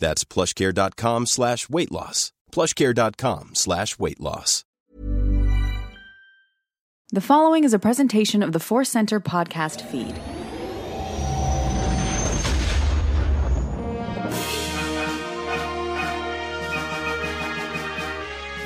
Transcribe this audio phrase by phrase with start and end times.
[0.00, 2.32] That's plushcare.com slash weight loss.
[2.50, 4.64] Plushcare.com slash weight loss.
[7.12, 10.14] The following is a presentation of the Force Center podcast feed.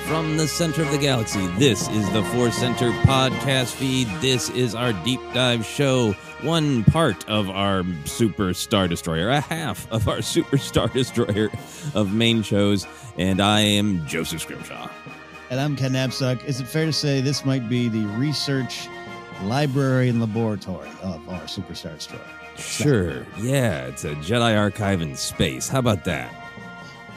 [0.06, 4.06] From the center of the galaxy, this is the Force Center podcast feed.
[4.20, 9.90] This is our deep dive show one part of our Super Star Destroyer, a half
[9.90, 11.50] of our Super Star Destroyer
[11.94, 14.90] of main shows, and I am Joseph Scrimshaw.
[15.48, 16.44] And I'm Ken Napzok.
[16.44, 18.88] Is it fair to say this might be the research
[19.44, 22.20] library and laboratory of our Superstar Destroyer?
[22.56, 23.26] Sure.
[23.38, 25.66] Yeah, it's a Jedi archive in space.
[25.66, 26.30] How about that?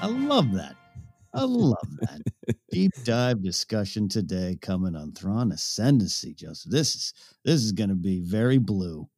[0.02, 0.76] I love that.
[1.34, 2.22] I love that.
[2.78, 6.72] Deep dive discussion today coming on Thrawn Ascendancy, Joseph.
[6.72, 9.10] This is this is going to be very blue.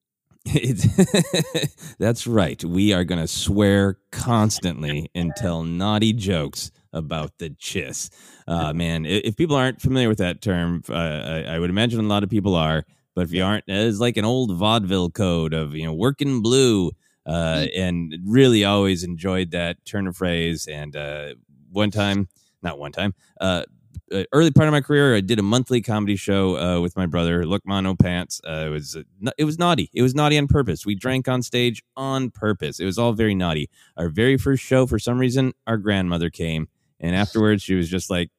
[2.00, 2.64] That's right.
[2.64, 8.10] We are going to swear constantly and tell naughty jokes about the chiss.
[8.48, 12.04] Uh, man, if people aren't familiar with that term, uh, I, I, would imagine a
[12.04, 12.86] lot of people are.
[13.14, 16.92] But if you aren't, it's like an old vaudeville code of you know working blue.
[17.26, 17.70] Uh, mm.
[17.78, 20.66] and really always enjoyed that turn of phrase.
[20.66, 21.34] And uh,
[21.72, 22.30] one time,
[22.62, 23.64] not one time, uh,
[24.12, 27.06] uh, early part of my career, I did a monthly comedy show uh, with my
[27.06, 28.42] brother, Look Mono Pants.
[28.48, 29.90] Uh, it was uh, it was naughty.
[29.94, 30.86] It was naughty on purpose.
[30.86, 32.80] We drank on stage on purpose.
[32.80, 33.70] It was all very naughty.
[33.98, 36.68] Our very first show, for some reason, our grandmother came,
[37.00, 38.30] and afterwards, she was just like,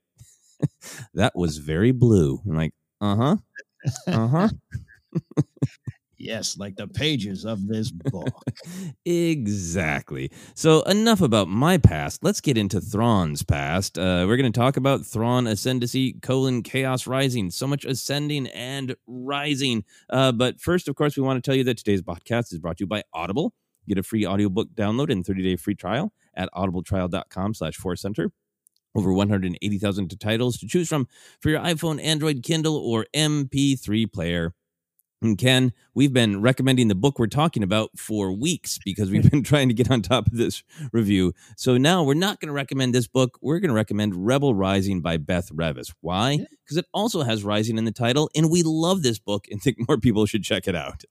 [1.14, 3.36] "That was very blue." I'm like, "Uh huh,
[4.06, 4.48] uh huh."
[6.20, 8.28] Yes, like the pages of this book.
[9.06, 10.30] exactly.
[10.54, 12.22] So, enough about my past.
[12.22, 13.96] Let's get into Thrawn's past.
[13.96, 17.50] Uh, we're going to talk about Thrawn Ascendancy, colon, Chaos Rising.
[17.50, 19.84] So much ascending and rising.
[20.10, 22.76] Uh, but first, of course, we want to tell you that today's podcast is brought
[22.76, 23.54] to you by Audible.
[23.88, 28.30] Get a free audiobook download and 30-day free trial at audibletrial.com slash center.
[28.94, 31.08] Over 180,000 titles to choose from
[31.40, 34.52] for your iPhone, Android, Kindle, or MP3 player.
[35.22, 39.42] And Ken, we've been recommending the book we're talking about for weeks because we've been
[39.44, 40.62] trying to get on top of this
[40.92, 41.34] review.
[41.56, 43.38] So now we're not going to recommend this book.
[43.42, 45.92] We're going to recommend Rebel Rising by Beth Revis.
[46.00, 46.46] Why?
[46.64, 49.76] Because it also has Rising in the title, and we love this book and think
[49.88, 51.04] more people should check it out.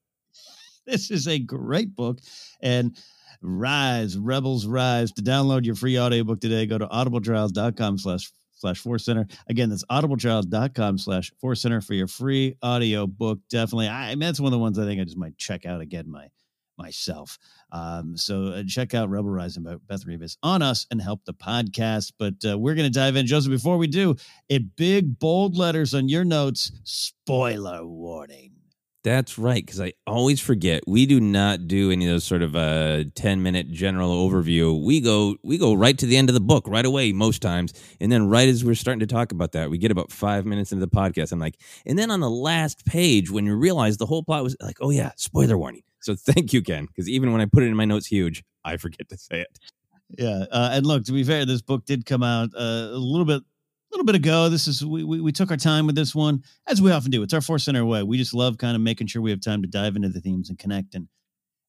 [0.85, 2.19] This is a great book.
[2.61, 2.97] And
[3.41, 5.11] Rise, Rebels Rise.
[5.13, 9.27] To download your free audiobook today, go to audibletrials.com slash slash force center.
[9.47, 13.39] Again, that's audibletrial.com slash force center for your free audio book.
[13.49, 13.87] Definitely.
[13.87, 15.81] I, I mean, that's one of the ones I think I just might check out
[15.81, 16.27] again my
[16.77, 17.37] myself.
[17.71, 21.33] Um, so uh, check out Rebel Rising by Beth Revis on us and help the
[21.33, 22.13] podcast.
[22.17, 23.51] But uh, we're going to dive in, Joseph.
[23.51, 24.15] Before we do,
[24.47, 28.58] in big bold letters on your notes, spoiler warning.
[29.03, 30.83] That's right, because I always forget.
[30.85, 34.83] We do not do any of those sort of uh, ten minute general overview.
[34.83, 37.71] We go we go right to the end of the book right away most times,
[38.01, 40.73] and then right as we're starting to talk about that, we get about five minutes
[40.73, 41.31] into the podcast.
[41.31, 41.55] I'm like,
[41.85, 44.89] and then on the last page, when you realize the whole plot was like, oh
[44.89, 45.83] yeah, spoiler warning.
[46.01, 48.75] So thank you, Ken, because even when I put it in my notes, huge, I
[48.75, 49.59] forget to say it.
[50.17, 53.25] Yeah, uh, and look, to be fair, this book did come out uh, a little
[53.25, 53.43] bit
[53.89, 54.49] a little bit ago.
[54.49, 57.23] This is we, we, we took our time with this one, as we often do.
[57.23, 58.03] It's our Force Center way.
[58.03, 60.49] We just love kind of making sure we have time to dive into the themes
[60.49, 61.07] and connect and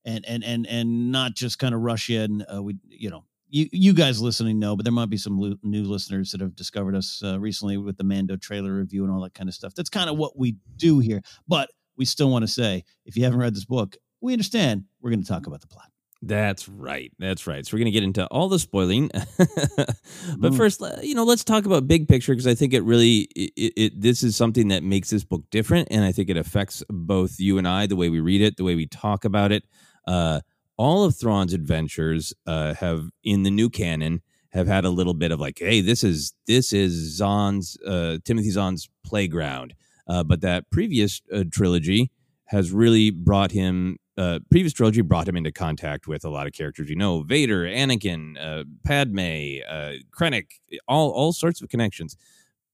[0.04, 2.44] and and and and not just kind of rush in.
[2.52, 5.56] Uh, we you know you you guys listening know, but there might be some lo-
[5.62, 9.22] new listeners that have discovered us uh, recently with the Mando trailer review and all
[9.22, 9.74] that kind of stuff.
[9.74, 11.22] That's kind of what we do here.
[11.48, 14.84] But we still want to say, if you haven't read this book, we understand.
[15.00, 15.90] We're going to talk about the plot.
[16.22, 17.10] That's right.
[17.18, 17.64] That's right.
[17.66, 19.08] So we're going to get into all the spoiling,
[19.38, 20.56] but Mm.
[20.56, 24.00] first, you know, let's talk about big picture because I think it really it, it
[24.00, 27.56] this is something that makes this book different, and I think it affects both you
[27.56, 29.64] and I, the way we read it, the way we talk about it.
[30.06, 30.40] Uh,
[30.76, 34.20] all of Thrawn's adventures uh, have in the new canon
[34.50, 38.50] have had a little bit of like, hey, this is this is Zahn's uh, Timothy
[38.50, 39.74] Zahn's playground,
[40.06, 42.10] uh, but that previous uh, trilogy
[42.46, 46.52] has really brought him uh, previous trilogy brought him into contact with a lot of
[46.52, 52.16] characters you know Vader, Anakin, uh, Padme, uh, Krennic, all all sorts of connections.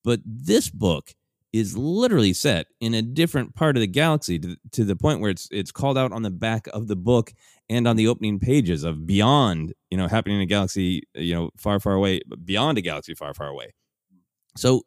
[0.02, 1.14] But this book
[1.52, 5.30] is literally set in a different part of the galaxy to, to the point where
[5.30, 7.32] it's it's called out on the back of the book
[7.68, 11.50] and on the opening pages of beyond you know happening in a galaxy you know
[11.56, 13.72] far far away beyond a galaxy far far away
[14.56, 14.82] so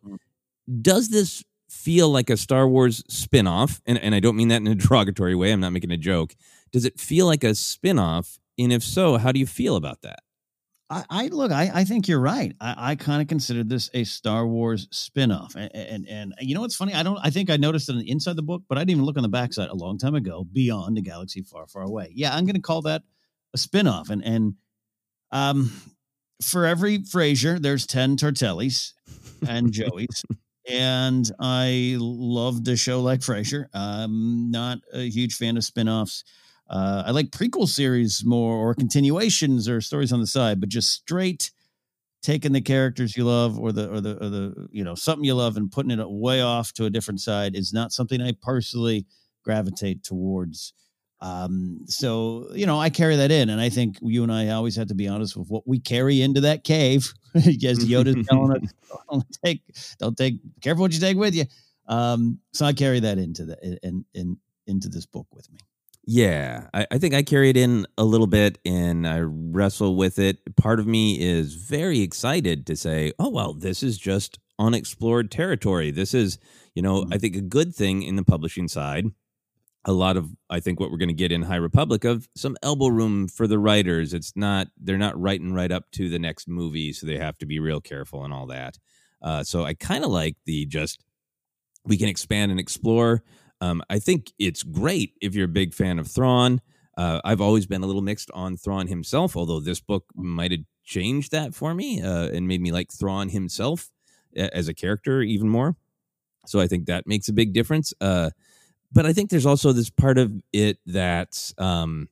[0.82, 3.81] does this feel like a Star Wars spin-off?
[3.86, 5.51] And, and I don't mean that in a derogatory way.
[5.51, 6.36] I'm not making a joke.
[6.71, 8.39] Does it feel like a spin-off?
[8.57, 10.19] And if so, how do you feel about that?
[10.89, 12.56] I, I look, I, I think you're right.
[12.60, 15.56] I, I kind of considered this a Star Wars spinoff.
[15.56, 16.94] And, and and you know what's funny?
[16.94, 18.81] I don't I think I noticed it on the inside of the book, but I
[18.81, 21.83] didn't even look on the backside a long time ago, beyond the galaxy far, far
[21.83, 22.12] away.
[22.16, 23.04] Yeah, I'm gonna call that
[23.54, 24.10] a spinoff.
[24.10, 24.56] And and
[25.31, 25.71] um
[26.42, 28.94] for every Frasier, there's 10 Tortellis
[29.48, 30.24] and Joey's.
[30.69, 33.66] And I love the show like Frasier.
[33.74, 36.24] I'm not a huge fan of spinoffs.
[36.69, 40.92] Uh, I like prequel series more or continuations or stories on the side, but just
[40.92, 41.51] straight
[42.21, 45.33] taking the characters you love or the or the or the you know something you
[45.33, 49.06] love and putting it way off to a different side is not something I personally
[49.44, 50.74] gravitate towards.
[51.21, 54.75] Um, so you know, I carry that in, and I think you and I always
[54.77, 57.13] have to be honest with what we carry into that cave.
[57.36, 58.74] As Yoda's telling us,
[59.12, 59.62] don't take,
[60.00, 61.45] don't take, careful what you take with you.
[61.88, 64.38] Um, so I carry that into the in, in
[64.68, 65.60] into this book with me.
[66.12, 70.18] Yeah, I, I think I carry it in a little bit and I wrestle with
[70.18, 70.56] it.
[70.56, 75.92] Part of me is very excited to say, oh, well, this is just unexplored territory.
[75.92, 76.39] This is,
[76.74, 79.06] you know, I think a good thing in the publishing side.
[79.86, 82.57] A lot of, I think, what we're going to get in High Republic of some
[82.62, 84.14] elbow room for the writers.
[84.14, 87.45] It's not, they're not writing right up to the next movie, so they have to
[87.45, 88.78] be real careful and all that.
[89.21, 91.04] Uh, so I kind of like the just,
[91.86, 93.24] we can expand and explore.
[93.62, 96.62] Um, I think it's great if you're a big fan of Thrawn.
[96.98, 100.62] Uh, I've always been a little mixed on Thrawn himself, although this book might have
[100.83, 103.90] changed that for me uh, and made me like Thrawn himself
[104.36, 105.78] as a character even more.
[106.45, 107.94] So I think that makes a big difference.
[108.02, 108.31] Uh,
[108.92, 112.10] but I think there's also this part of it that um,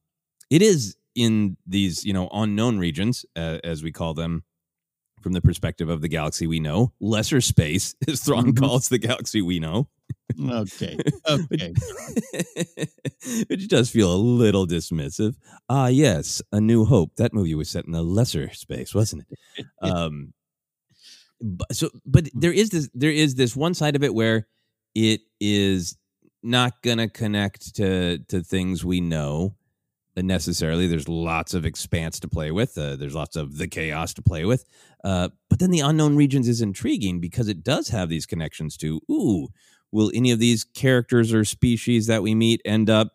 [0.50, 4.44] it is in these you know unknown regions, uh, as we call them,
[5.22, 9.42] from the perspective of the galaxy we know, lesser space, as Thrawn calls the galaxy
[9.42, 9.90] we know.
[10.40, 10.98] Okay.
[11.30, 11.74] Okay.
[13.50, 15.36] Which does feel a little dismissive.
[15.68, 17.16] Ah, yes, A New Hope.
[17.18, 19.26] That movie was set in a lesser space, wasn't
[19.58, 19.66] it?
[19.82, 20.34] um,
[21.42, 22.90] but, so, but there is this.
[22.94, 24.48] There is this one side of it where
[24.96, 25.98] it is
[26.44, 29.56] not going to connect to to things we know
[30.16, 30.88] necessarily.
[30.88, 32.78] There's lots of expanse to play with.
[32.78, 34.66] Uh, there's lots of the chaos to play with.
[35.04, 39.02] Uh, but then the unknown regions is intriguing because it does have these connections to
[39.12, 39.50] ooh
[39.92, 43.14] will any of these characters or species that we meet end up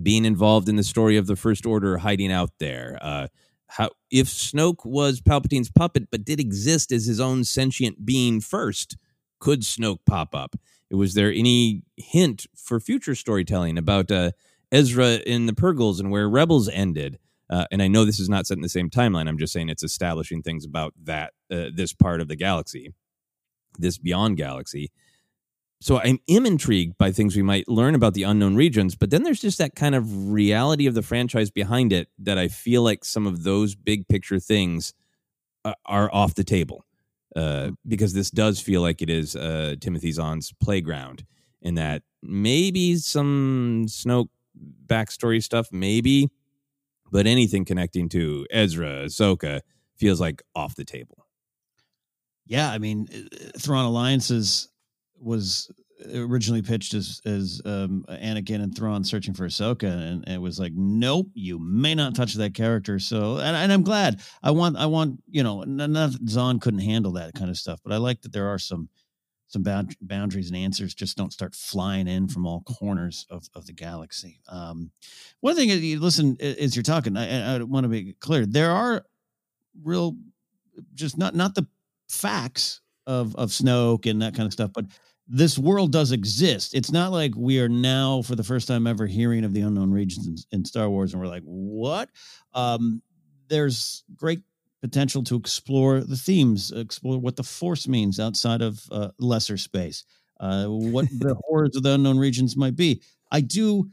[0.00, 2.98] being involved in the story of the First Order hiding out there?
[3.00, 3.28] Uh,
[3.68, 8.96] how if Snoke was Palpatine's puppet but did exist as his own sentient being first,
[9.40, 10.56] could Snoke pop up?
[10.92, 14.32] Was there any hint for future storytelling about uh,
[14.70, 17.18] Ezra in the Purrgils and where Rebels ended?
[17.50, 19.28] Uh, and I know this is not set in the same timeline.
[19.28, 22.92] I'm just saying it's establishing things about that uh, this part of the galaxy,
[23.78, 24.90] this beyond galaxy
[25.82, 29.24] so I am intrigued by things we might learn about the unknown regions, but then
[29.24, 33.04] there's just that kind of reality of the franchise behind it that I feel like
[33.04, 34.94] some of those big picture things
[35.64, 36.84] uh, are off the table
[37.36, 37.74] uh, hmm.
[37.86, 41.24] because this does feel like it is uh, Timothy Zahn's playground,
[41.60, 44.28] in that maybe some Snoke
[44.86, 46.28] backstory stuff, maybe,
[47.10, 49.60] but anything connecting to Ezra, Ahsoka
[49.96, 51.26] feels like off the table.
[52.46, 54.68] Yeah, I mean, uh, Thrawn Alliances
[55.18, 55.70] was
[56.14, 60.72] originally pitched as as um, Anakin and Thrawn searching for Ahsoka, and, it was like,
[60.74, 62.98] nope, you may not touch that character.
[62.98, 64.20] So, and, and I'm glad.
[64.42, 67.92] I want, I want, you know, not Zahn couldn't handle that kind of stuff, but
[67.92, 68.88] I like that there are some
[69.48, 73.66] some bound, boundaries and answers just don't start flying in from all corners of, of
[73.66, 74.40] the galaxy.
[74.48, 74.90] Um,
[75.40, 78.46] one thing you listen as you're talking, I, I want to be clear.
[78.46, 79.04] There are
[79.82, 80.16] real,
[80.94, 81.66] just not not the
[82.08, 84.86] facts of of Snoke and that kind of stuff, but
[85.28, 86.74] this world does exist.
[86.74, 89.90] It's not like we are now, for the first time ever, hearing of the unknown
[89.90, 92.10] regions in, in Star Wars, and we're like, what?
[92.54, 93.02] Um,
[93.48, 94.40] there's great
[94.80, 100.04] potential to explore the themes, explore what the Force means outside of uh, lesser space,
[100.40, 103.00] uh, what the horrors of the unknown regions might be.
[103.30, 103.90] I do.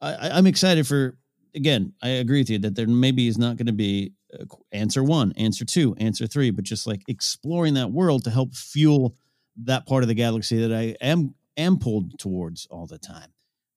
[0.00, 1.16] I, I'm excited for.
[1.54, 5.04] Again, I agree with you that there maybe is not going to be uh, answer
[5.04, 9.14] one, answer two, answer three, but just like exploring that world to help fuel
[9.64, 13.30] that part of the galaxy that I am am pulled towards all the time.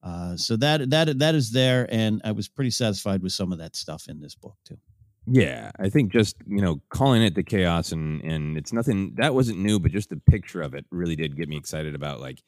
[0.03, 3.59] Uh, so that that that is there, and I was pretty satisfied with some of
[3.59, 4.77] that stuff in this book too.
[5.25, 9.33] Yeah, I think just you know calling it the chaos and and it's nothing that
[9.33, 12.41] wasn't new, but just the picture of it really did get me excited about like.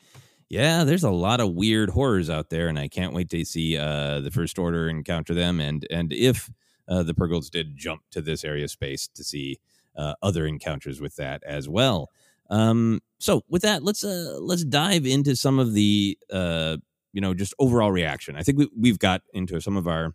[0.51, 3.77] Yeah, there's a lot of weird horrors out there, and I can't wait to see
[3.77, 5.59] uh, the First Order encounter them.
[5.59, 6.49] And and if
[6.87, 9.59] uh, the Purrgils did jump to this area space to see
[9.95, 12.09] uh, other encounters with that as well.
[12.49, 16.77] Um, so with that, let's uh, let's dive into some of the uh,
[17.13, 18.35] you know just overall reaction.
[18.35, 20.13] I think we, we've got into some of our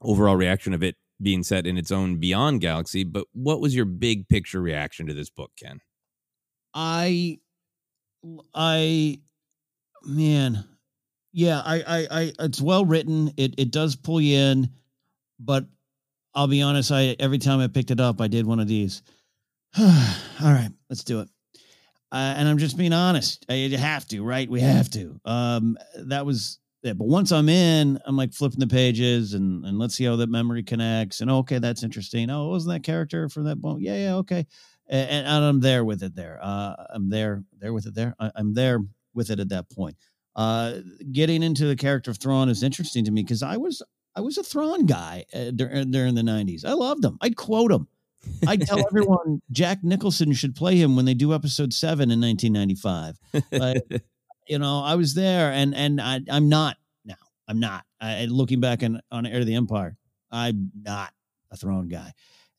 [0.00, 3.04] overall reaction of it being set in its own beyond galaxy.
[3.04, 5.80] But what was your big picture reaction to this book, Ken?
[6.72, 7.38] I,
[8.54, 9.20] I,
[10.02, 10.64] man,
[11.32, 13.32] yeah, I, I, I it's well written.
[13.36, 14.70] It it does pull you in,
[15.38, 15.66] but
[16.34, 16.90] I'll be honest.
[16.92, 19.02] I every time I picked it up, I did one of these.
[19.78, 19.86] All
[20.40, 21.28] right, let's do it.
[22.12, 23.46] Uh, and I'm just being honest.
[23.48, 24.50] I, you have to, right?
[24.50, 25.20] We have to.
[25.24, 26.98] Um, that was it.
[26.98, 30.30] But once I'm in, I'm like flipping the pages and and let's see how that
[30.30, 31.20] memory connects.
[31.20, 32.30] And okay, that's interesting.
[32.30, 33.78] Oh, wasn't that character from that book?
[33.80, 34.46] Yeah, yeah, okay.
[34.88, 36.16] And, and, I'm there with it.
[36.16, 37.94] There, uh, I'm there, there with it.
[37.94, 38.80] There, I, am there
[39.14, 39.94] with it at that point.
[40.34, 40.78] Uh,
[41.12, 43.82] getting into the character of Thrawn is interesting to me because I was
[44.16, 46.64] I was a Thrawn guy uh, during, during the '90s.
[46.64, 47.18] I loved him.
[47.20, 47.86] I'd quote him.
[48.46, 53.18] I tell everyone Jack Nicholson should play him when they do episode seven in 1995.
[53.50, 54.02] But,
[54.48, 57.14] you know, I was there, and and I, I'm not now.
[57.48, 57.84] I'm not.
[58.00, 59.96] I, looking back on on Heir to the Empire,
[60.30, 61.12] I'm not
[61.50, 62.12] a Thrawn guy.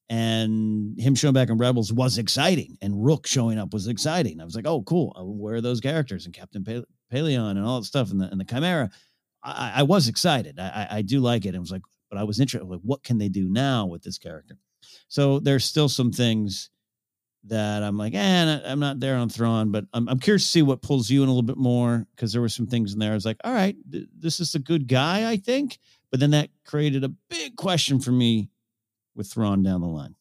[0.10, 4.42] And him showing back in Rebels was exciting, and Rukh showing up was exciting.
[4.42, 5.16] I was like, "Oh, cool!
[5.18, 8.26] Uh, where are those characters?" And Captain Pale- Pellaeon and all that stuff, and the
[8.30, 8.90] and the Chimera.
[9.44, 10.60] I, I was excited.
[10.60, 11.56] I, I do like it.
[11.56, 12.68] It was like, but I was interested.
[12.68, 14.58] Like, what can they do now with this character?
[15.08, 16.70] So there's still some things
[17.46, 20.62] that I'm like, eh, I'm not there on Thrawn, but I'm, I'm curious to see
[20.62, 23.12] what pulls you in a little bit more because there were some things in there.
[23.12, 25.80] I was like, all right, th- this is a good guy, I think.
[26.12, 28.50] But then that created a big question for me
[29.16, 30.16] with Thrawn down the line.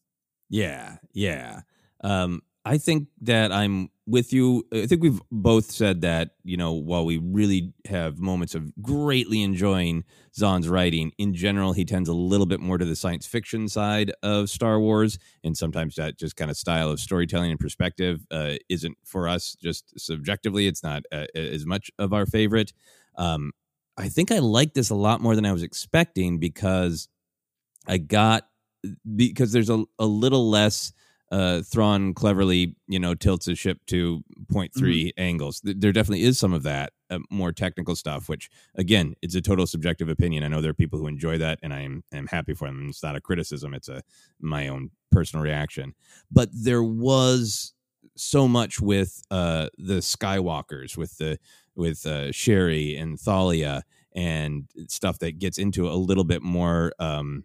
[0.49, 1.61] Yeah, yeah.
[2.03, 4.67] Um, I think that I'm with you.
[4.73, 9.43] I think we've both said that, you know, while we really have moments of greatly
[9.43, 13.67] enjoying Zahn's writing, in general, he tends a little bit more to the science fiction
[13.67, 15.19] side of Star Wars.
[15.43, 19.57] And sometimes that just kind of style of storytelling and perspective uh, isn't for us,
[19.63, 22.75] just subjectively, it's not uh, as much of our favorite.
[23.17, 23.53] Um,
[23.97, 27.09] I think I like this a lot more than I was expecting because
[27.87, 28.49] I got,
[29.17, 30.93] because there's a, a little less
[31.31, 35.09] uh, Thrawn cleverly, you know, tilts his ship to 0.3 mm-hmm.
[35.17, 35.61] angles.
[35.63, 39.67] There definitely is some of that uh, more technical stuff, which again, it's a total
[39.67, 40.43] subjective opinion.
[40.43, 42.89] I know there are people who enjoy that, and I am am happy for them.
[42.89, 44.03] It's not a criticism; it's a
[44.41, 45.95] my own personal reaction.
[46.31, 47.75] But there was
[48.17, 51.39] so much with uh, the Skywalkers, with the
[51.75, 57.45] with uh, Che'ri and Thalia and stuff that gets into a little bit more um,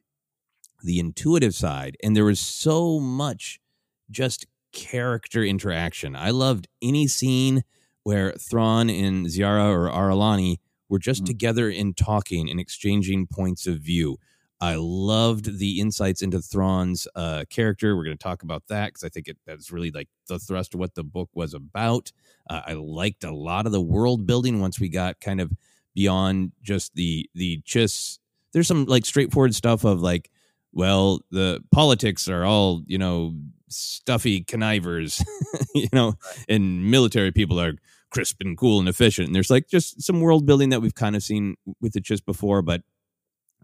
[0.84, 1.96] the intuitive side.
[2.04, 3.60] And there was so much
[4.10, 6.16] just character interaction.
[6.16, 7.64] I loved any scene
[8.04, 10.58] where Thrawn and Ziara or Ar'alani
[10.90, 11.28] were just mm-hmm.
[11.28, 14.18] together and talking and exchanging points of view.
[14.62, 17.96] I loved the insights into Thrawn's uh, character.
[17.96, 20.74] We're going to talk about that because I think it, that's really like the thrust
[20.74, 22.12] of what the book was about.
[22.50, 25.52] Uh, I liked a lot of the world building once we got kind of
[25.94, 28.20] beyond just the the chiss.
[28.54, 30.30] There's some like straightforward stuff of like,
[30.72, 33.36] well, the politics are all you know
[33.70, 35.24] stuffy connivers,
[35.76, 36.16] you know,
[36.48, 37.74] and military people are
[38.12, 39.28] crisp and cool and efficient.
[39.28, 42.24] And there's like just some world building that we've kind of seen with the chiss
[42.24, 42.82] before, but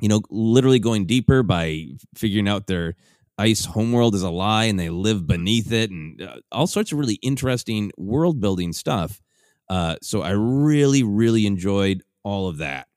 [0.02, 2.96] you know, literally going deeper by figuring out their
[3.38, 6.98] ice homeworld is a lie and they live beneath it and uh, all sorts of
[6.98, 9.22] really interesting world building stuff.
[9.70, 12.88] Uh, so I really, really enjoyed all of that.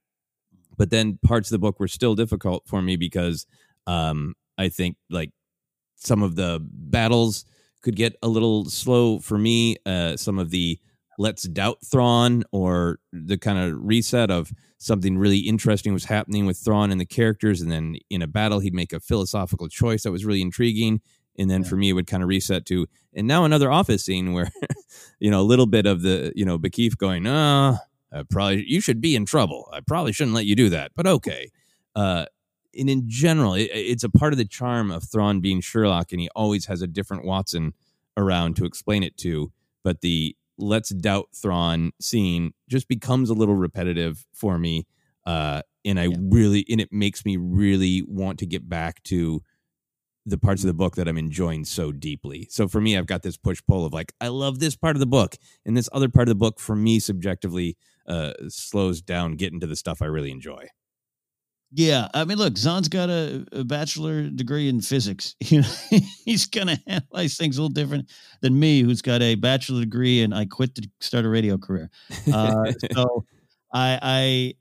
[0.77, 3.47] But then parts of the book were still difficult for me because
[3.87, 5.31] um, I think like
[5.97, 7.45] some of the battles
[7.83, 9.77] could get a little slow for me.
[9.85, 10.79] Uh, some of the
[11.19, 16.59] let's doubt Thrawn or the kind of reset of something really interesting was happening with
[16.59, 20.13] Thrawn and the characters, and then in a battle he'd make a philosophical choice that
[20.13, 21.01] was really intriguing.
[21.37, 21.69] And then yeah.
[21.69, 24.51] for me, it would kind of reset to, and now another office scene where,
[25.19, 27.79] you know, a little bit of the, you know, Ba'kif going, ah,
[28.13, 29.69] oh, probably you should be in trouble.
[29.73, 31.51] I probably shouldn't let you do that, but okay.
[31.97, 32.27] Uh,
[32.79, 36.21] and in general, it, it's a part of the charm of Thrawn being Sherlock, and
[36.21, 37.75] he always has a different Watson
[38.17, 39.53] around to explain it to.
[39.83, 44.87] But the let's doubt Thrawn scene just becomes a little repetitive for me.
[45.27, 46.17] Uh, and I yeah.
[46.21, 49.43] really, and it makes me really want to get back to
[50.27, 52.47] the parts of the book that I'm enjoying so deeply.
[52.51, 55.01] So for me, I've got this push pull of like, I love this part of
[55.01, 57.77] the book, and this other part of the book, for me, subjectively,
[58.07, 60.69] uh, slows down getting to the stuff I really enjoy.
[61.77, 65.35] Yeah, I mean, look, Zahn's got a, a bachelor degree in physics.
[65.45, 65.69] You know,
[66.25, 70.33] he's gonna analyze things a little different than me, who's got a bachelor degree and
[70.33, 71.91] I quit to start a radio career.
[72.33, 73.25] Uh, so
[73.73, 74.55] I, I,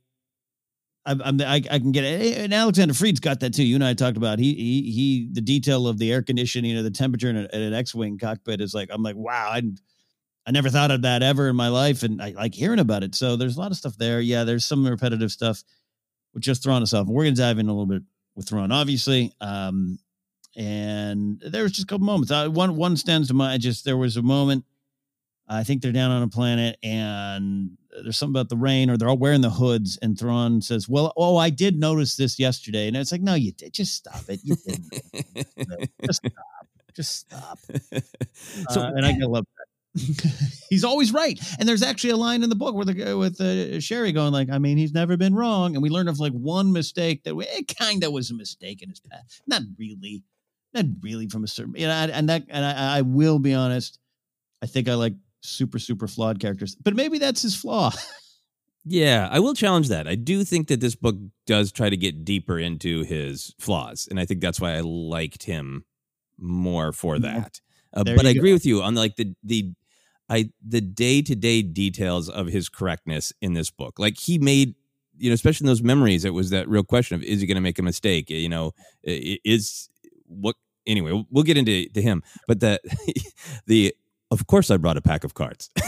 [1.05, 2.37] I'm, I, I can get it.
[2.37, 3.63] And Alexander Freed's got that too.
[3.63, 6.81] You and I talked about he, he, he, the detail of the air conditioning or
[6.81, 9.61] the temperature in, a, in an X-wing cockpit is like, I'm like, wow, I,
[10.47, 13.15] I never thought of that ever in my life, and I like hearing about it.
[13.15, 14.19] So there's a lot of stuff there.
[14.19, 15.63] Yeah, there's some repetitive stuff
[16.33, 17.07] with just Thrawn itself.
[17.07, 18.03] And we're going to dive in a little bit
[18.35, 19.33] with Thrawn, obviously.
[19.41, 19.99] Um,
[20.55, 22.31] and there was just a couple moments.
[22.31, 23.61] I, one one stands to mind.
[23.61, 24.65] Just there was a moment.
[25.47, 27.71] I think they're down on a planet, and
[28.03, 29.97] there's something about the rain, or they're all wearing the hoods.
[30.01, 33.51] And Thrawn says, "Well, oh, I did notice this yesterday." And it's like, "No, you
[33.51, 33.73] did.
[33.73, 34.41] Just stop it.
[34.43, 35.89] You didn't.
[36.05, 36.67] just stop.
[36.95, 37.59] Just stop."
[38.69, 39.62] so, uh, and I love that.
[40.69, 41.39] he's always right.
[41.59, 44.49] And there's actually a line in the book where the with uh, Che'ri going like,
[44.49, 47.75] I mean, he's never been wrong, and we learned of like one mistake that it
[47.77, 49.41] kind of was a mistake in his past.
[49.47, 50.23] Not really,
[50.73, 51.93] not really from a certain, you know.
[51.93, 53.99] And that, and I, I will be honest,
[54.61, 57.91] I think I like super super flawed characters, but maybe that's his flaw.
[58.85, 60.07] Yeah, I will challenge that.
[60.07, 61.15] I do think that this book
[61.47, 65.43] does try to get deeper into his flaws, and I think that's why I liked
[65.43, 65.85] him
[66.37, 67.61] more for that.
[67.93, 69.71] Uh, but I agree with you on like the the
[70.33, 73.99] I the day to day details of his correctness in this book.
[73.99, 74.73] Like he made,
[75.15, 77.55] you know, especially in those memories, it was that real question of is he going
[77.55, 78.31] to make a mistake?
[78.31, 78.71] You know,
[79.03, 79.89] is
[80.25, 80.55] what
[80.87, 81.23] anyway?
[81.29, 82.79] We'll get into to him, but the
[83.67, 83.95] the
[84.31, 85.69] of course I brought a pack of cards.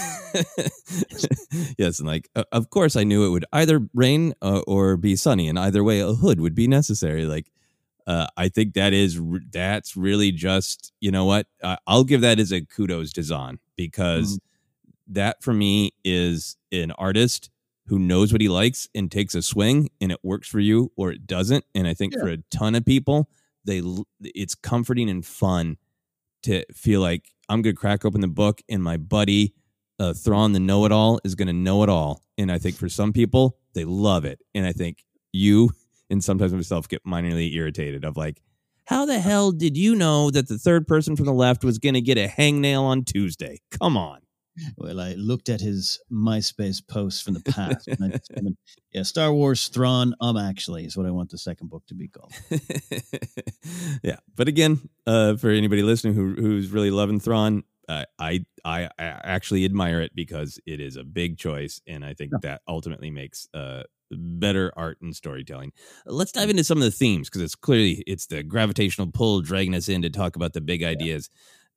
[1.80, 5.50] yes, and like of course I knew it would either rain uh, or be sunny,
[5.50, 7.26] and either way a hood would be necessary.
[7.26, 7.52] Like
[8.08, 9.20] uh, I think that is
[9.52, 13.60] that's really just you know what uh, I'll give that as a kudos to Zahn
[13.76, 15.13] because mm-hmm.
[15.13, 17.50] that for me is an artist
[17.88, 21.12] who knows what he likes and takes a swing and it works for you or
[21.12, 22.22] it doesn't and I think yeah.
[22.22, 23.30] for a ton of people
[23.65, 23.82] they
[24.22, 25.78] it's comforting and fun
[26.44, 29.54] to feel like I'm gonna crack open the book and my buddy
[30.00, 32.89] uh, Thrawn the know it all is gonna know it all and I think for
[32.89, 35.72] some people they love it and I think you
[36.10, 38.41] and sometimes myself get minorly irritated of like,
[38.86, 41.96] how the hell did you know that the third person from the left was going
[41.96, 43.60] to get a hangnail on Tuesday?
[43.72, 44.20] Come on.
[44.78, 47.89] Well, I looked at his MySpace posts from the past.
[48.94, 50.15] yeah, Star Wars Thrawn.
[50.22, 52.32] Um, actually, is what I want the second book to be called.
[54.04, 58.89] yeah, but again, uh, for anybody listening who who's really loving Thrawn, uh, I, I
[58.98, 63.12] I actually admire it because it is a big choice, and I think that ultimately
[63.12, 65.72] makes uh, better art and storytelling.
[66.06, 69.76] Let's dive into some of the themes because it's clearly it's the gravitational pull dragging
[69.76, 71.30] us in to talk about the big ideas.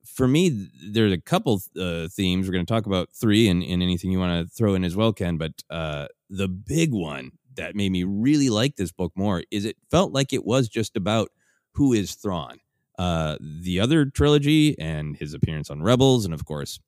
[0.05, 2.47] for me, there's a couple uh, themes.
[2.47, 4.95] We're going to talk about three and, and anything you want to throw in as
[4.95, 5.37] well, Ken.
[5.37, 9.77] But uh, the big one that made me really like this book more is it
[9.91, 11.29] felt like it was just about
[11.73, 12.59] who is Thrawn.
[12.97, 16.79] Uh, the other trilogy and his appearance on Rebels, and of course,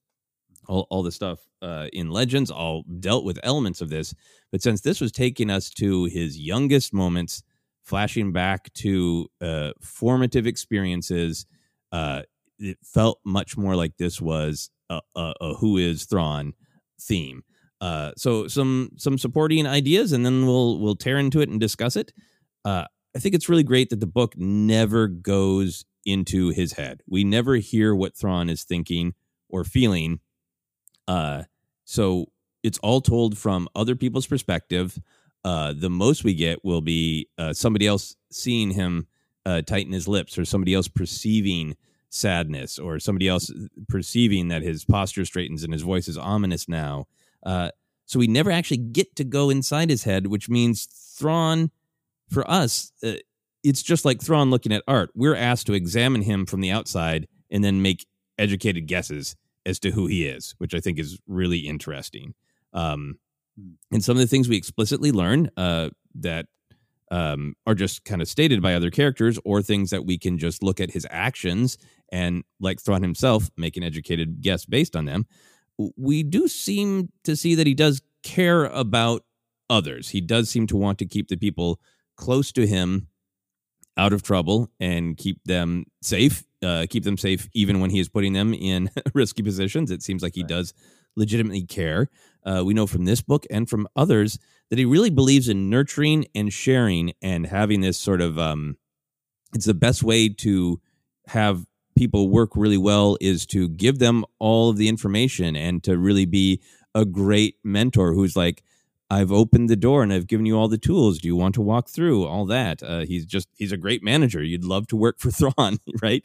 [0.72, 4.16] all, all the stuff uh, in Legends, all dealt with elements of this.
[4.52, 7.44] But since this was taking us to his youngest moments,
[7.84, 11.46] flashing back to uh, formative experiences,
[11.92, 12.22] uh,
[12.58, 16.54] it felt much more like this was a, a, a Who is Thrawn
[17.00, 17.44] theme.
[17.82, 21.96] Uh, so some some supporting ideas, and then we'll we'll tear into it and discuss
[21.96, 22.14] it.
[22.64, 27.02] Uh, I think it's really great that the book never goes into his head.
[27.08, 29.16] We never hear what Thrawn is thinking
[29.50, 30.20] or feeling.
[31.12, 31.44] Uh,
[31.84, 32.28] so
[32.64, 34.98] it's all told from other people's perspective.
[35.44, 39.08] Uh, the most we get will be uh, somebody else seeing him
[39.46, 41.76] uh, tighten his lips, or somebody else perceiving
[42.10, 43.52] sadness, or somebody else
[43.90, 47.08] perceiving that his posture straightens and his voice is ominous now.
[47.44, 47.72] Uh,
[48.06, 50.86] so we never actually get to go inside his head, which means
[51.18, 51.72] Thrawn,
[52.30, 53.16] for us, uh,
[53.66, 55.12] it's just like Thrawn looking at art.
[55.14, 58.06] We're asked to examine him from the outside and then make
[58.38, 62.34] educated guesses as to who he is, which I think is really interesting.
[62.74, 63.20] Um,
[63.60, 63.74] hmm.
[63.92, 66.48] and some of the things we explicitly learn uh, that
[67.12, 70.64] um, are just kind of stated by other characters, or things that we can just
[70.64, 71.78] look at his actions
[72.12, 75.26] and, like Thrawn himself, make an educated guess based on them.
[75.98, 79.24] We do seem to see that he does care about
[79.70, 80.10] others.
[80.10, 81.82] He does seem to want to keep the people
[82.16, 83.08] close to him
[83.98, 88.10] out of trouble and keep them safe, uh, keep them safe even when he is
[88.10, 89.92] putting them in risky positions.
[89.92, 90.50] It seems like he right.
[90.50, 90.74] does
[91.16, 92.10] legitimately care.
[92.46, 96.26] Uh, we know from this book and from others that he really believes in nurturing
[96.34, 98.78] and sharing and having this sort of um,
[99.54, 100.80] it's the best way to
[101.28, 105.98] have people work really well is to give them all of the information and to
[105.98, 106.62] really be
[106.96, 108.64] a great mentor who's like
[109.12, 111.20] I've opened the door and I've given you all the tools.
[111.20, 112.82] Do you want to walk through all that?
[112.82, 114.42] Uh, he's just he's a great manager.
[114.42, 116.24] You'd love to work for Thrawn, right?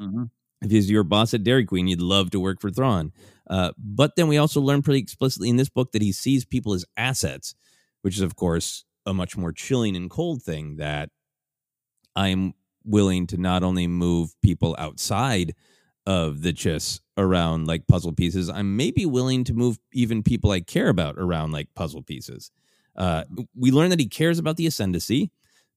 [0.00, 0.24] Mm-hmm.
[0.60, 3.12] If he's your boss at Dairy Queen, you'd love to work for Thrawn.
[3.48, 6.72] Uh, but then we also learn pretty explicitly in this book that he sees people
[6.72, 7.54] as assets,
[8.02, 10.76] which is of course a much more chilling and cold thing.
[10.76, 11.10] That
[12.16, 15.54] I'm willing to not only move people outside
[16.06, 18.48] of the chiss around like puzzle pieces.
[18.50, 22.50] I'm maybe willing to move even people I care about around like puzzle pieces.
[22.96, 23.42] Uh, mm-hmm.
[23.56, 25.30] we learn that he cares about the ascendancy,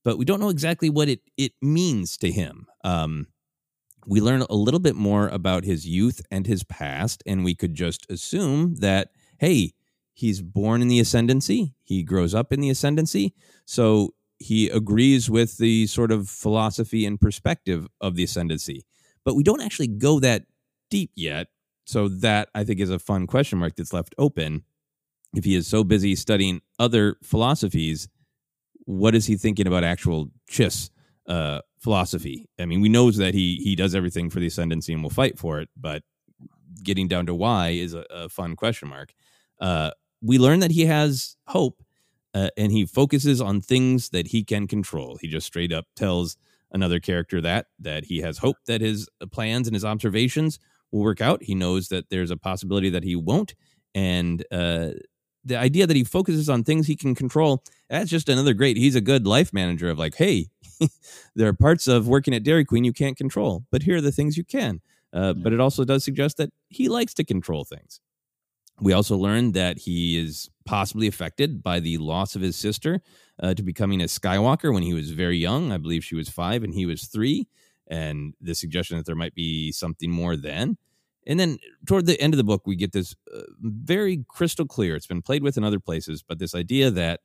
[0.04, 2.68] but we don't know exactly what it it means to him.
[2.84, 3.28] Um,
[4.06, 7.74] we learn a little bit more about his youth and his past, and we could
[7.74, 9.10] just assume that
[9.40, 9.74] hey,
[10.14, 13.34] he's born in the ascendancy, he grows up in the ascendancy,
[13.66, 18.86] so he agrees with the sort of philosophy and perspective of the ascendancy
[19.28, 20.46] but we don't actually go that
[20.90, 21.48] deep yet.
[21.86, 24.64] So that I think is a fun question mark that's left open.
[25.36, 28.08] If he is so busy studying other philosophies,
[28.86, 30.92] what is he thinking about actual Chiss
[31.28, 32.48] uh, philosophy?
[32.58, 35.38] I mean, we know that he he does everything for the ascendancy and will fight
[35.38, 36.04] for it, but
[36.82, 39.14] getting down to why is a, a fun question mark.
[39.60, 41.84] Uh, we learn that he has hope,
[42.34, 45.18] uh, and he focuses on things that he can control.
[45.20, 46.38] He just straight up tells
[46.72, 50.60] another character that that he has hope that his plans and his observations
[50.92, 51.44] will work out.
[51.44, 53.56] He knows that there's a possibility that he won't,
[53.94, 54.90] and uh,
[55.44, 57.64] the idea that he focuses on things he can control.
[57.90, 58.78] That's just another great.
[58.78, 60.48] He's a good life manager of like, hey,
[61.36, 64.12] there are parts of working at Dairy Queen you can't control, but here are the
[64.12, 64.82] things you can.
[65.14, 68.02] Uh, but it also does suggest that he likes to control things.
[68.80, 73.02] We also learned that he is possibly affected by the loss of his sister
[73.42, 75.72] uh, to becoming a Skywalker when he was very young.
[75.72, 77.48] I believe she was five and he was three.
[77.88, 80.78] And the suggestion that there might be something more then.
[81.26, 84.96] And then toward the end of the book, we get this uh, very crystal clear.
[84.96, 87.22] It's been played with in other places, but this idea that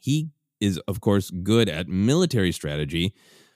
[0.00, 3.14] he is, of course, good at military strategy,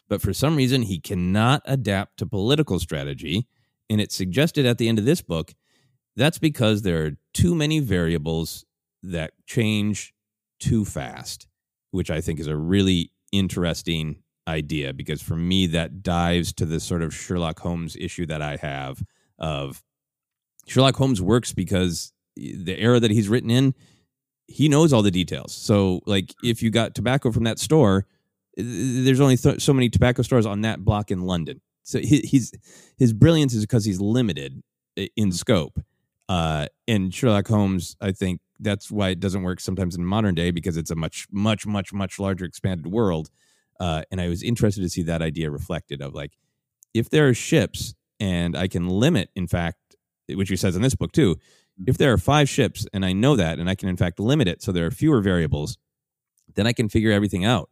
[0.08, 3.46] but for some reason he cannot adapt to political strategy.
[3.88, 5.54] And it's suggested at the end of this book
[6.16, 8.64] that's because there are too many variables
[9.02, 10.12] that change
[10.58, 11.46] too fast,
[11.90, 16.82] which I think is a really interesting idea because for me that dives to this
[16.84, 19.02] sort of Sherlock Holmes issue that I have
[19.38, 19.82] of
[20.66, 23.74] Sherlock Holmes works because the era that he's written in
[24.46, 25.54] he knows all the details.
[25.54, 28.06] So like if you got tobacco from that store
[28.56, 31.60] there's only th- so many tobacco stores on that block in London.
[31.84, 32.52] So he, he's
[32.98, 34.62] his brilliance is because he's limited
[35.16, 35.80] in scope.
[36.30, 36.68] Uh,
[37.10, 40.92] Sherlock Holmes, I think that's why it doesn't work sometimes in modern day because it's
[40.92, 43.30] a much, much, much, much larger expanded world.
[43.80, 46.36] Uh, and I was interested to see that idea reflected of like,
[46.94, 49.96] if there are ships and I can limit, in fact,
[50.28, 51.36] which he says in this book too.
[51.86, 54.46] If there are five ships, and I know that, and I can in fact limit
[54.46, 55.78] it so there are fewer variables,
[56.54, 57.70] then I can figure everything out.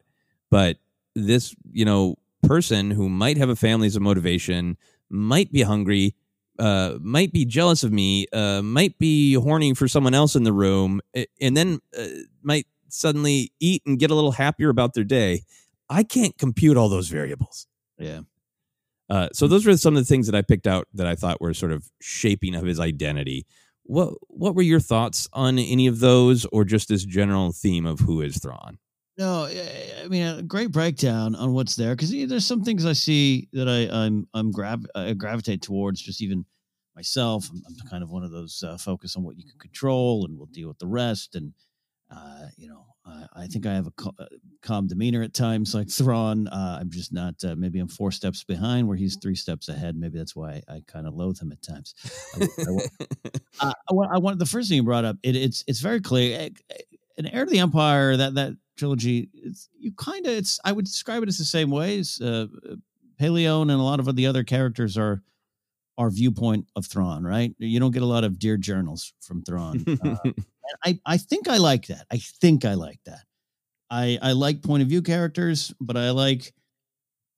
[0.51, 0.79] But
[1.15, 4.79] this, you know, person who might have a family as a motivation,
[5.11, 6.15] might be hungry,
[6.59, 10.53] uh, might be jealous of me, uh, might be horny for someone else in the
[10.53, 11.01] room,
[11.41, 12.07] and then uh,
[12.43, 15.43] might suddenly eat and get a little happier about their day.
[15.89, 17.67] I can't compute all those variables.
[17.99, 18.21] Yeah.
[19.11, 21.41] Uh, so those were some of the things that I picked out that I thought
[21.41, 23.47] were sort of shaping of his identity.
[23.85, 28.01] What what were your thoughts on any of those, or just this general theme of
[28.01, 28.79] who is Thrawn?
[29.19, 33.49] No, I mean a great breakdown on what's there because there's some things I see
[33.53, 36.45] that I I'm I'm grav I gravitate towards just even
[36.95, 37.49] myself.
[37.51, 40.39] I'm, I'm kind of one of those uh, focus on what you can control and
[40.39, 41.35] we'll deal with the rest.
[41.35, 41.53] And
[42.11, 42.87] uh, you know,
[43.35, 44.27] I think I have a uh,
[44.63, 46.49] calm demeanor at times, like Thrawn.
[46.49, 47.35] Uh, I'm just not.
[47.45, 49.97] Uh, maybe I'm four steps behind, where he's three steps ahead.
[49.97, 51.95] Maybe that's why I, I kind of loathe him at times.
[52.35, 52.49] I,
[53.61, 55.17] I, I, want, I want the first thing you brought up.
[55.23, 56.39] It, it's it's very clear.
[56.39, 56.77] Eh, eh,
[57.19, 59.29] an heir to the empire that that trilogy.
[59.35, 60.33] It's, you kind of.
[60.33, 60.59] It's.
[60.65, 62.21] I would describe it as the same ways.
[62.21, 62.47] Uh,
[63.21, 65.23] Pellaeon and a lot of the other characters are
[65.99, 67.55] our viewpoint of Thrawn, right?
[67.59, 69.85] You don't get a lot of dear journals from Thrawn.
[70.03, 70.17] Uh,
[70.85, 72.07] I, I think I like that.
[72.11, 73.25] I think I like that.
[73.91, 76.53] I, I like point of view characters, but I like,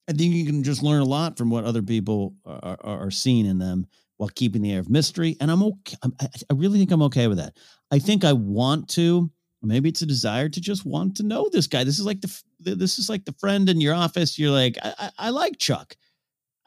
[0.08, 3.10] I think you can just learn a lot from what other people are, are, are
[3.10, 3.86] seeing in them
[4.18, 5.36] while keeping the air of mystery.
[5.40, 5.96] And I'm okay.
[6.02, 7.56] I'm, I really think I'm okay with that.
[7.90, 9.30] I think I want to,
[9.62, 11.84] maybe it's a desire to just want to know this guy.
[11.84, 14.38] This is like the, this is like the friend in your office.
[14.38, 15.96] You're like, I, I, I like Chuck.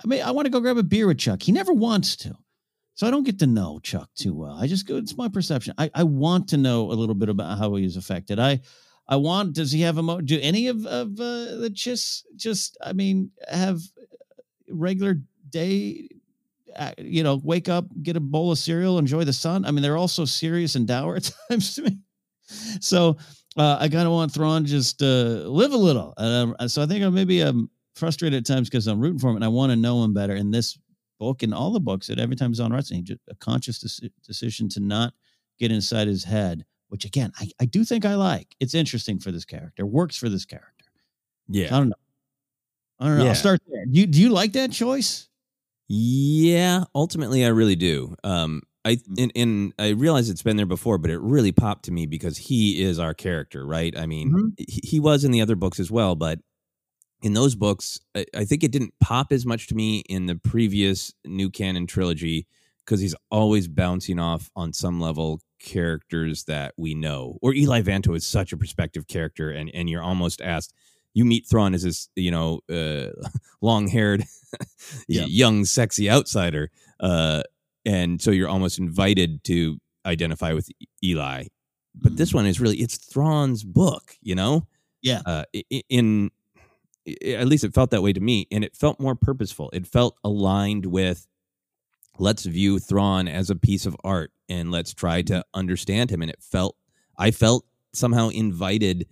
[0.03, 1.41] I mean, I want to go grab a beer with Chuck.
[1.41, 2.35] He never wants to.
[2.95, 4.53] So I don't get to know Chuck too well.
[4.53, 5.73] I just go, it's my perception.
[5.77, 8.39] I, I want to know a little bit about how he is affected.
[8.39, 8.61] I
[9.07, 12.77] I want, does he have a mo do any of, of uh, the Chiss just,
[12.81, 13.81] I mean, have
[14.69, 15.17] regular
[15.49, 16.07] day,
[16.75, 19.65] uh, you know, wake up, get a bowl of cereal, enjoy the sun.
[19.65, 21.97] I mean, they're all so serious and dour at times to me.
[22.79, 23.17] So
[23.57, 26.13] uh, I kind of want Thrawn just uh, live a little.
[26.17, 29.35] Um, so I think I'm maybe I'm frustrated at times because I'm rooting for him
[29.35, 30.35] and I want to know him better.
[30.35, 30.77] In this
[31.19, 34.09] book and all the books that every time he's on wrestling, just a conscious de-
[34.25, 35.13] decision to not
[35.59, 38.47] get inside his head, which again, I, I do think I like.
[38.59, 40.85] It's interesting for this character, works for this character.
[41.47, 41.67] Yeah.
[41.67, 41.95] I don't know.
[42.99, 43.23] I don't know.
[43.23, 43.29] Yeah.
[43.29, 43.85] I'll start there.
[43.89, 45.29] You, do you like that choice?
[45.87, 48.15] Yeah, ultimately, I really do.
[48.23, 49.03] Um, I mm.
[49.17, 52.37] and, and, I realize it's been there before, but it really popped to me because
[52.37, 53.97] he is our character, right?
[53.97, 54.47] I mean, mm-hmm.
[54.57, 56.39] he, he, was in the other books as well, but
[57.21, 60.35] in those books, I, I, think it didn't pop as much to me in the
[60.35, 62.47] previous new canon trilogy
[62.85, 67.37] because he's always bouncing off on some level characters that we know.
[67.41, 70.73] Or Eli Vanto is such a perspective character, and and you're almost asked.
[71.15, 73.11] You meet Thrawn as this, you know, uh,
[73.61, 74.23] long-haired,
[75.07, 75.25] yeah.
[75.25, 77.43] young, sexy outsider, uh,
[77.85, 80.69] and so you're almost invited to identify with
[81.03, 81.45] Eli.
[81.95, 82.17] But mm.
[82.17, 84.67] this one is really it's Thrawn's book, you know.
[85.01, 85.21] Yeah.
[85.25, 85.43] Uh,
[85.89, 86.31] in
[87.05, 90.17] at least it felt that way to me and it felt more purposeful it felt
[90.23, 91.27] aligned with
[92.17, 95.59] let's view thrawn as a piece of art and let's try to mm-hmm.
[95.59, 96.77] understand him and it felt
[97.17, 99.05] i felt somehow invited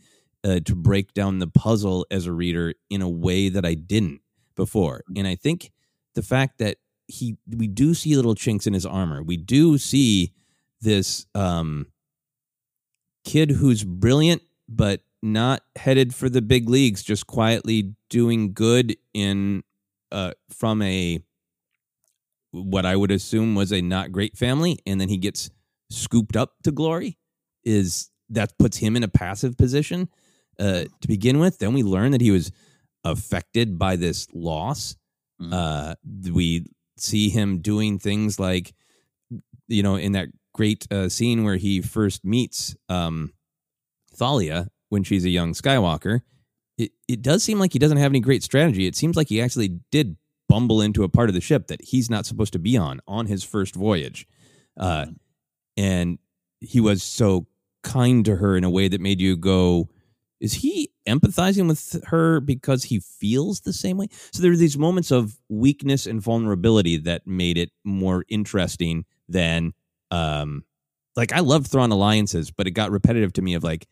[0.44, 4.22] uh, to break down the puzzle as a reader in a way that i didn't
[4.56, 5.72] before and i think
[6.16, 6.78] the fact that
[7.12, 10.34] he we do see little chinks in his armor we do see
[10.82, 11.86] this um
[13.24, 19.64] kid who's brilliant but not headed for the big leagues, just quietly doing good in
[20.12, 21.20] uh, from a
[22.52, 25.50] what I would assume was a not great family, and then he gets
[25.90, 27.18] scooped up to glory.
[27.64, 30.10] Is that puts him in a passive position
[30.60, 31.60] uh, to begin with?
[31.60, 32.52] Then we learn that he was
[33.04, 34.96] affected by this loss.
[35.42, 35.54] Mm-hmm.
[35.54, 35.96] Uh,
[36.34, 36.66] we
[37.02, 38.74] see him doing things like,
[39.68, 43.34] you know, in that great uh, scene where he first meets um,
[44.14, 46.22] Thalia when she's a young Skywalker,
[46.78, 48.88] it, it does seem like he doesn't have any great strategy.
[48.88, 50.18] It seems like he actually did
[50.50, 53.28] bumble into a part of the ship that he's not supposed to be on on
[53.28, 54.28] his first voyage.
[54.78, 55.06] Uh,
[55.78, 56.20] and
[56.60, 57.48] he was so
[57.84, 59.90] kind to her in a way that made you go,
[60.42, 64.08] is he empathizing with her because he feels the same way?
[64.34, 69.74] So there are these moments of weakness and vulnerability that made it more interesting than,
[70.10, 70.66] um,
[71.16, 73.88] like I love Thrawn alliances, but it got repetitive to me of like,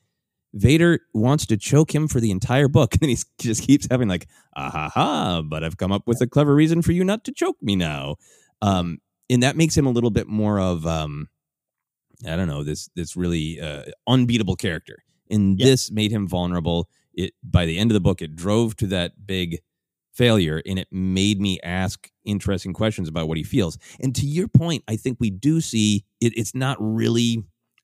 [0.53, 4.27] Vader wants to choke him for the entire book, and he just keeps having like,
[4.55, 7.31] ah ha ha, but I've come up with a clever reason for you not to
[7.31, 8.15] choke me now.
[8.63, 8.97] Um,
[9.29, 11.29] and that makes him a little bit more of um,
[12.27, 15.03] I don't know, this this really uh, unbeatable character.
[15.29, 16.89] And this made him vulnerable.
[17.13, 19.59] It by the end of the book, it drove to that big
[20.19, 24.49] failure and it made me ask interesting questions about what he feels and to your
[24.49, 27.41] point i think we do see it, it's not really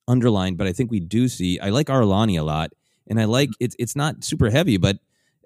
[0.10, 2.74] underlined but i think we do see i like Ar'alani a lot
[3.08, 4.98] and i like it's it's not super heavy but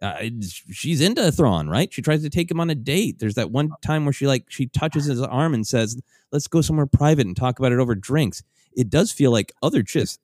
[0.01, 0.29] uh,
[0.71, 1.91] she's into a Thrawn, right?
[1.93, 3.19] She tries to take him on a date.
[3.19, 5.99] There's that one time where she like she touches his arm and says,
[6.31, 9.83] "Let's go somewhere private and talk about it over drinks." It does feel like other
[9.83, 10.17] chiss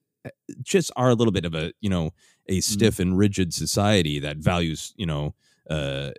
[0.63, 2.11] chiss are a little bit of a you know
[2.47, 5.33] a stiff and rigid society that values you know
[5.69, 6.11] uh,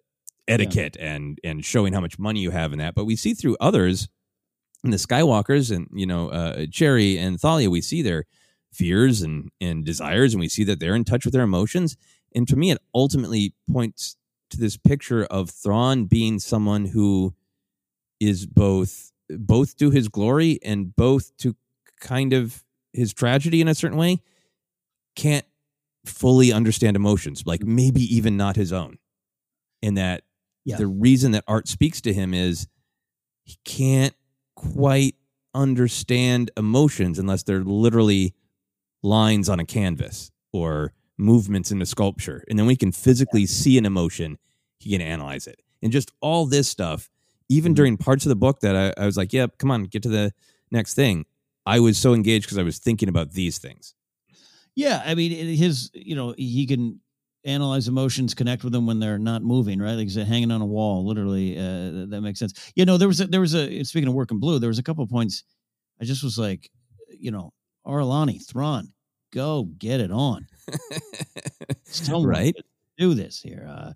[0.49, 2.95] etiquette and and showing how much money you have in that.
[2.95, 4.09] But we see through others,
[4.85, 8.25] and the Skywalkers and you know uh, Che'ri and Thalia, we see their
[8.73, 11.97] fears and and desires, and we see that they're in touch with their emotions.
[12.35, 14.16] And to me, it ultimately points
[14.51, 17.35] to this picture of Thrawn being someone who
[18.21, 21.57] is both both to his glory and both to
[22.01, 22.62] kind of
[22.96, 24.20] his tragedy in a certain way
[25.14, 25.44] can't
[26.04, 27.76] fully understand emotions like mm-hmm.
[27.76, 28.98] maybe even not his own.
[29.82, 30.24] And that
[30.64, 30.76] Yeah.
[30.76, 32.68] the reason that art speaks to him is
[33.44, 34.14] he can't
[34.54, 35.16] quite
[35.54, 38.35] understand emotions unless they're literally
[39.02, 42.44] lines on a canvas or movements in a sculpture.
[42.48, 44.38] And then we can physically see an emotion
[44.78, 45.62] he can analyze it.
[45.82, 47.09] And just all this stuff
[47.48, 47.76] even mm-hmm.
[47.76, 50.09] during parts of the book that I, I was like yep come on get to
[50.09, 50.32] the
[50.70, 51.26] next thing
[51.66, 53.94] i was so engaged because i was thinking about these things
[54.74, 57.00] Yeah, I mean, his, you know, he can
[57.44, 59.94] analyze emotions, connect with them when they're not moving, right?
[59.96, 61.57] Like he's hanging on a wall, literally.
[61.57, 62.52] Uh, that- makes sense.
[62.76, 64.79] You know, there was a, there was a speaking of work in blue, there was
[64.79, 65.44] a couple of points.
[65.98, 66.68] I just was like,
[67.09, 67.55] you know,
[67.87, 68.92] Ar'alani, Thrawn,
[69.33, 70.46] go get it on.
[71.85, 72.57] Someone right
[72.98, 73.66] do this here.
[73.68, 73.92] Uh,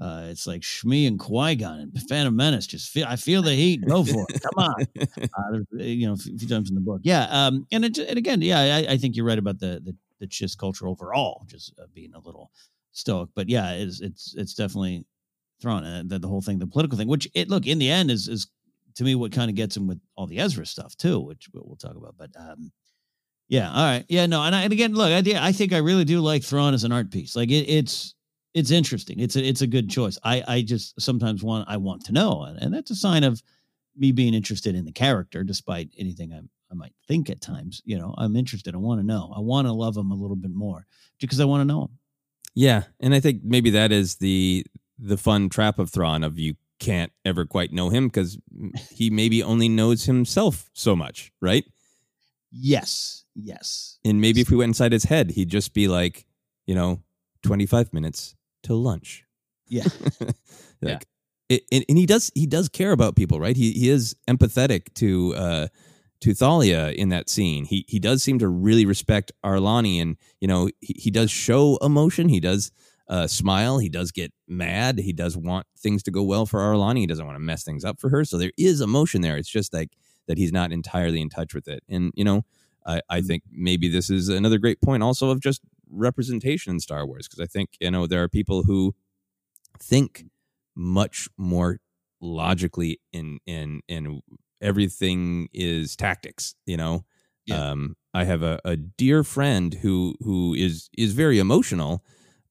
[0.00, 2.66] uh, it's like Shmi and Qui Gon and Phantom Menace.
[2.66, 3.86] Just feel, I feel the heat.
[3.86, 4.40] Go for it.
[4.42, 4.86] Come on.
[5.22, 7.00] Uh, uh, you know, a few times in the book.
[7.02, 7.26] Yeah.
[7.30, 10.26] Um, and it, and again, yeah, I, I think you're right about the the, the
[10.26, 12.50] chiss culture overall, just uh, being a little
[12.92, 13.30] stoic.
[13.34, 15.04] But yeah, it's it's it's definitely
[15.60, 18.10] Thrawn uh, the, the whole thing, the political thing, which it look in the end
[18.10, 18.48] is is
[18.96, 21.64] to me what kind of gets him with all the Ezra stuff too, which we'll,
[21.66, 22.14] we'll talk about.
[22.18, 22.72] But um,
[23.48, 26.04] yeah, all right, yeah, no, and, I, and again, look, I, I think I really
[26.04, 27.36] do like Thrawn as an art piece.
[27.36, 28.14] Like it, it's
[28.54, 29.20] it's interesting.
[29.20, 30.18] It's a it's a good choice.
[30.24, 33.42] I I just sometimes want I want to know, and, and that's a sign of
[33.96, 37.82] me being interested in the character, despite anything I I might think at times.
[37.84, 38.74] You know, I'm interested.
[38.74, 39.32] I want to know.
[39.34, 40.86] I want to love him a little bit more
[41.20, 41.98] because I want to know him.
[42.54, 44.66] Yeah, and I think maybe that is the
[44.98, 48.38] the fun trap of Thrawn of you can't ever quite know him because
[48.90, 51.64] he maybe only knows himself so much, right?
[52.50, 56.26] Yes, yes, And maybe if we went inside his head, he'd just be like,
[56.66, 57.00] you know,
[57.42, 59.24] twenty five minutes till lunch.
[59.68, 59.84] yeah,
[60.20, 60.34] like,
[60.82, 60.98] Yeah.
[61.48, 63.56] it, and, and he does he does care about people, right?
[63.56, 65.68] He he is empathetic to uh
[66.20, 67.64] to Thalia in that scene.
[67.64, 71.78] He he does seem to really respect Ar'alani, and you know he, he does show
[71.82, 72.28] emotion.
[72.28, 72.70] He does
[73.08, 73.78] uh, smile.
[73.78, 74.98] He does get mad.
[74.98, 76.98] He does want things to go well for Ar'alani.
[77.00, 78.24] He doesn't want to mess things up for her.
[78.24, 79.36] So there is emotion there.
[79.36, 79.90] It's just like
[80.28, 81.82] that he's not entirely in touch with it.
[81.88, 82.44] And you know,
[82.86, 85.60] I, I think maybe this is another great point also of just
[85.92, 88.94] representation in Star Wars because I think you know there are people who
[89.80, 90.24] think
[90.74, 91.78] much more
[92.20, 94.22] logically in in in
[94.60, 97.04] everything is tactics you know?
[97.46, 97.72] Yeah.
[97.72, 102.04] um i have a, a dear friend who who is is very emotional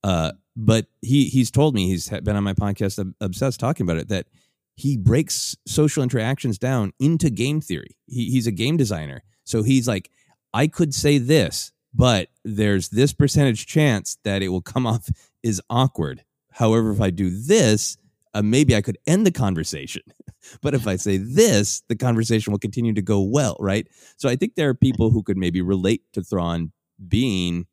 [0.04, 3.95] uh but he he's told me he's been on my podcast Ob- obsessed talking about
[3.97, 4.27] it that
[4.75, 7.97] he breaks social interactions down into game theory.
[8.08, 9.21] He, he's a game designer.
[9.43, 10.10] So he's like
[10.54, 15.10] i could say this but there's this percentage chance that it will come off
[15.43, 17.97] is awkward however if i do this
[18.34, 20.01] uh, maybe i could end the conversation
[20.62, 23.88] but if I say this, the conversation will continue to go well, right?
[24.17, 26.71] So I think there are people who could maybe relate to Thrawn
[27.08, 27.67] being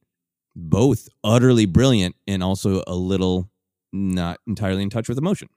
[0.55, 3.51] both utterly brilliant and also a little
[3.93, 5.49] not entirely in touch with emotion.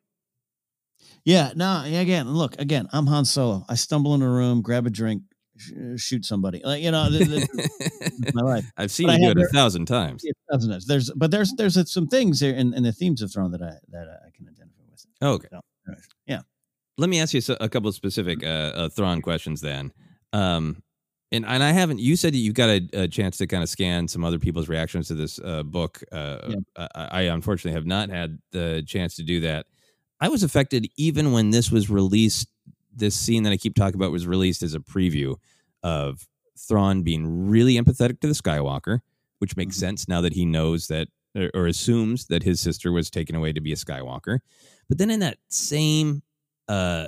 [1.25, 1.51] yeah.
[1.55, 3.65] No, again, look, again, I'm Han Solo.
[3.67, 5.23] I stumble in a room, grab a drink,
[5.61, 6.61] sh- shoot somebody.
[6.63, 7.07] Like you know,
[8.33, 8.65] my life.
[8.77, 10.23] I've seen But you do it a thousand times.
[10.23, 10.87] It doesn't.
[10.87, 13.73] There's, but there's there's some things here in, in the themes of Thrawn that I
[13.89, 15.05] that I can identify with.
[15.21, 15.47] Oh, okay.
[15.51, 15.59] So,
[16.25, 16.41] yeah.
[16.97, 19.91] Let me ask you a couple of specific uh, uh, Thrawn questions then.
[20.33, 20.83] Um,
[21.31, 21.99] and and I haven't.
[21.99, 24.67] You said that you got a, a chance to kind of scan some other people's
[24.67, 26.03] reactions to this uh, book.
[26.11, 26.87] Uh, Yeah.
[26.95, 29.67] I, I unfortunately have not had the chance to do that.
[30.19, 32.47] I was affected even when this was released.
[32.93, 35.37] This scene that I keep talking about was released as a preview
[35.83, 36.27] of
[36.57, 38.99] Thrawn being really empathetic to the Skywalker,
[39.39, 39.79] which makes Mhm.
[39.79, 43.53] sense now that he knows that or, or assumes that his sister was taken away
[43.53, 44.39] to be a Skywalker.
[44.89, 46.23] But then in that same
[46.67, 47.07] uh,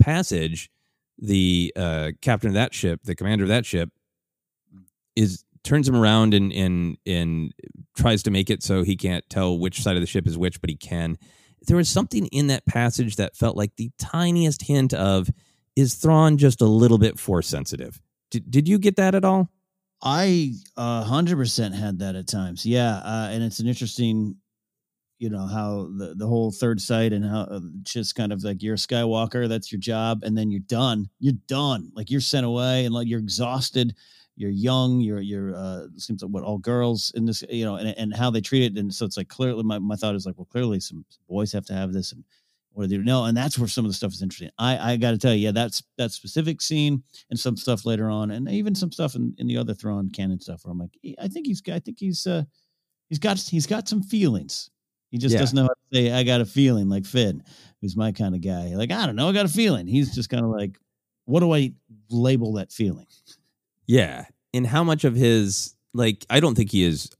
[0.00, 0.70] passage,
[1.18, 3.90] the uh, captain of that ship, the commander of that ship,
[5.16, 7.52] is turns him around and and and
[7.96, 10.60] tries to make it so he can't tell which side of the ship is which,
[10.60, 11.18] but he can.
[11.66, 15.28] there was something in that passage that felt like the tiniest hint of
[15.78, 18.00] is Thrawn just a little bit force sensitive?
[18.32, 19.48] Did, did you get that at all?
[20.02, 22.66] I a hundred percent had that at times.
[22.66, 24.36] Yeah, uh, and it's an interesting,
[25.20, 28.60] you know, how the the whole third sight and how uh, just kind of like
[28.60, 31.08] you're a Skywalker, that's your job, and then you're done.
[31.20, 31.92] You're done.
[31.94, 33.94] Like you're sent away, and like you're exhausted.
[34.34, 35.00] You're young.
[35.00, 38.30] You're you're uh, seems like what all girls in this, you know, and and how
[38.30, 40.80] they treat it, and so it's like clearly my my thought is like, well, clearly
[40.80, 42.24] some boys have to have this, and
[42.86, 43.02] do they?
[43.04, 44.50] No, and that's where some of the stuff is interesting.
[44.58, 48.08] I I got to tell you, yeah, that's that specific scene and some stuff later
[48.08, 50.96] on, and even some stuff in, in the other Thrawn canon stuff where I'm like,
[51.20, 52.44] I think he's I think he's uh
[53.08, 54.70] he's got he's got some feelings.
[55.10, 55.40] He just Yeah.
[55.40, 57.42] doesn't know how to say I got a feeling like Finn,
[57.80, 58.74] who's my kind of guy.
[58.74, 59.86] Like I don't know, I got a feeling.
[59.86, 60.78] He's just kind of like,
[61.24, 61.72] what do I
[62.10, 63.06] label that feeling?
[63.86, 64.26] Yeah.
[64.54, 67.10] And how much of his like I don't think he is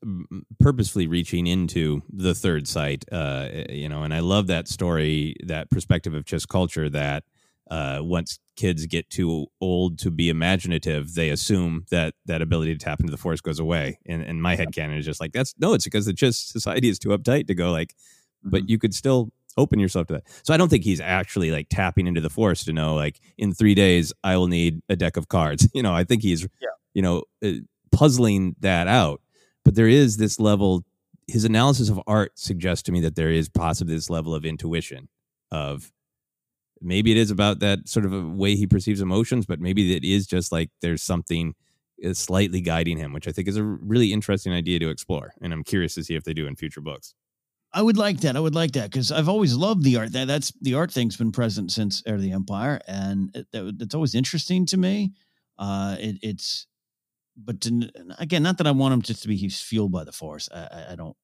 [0.61, 5.68] purposefully reaching into the third sight uh you know and I love that story that
[5.70, 7.24] perspective of Chiss culture that
[7.70, 12.83] uh once kids get too old to be imaginative they assume that that ability to
[12.83, 15.55] tap into the force goes away and and my head canon is just like that's
[15.59, 17.95] no it's because the just society is too uptight to go like
[18.45, 20.24] but you could still open yourself to that.
[20.45, 23.53] So I don't think he's actually like tapping into the force to know like in
[23.53, 25.68] three days I will need a deck of cards.
[25.74, 26.47] You know, I think he's
[26.95, 27.51] you know uh,
[27.91, 29.20] puzzling that out.
[29.64, 30.84] But there is this level.
[31.26, 35.09] His analysis of art suggests to me that there is possibly this level of intuition
[35.51, 35.93] of
[36.80, 40.05] maybe it is about that sort of a way he perceives emotions, but maybe it
[40.05, 41.55] is just like there's something
[42.12, 45.32] slightly guiding him, which I think is a really interesting idea to explore.
[45.43, 47.14] And I'm curious to see if they do in future books.
[47.72, 48.36] I would like that.
[48.36, 50.12] I would like that because I've always loved the art.
[50.12, 53.78] That that's the art thing's been present since Heir of the Empire, and it, that,
[53.78, 55.12] that's always interesting to me.
[55.59, 56.66] Uh, it, it's,
[57.43, 60.12] but to, again, not that I want him just to be he's fueled by the
[60.12, 60.49] Force.
[60.53, 61.16] I, I, I don't,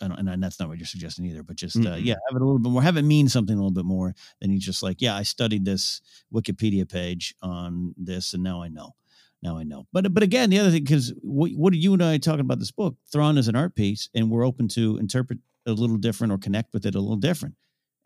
[0.00, 1.42] I don't, and that's not what you're suggesting either.
[1.42, 2.04] But just uh, Mm-mm.
[2.04, 2.82] yeah, have it a little bit more.
[2.82, 5.64] Have it mean something a little bit more than he's just like, yeah, I studied
[5.64, 6.00] this
[6.32, 8.94] Wikipedia page on this, and now I know.
[9.42, 9.86] Now I know.
[9.92, 12.58] But but again, the other thing, because what, what are you and I talking about
[12.58, 12.96] this book?
[13.10, 16.72] Thrawn is an art piece, and we're open to interpret a little different or connect
[16.72, 17.54] with it a little different.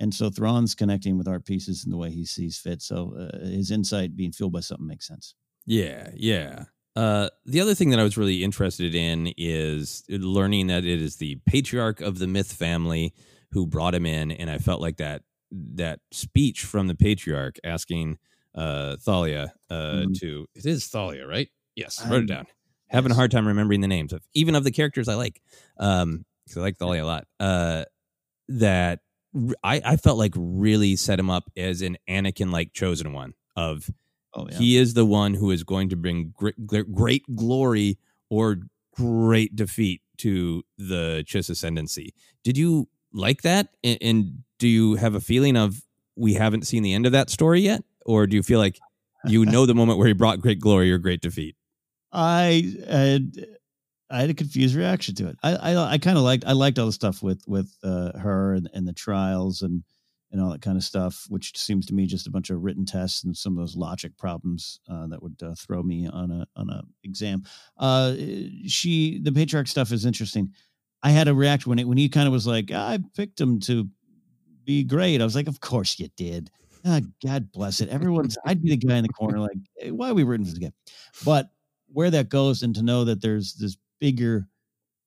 [0.01, 2.83] And so Thrawn's connecting with art pieces in the way he sees fit.
[2.83, 5.35] So uh, his insight being fueled by something makes sense.
[5.67, 6.65] Yeah, yeah.
[6.99, 11.17] Uh, the other thing that I was really interested in is learning that it is
[11.17, 13.15] the patriarch of the Mitth family
[13.53, 18.19] who brought him in, and I felt like that that speech from the patriarch asking
[18.55, 20.19] uh, Thalia uh, Mhm.
[20.21, 21.49] to it is Thalia, right?
[21.77, 22.47] Yes, Um, wrote it down.
[22.89, 25.41] Having a hard time remembering the names of even of the characters I like.
[25.79, 27.27] Um, 'cause I like Thalia a lot.
[27.39, 27.85] Uh,
[28.49, 29.01] that
[29.35, 33.35] r- I, I felt like really set him up as an Anakin like chosen one
[33.57, 33.89] of
[34.35, 34.59] Oh yeah.
[34.59, 37.99] he is the one who is going to bring great, great glory
[38.31, 38.59] or
[38.95, 42.15] great defeat to the Chiss ascendancy.
[42.45, 43.69] Did you like that?
[43.83, 45.83] And, and do you have a feeling of
[46.17, 47.83] we haven't seen the end of that story yet?
[48.05, 48.79] Or do you feel like
[49.25, 51.57] you know the moment where he brought great glory or great defeat?
[52.13, 53.47] I had
[54.11, 55.37] I had a confused reaction to it.
[55.43, 58.55] I I, I kind of liked I liked all the stuff with with uh, her
[58.55, 59.85] and, and the trials and
[60.31, 62.85] and all that kind of stuff, which seems to me just a bunch of written
[62.85, 66.47] tests and some of those logic problems uh, that would uh, throw me on a
[66.57, 67.43] on a exam.
[67.79, 68.15] Uh,
[68.67, 70.53] she the patriarch stuff is interesting.
[71.03, 73.61] I had a reaction when it when he kind of was like, I picked him
[73.61, 73.89] to
[74.65, 75.21] be great.
[75.21, 76.51] I was like, of course you did.
[76.85, 77.89] Ah, God bless it.
[77.89, 78.37] Everyone's.
[78.45, 80.59] I'd be the guy in the corner like, "Hey, why are we rooting for this
[80.59, 80.73] guy?
[81.25, 81.51] But
[81.89, 84.47] where that goes, and to know that there's this bigger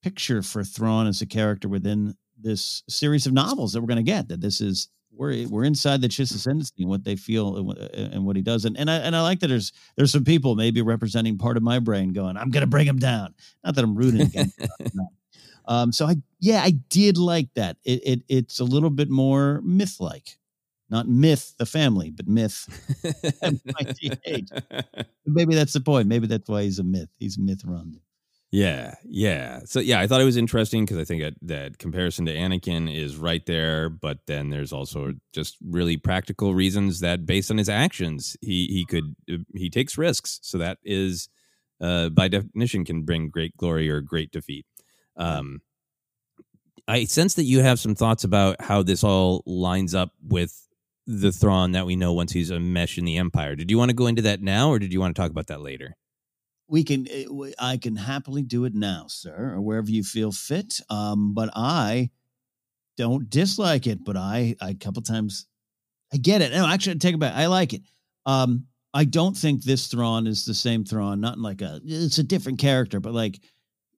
[0.02, 4.04] picture for Thrawn as a character within this series of novels that we're going to
[4.04, 4.28] get.
[4.28, 4.90] That this is
[5.22, 8.42] we're we're inside the Chiss ascendancy and what they feel and, what- and what he
[8.42, 8.66] does.
[8.66, 11.64] And and I and I like that there's there's some people maybe representing part of
[11.64, 13.36] my brain going, I'm going to bring him down.
[13.64, 14.60] Not that I'm rooting against.
[15.66, 17.78] Um, so I yeah I did like that.
[17.84, 20.38] It, it it's a little bit more myth like,
[20.90, 22.68] not myth the family, but myth.
[25.26, 26.08] Maybe that's the point.
[26.08, 27.10] Maybe that's why he's a myth.
[27.20, 28.00] He's myth run.
[28.52, 29.62] Yeah, yeah.
[29.64, 32.94] So yeah, I thought it was interesting because I think that, that comparison to Anakin
[32.94, 37.70] is right there, but then there's also just really practical reasons that based on his
[37.70, 40.40] actions, he he could uh, he takes risks.
[40.44, 41.30] So that is
[41.80, 44.66] uh, by definition can bring great glory or great defeat.
[45.16, 45.62] Um,
[46.90, 50.68] I sense that you have some thoughts about how this all lines up with
[51.08, 53.56] the Thrawn that we know once he's a mesh in the Empire.
[53.56, 55.48] Did you want to go into that now, or did you want to talk about
[55.48, 55.96] that later?
[56.72, 57.26] We can eh,
[57.60, 62.10] i can happily do it now sir or wherever you feel fit um but i
[62.98, 65.48] don't dislike it but i I- a couple times
[66.14, 67.82] i get it no actually take it back i like it
[68.26, 72.20] um i don't think this Thrawn is the same Thrawn not in like a it's
[72.20, 73.40] a different character but like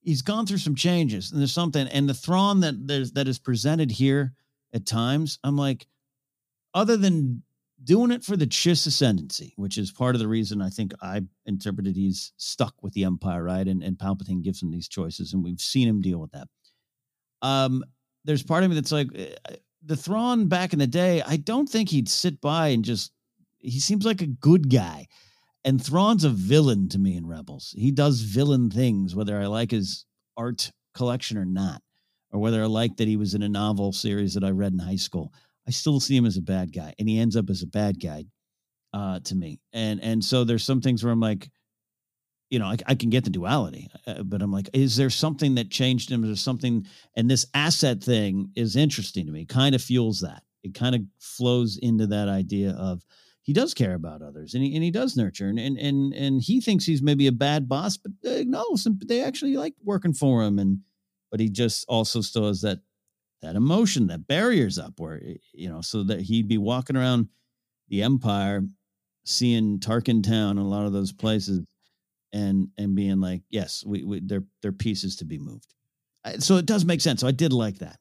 [0.02, 3.40] he's gone through some changes and there's something and the Thrawn that there's that is
[3.40, 4.34] presented here
[4.74, 5.40] at times.
[5.44, 5.88] I'm like,
[6.74, 7.44] other than
[7.84, 11.22] doing it for the Chiss ascendancy, which is part of the reason I think I
[11.46, 13.68] interpreted he's stuck with the Empire, right?
[13.68, 16.48] And and Palpatine gives him these choices, and we've seen him deal with that.
[17.42, 17.84] Um,
[18.26, 21.22] there's part of me that's like uh, the Thrawn back in the day.
[21.22, 23.12] I don't think he'd sit by and just.
[23.60, 25.08] He seems like a good guy,
[25.64, 27.74] and Thrawn's a villain to me in Rebels.
[27.78, 30.06] He does villain things, whether I like his
[30.36, 31.82] art collection or not,
[32.32, 34.80] or whether I like that he was in a novel series that I read in
[34.80, 35.34] high school.
[35.68, 38.00] I still see him as a bad guy, and he ends up as a bad
[38.00, 38.26] guy
[38.94, 39.60] uh, to me.
[39.72, 41.50] And and so there's some things where I'm like,
[42.50, 45.56] you know, I, I can get the duality, uh, but I'm like, is there something
[45.56, 46.24] that changed him?
[46.24, 46.86] Is there something?
[47.16, 49.46] And this asset thing is interesting to me.
[49.46, 50.44] Kind of fuels that.
[50.64, 53.04] It kind of flows into that idea of
[53.42, 56.42] he does care about others and he, and he does nurture and, and and and
[56.42, 60.14] he thinks he's maybe a bad boss, but uh, no, some, they actually like working
[60.14, 60.80] for him and
[61.30, 62.80] but he just also still has that
[63.44, 65.22] that emotion, that barriers up where
[65.54, 67.28] you know, so that he'd be walking around
[67.90, 68.64] the empire,
[69.26, 71.62] seeing Tarkin Town and a lot of those places,
[72.32, 75.74] and and being like, yes, we, we they're they're pieces to be moved.
[76.40, 77.22] So it does make sense.
[77.22, 78.00] So I did like that.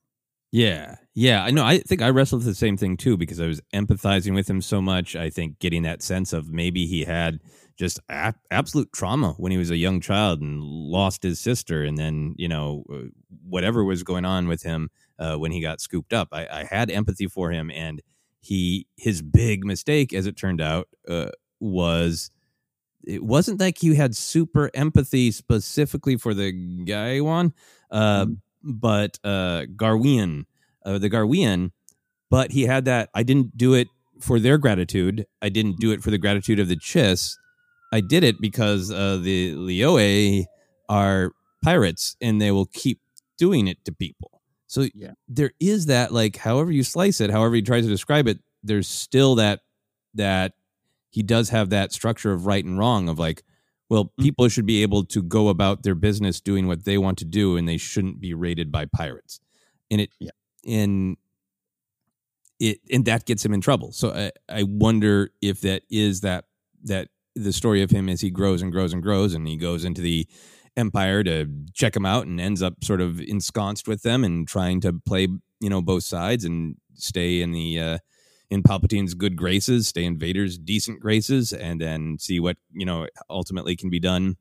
[0.53, 1.65] Yeah, yeah, I know.
[1.65, 4.61] I think I wrestled with the same thing too because I was empathizing with him
[4.61, 5.17] so much.
[5.17, 7.41] I think getting that sense of maybe he had
[7.77, 11.99] just a- absolute trauma when he was a young child and lost his sister, and
[11.99, 13.09] then you know uh,
[13.43, 14.91] whatever was going on with him
[15.23, 16.29] uh, when he got scooped up.
[16.33, 18.03] I, I, had empathy for him, and
[18.41, 22.31] he his big mistake, as it turned out, uh, was
[23.05, 26.51] it wasn't like he had super empathy specifically for the
[26.85, 27.53] Gaiwan,
[27.91, 28.33] uh, mm-hmm.
[28.65, 30.47] but uh, Garwian,
[30.85, 31.71] uh, the Garwian,
[32.29, 33.09] but he had that.
[33.15, 33.89] I didn't do it
[34.21, 35.27] for their gratitude.
[35.41, 37.37] I didn't do it for the gratitude of the Chiss.
[37.93, 40.47] I did it because uh, the Liyue
[40.89, 43.01] are pirates and they will keep
[43.37, 44.32] doing it to people.
[44.73, 45.11] So yeah.
[45.29, 48.89] there is that like however you slice it, however he tries to describe it, there's
[48.89, 49.61] still that
[50.15, 50.55] that
[51.11, 53.43] he does have that structure of right and wrong of like
[53.91, 54.23] well mm-hmm.
[54.23, 57.59] people should be able to go about their business doing what they want to do
[57.59, 59.41] and they shouldn't be raided by pirates.
[59.91, 60.31] And it yeah.
[60.65, 61.19] in
[62.59, 63.93] it and that gets him in trouble.
[63.93, 66.47] So I, I wonder if that is that
[66.85, 69.85] that the story of him as he grows and grows and grows and he goes
[69.85, 70.27] into the
[70.77, 74.81] Empire to check him out and ends up sort of ensconced with them and trying
[74.81, 75.29] to play,
[75.61, 77.99] you know, both sides and stay in the uh,
[78.51, 83.07] in Palpatine's good graces, stay in Vader's decent graces, and then see what you know
[83.31, 84.37] ultimately can be done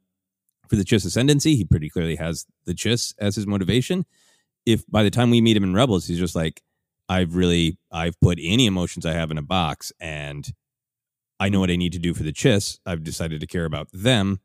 [0.68, 1.56] for the Chiss ascendancy.
[1.56, 4.06] He pretty clearly has the Chiss as his motivation.
[4.66, 6.62] If by the time we meet him in Rebels, he's just like,
[7.08, 10.46] I've really I've put any emotions I have in a box, and
[11.40, 12.80] I know what I need to do for the Chiss.
[12.86, 14.42] I've decided to care about them,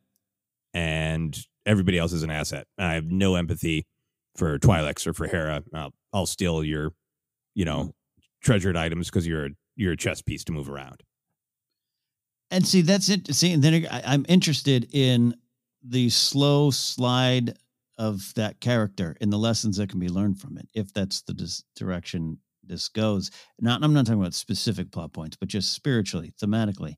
[0.74, 1.36] and
[1.66, 2.66] everybody else is an asset.
[2.78, 3.86] I have no empathy
[4.36, 5.62] for Twi'leks or for Hera.
[5.74, 6.92] I'll, I'll steal your,
[7.54, 7.92] you know,
[8.42, 11.02] treasured items because you're you're a chess piece to move around.
[12.50, 13.34] And see, that's it.
[13.34, 15.34] See, and then I, I'm interested in
[15.82, 17.58] the slow slide
[17.98, 21.34] of that character and the lessons that can be learned from it, if that's the
[21.34, 23.30] dis- direction this goes.
[23.60, 26.94] Not, I'm not talking about specific plot points, but just spiritually, thematically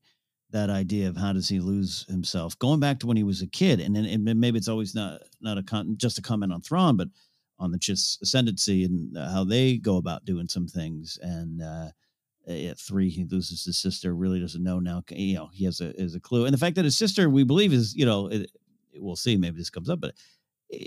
[0.50, 2.58] that idea of how does he lose himself?
[2.58, 5.58] Going back to when he was a kid and then maybe it's always not not
[5.58, 7.08] a con, just a comment on Thrawn but
[7.58, 11.88] on the Chiss ascendancy and uh, how they go about doing some things and uh
[12.48, 15.92] at three he loses his sister really doesn't know now you know he has a
[15.98, 16.46] has a clue.
[16.46, 18.50] And the fact that his sister we believe is you know it,
[18.96, 20.14] we'll see maybe this comes up but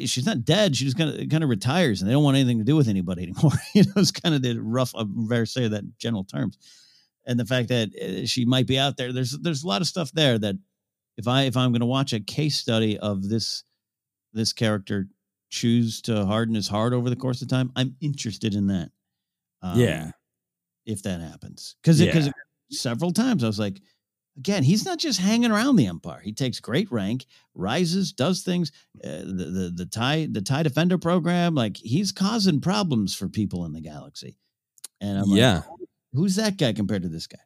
[0.05, 2.57] she's not dead she just kind of kind of retires and they don't want anything
[2.57, 5.83] to do with anybody anymore you know it's kind of the rough i say that
[5.83, 6.57] in general terms
[7.25, 9.13] and the fact that uh, she might be out there.
[9.13, 10.55] There's there's a lot of stuff there that
[11.17, 13.63] if I if I'm going to watch a case study of this
[14.33, 15.07] this character
[15.49, 18.89] choose to harden his heart over the course of time, I'm interested in that.
[19.61, 20.11] Um, yeah,
[20.85, 22.31] if that happens, because because yeah.
[22.71, 23.81] several times I was like,
[24.37, 26.21] again, he's not just hanging around the empire.
[26.23, 28.71] He takes great rank, rises, does things.
[29.03, 33.65] Uh, the the the tie the tie defender program, like he's causing problems for people
[33.65, 34.37] in the galaxy.
[34.99, 35.61] And I'm yeah.
[35.69, 35.80] Like,
[36.13, 37.39] Who's that guy compared to this guy?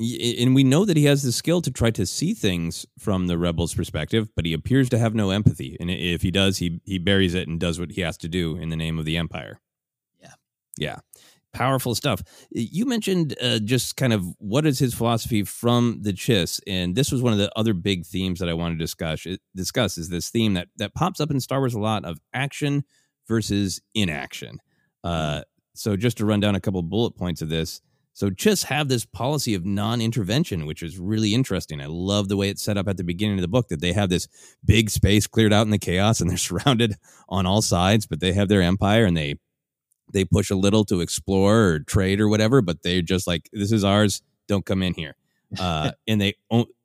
[0.00, 3.38] And we know that he has the skill to try to see things from the
[3.38, 5.76] rebels' perspective, but he appears to have no empathy.
[5.78, 8.56] And if he does, he he buries it and does what he has to do
[8.56, 9.60] in the name of the empire.
[10.20, 10.34] Yeah,
[10.76, 10.96] yeah,
[11.52, 12.22] powerful stuff.
[12.50, 17.12] You mentioned uh, just kind of what is his philosophy from the Chiss, and this
[17.12, 19.26] was one of the other big themes that I wanted to discuss.
[19.54, 22.84] Discuss is this theme that that pops up in Star Wars a lot of action
[23.28, 24.58] versus inaction.
[25.04, 25.42] Uh,
[25.74, 27.80] so just to run down a couple bullet points of this
[28.14, 31.80] so just have this policy of non-intervention, which is really interesting.
[31.80, 33.92] I love the way it's set up at the beginning of the book that they
[33.92, 34.28] have this
[34.64, 36.96] big space cleared out in the chaos and they're surrounded
[37.28, 39.36] on all sides, but they have their empire and they
[40.12, 43.72] they push a little to explore or trade or whatever, but they're just like, this
[43.72, 44.20] is ours.
[44.46, 45.14] Don't come in here.
[45.60, 46.32] Uh, and they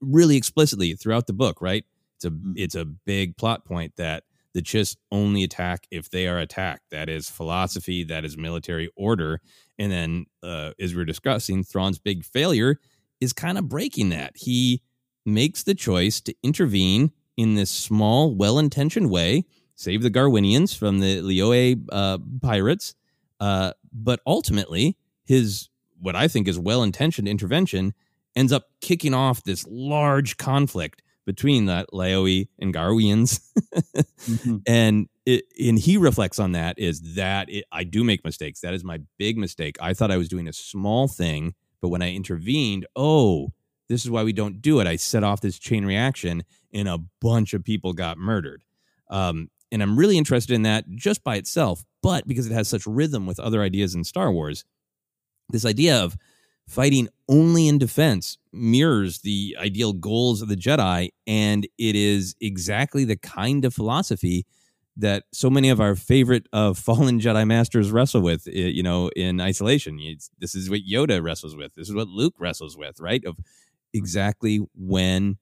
[0.02, 1.86] really explicitly throughout the book, right?
[2.18, 2.54] It's a Mm.
[2.58, 4.26] it's a big plot point that
[4.58, 6.90] the Chiss only attack if they are attacked.
[6.90, 8.04] That is philosophy.
[8.04, 9.40] That is military order.
[9.78, 12.80] And then, uh, as we we're discussing, Thrawn's big failure
[13.22, 14.32] is kind of breaking that.
[14.36, 14.82] He
[15.28, 19.46] makes the choice to intervene in this small, well-intentioned way,
[19.76, 22.96] save the Garwinians from the Lioe uh, pirates.
[23.40, 25.70] Uh, but ultimately, his
[26.02, 27.94] what I think is well-intentioned intervention
[28.36, 33.42] ends up kicking off this large conflict between the Laoe and Garwians.
[34.26, 34.62] Mhm.
[34.68, 38.62] and it, and he reflects on that is that it, I do make mistakes.
[38.62, 39.76] That is my big mistake.
[39.82, 43.52] I thought I was doing a small thing, but when I intervened, oh,
[43.90, 44.88] this is why we don't do it.
[44.88, 48.64] I set off this chain reaction, and a bunch of people got murdered.
[49.10, 52.88] Um, and I'm really interested in that just by itself, but because it has such
[52.88, 54.64] rhythm with other ideas in Star Wars,
[55.50, 56.18] this idea of
[56.68, 63.06] fighting only in defense mirrors the ideal goals of the Jedi, and it is exactly
[63.06, 64.46] the kind of philosophy
[65.00, 68.48] that so many of our favorite uh, fallen Jedi masters wrestle with.
[68.48, 71.76] You know, in isolation, It's- this is what Yoda wrestles with.
[71.76, 73.24] This is what Luke wrestles with, right?
[73.26, 73.38] Of
[73.94, 75.38] exactly when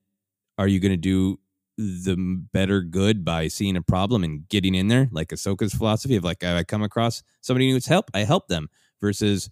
[0.57, 1.39] are you going to do
[1.77, 2.15] the
[2.53, 6.43] better good by seeing a problem and getting in there, like Ahsoka's philosophy of like
[6.43, 8.69] I come across somebody who needs help, I help them,
[9.01, 9.49] versus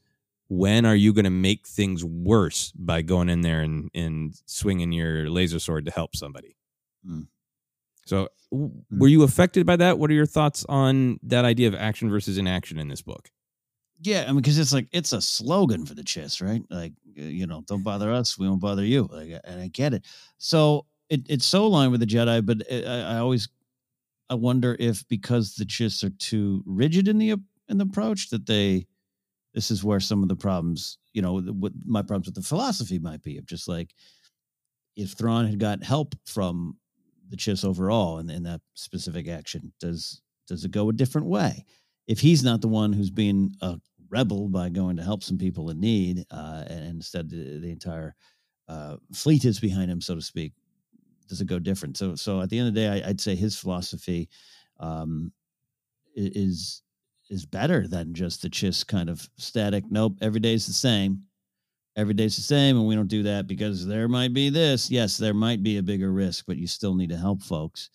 [0.54, 4.92] when are you going to make things worse by going in there and, and swinging
[4.92, 6.56] your laser sword to help somebody?
[7.08, 7.28] Mm.
[8.06, 9.98] So, w- were you affected by that?
[9.98, 13.32] What are your thoughts on that idea of action versus inaction in this book?
[14.00, 16.62] Yeah, I mean, because it's like it's a slogan for the Chiss, right?
[16.70, 19.08] Like, uh, you know, don't bother us, we won't bother you.
[19.12, 20.06] Like, and I get it.
[20.38, 23.50] So it, it's so aligned with the Jedi, but I, I I always
[24.30, 27.32] I wonder if because the Chiss are too rigid in the
[27.70, 28.86] in the approach that they
[29.54, 33.00] this is where some of the problems, you know, what my problems with the philosophy
[33.00, 33.94] might be of just like
[34.96, 36.78] if Thrawn had got help from
[37.30, 41.66] the Chiss overall in, in that specific action, does does it go a different way?
[42.08, 43.80] If he's not the one who's being a
[44.10, 48.14] rebel by going to help some people in need, uh, and instead the, the entire
[48.68, 50.54] uh, fleet is behind him, so to speak,
[51.28, 51.98] does it go different?
[51.98, 54.30] So, so at the end of the day, I, I'd say his philosophy
[54.80, 55.32] um,
[56.16, 56.83] is
[57.34, 59.86] is better than just the Chiss kind of static.
[59.90, 61.24] Nope, every day's the same.
[61.96, 64.90] Every day's the same, and we don't do that because there might be this.
[64.90, 67.90] Yes, there might be a bigger risk, but you still need to help folks.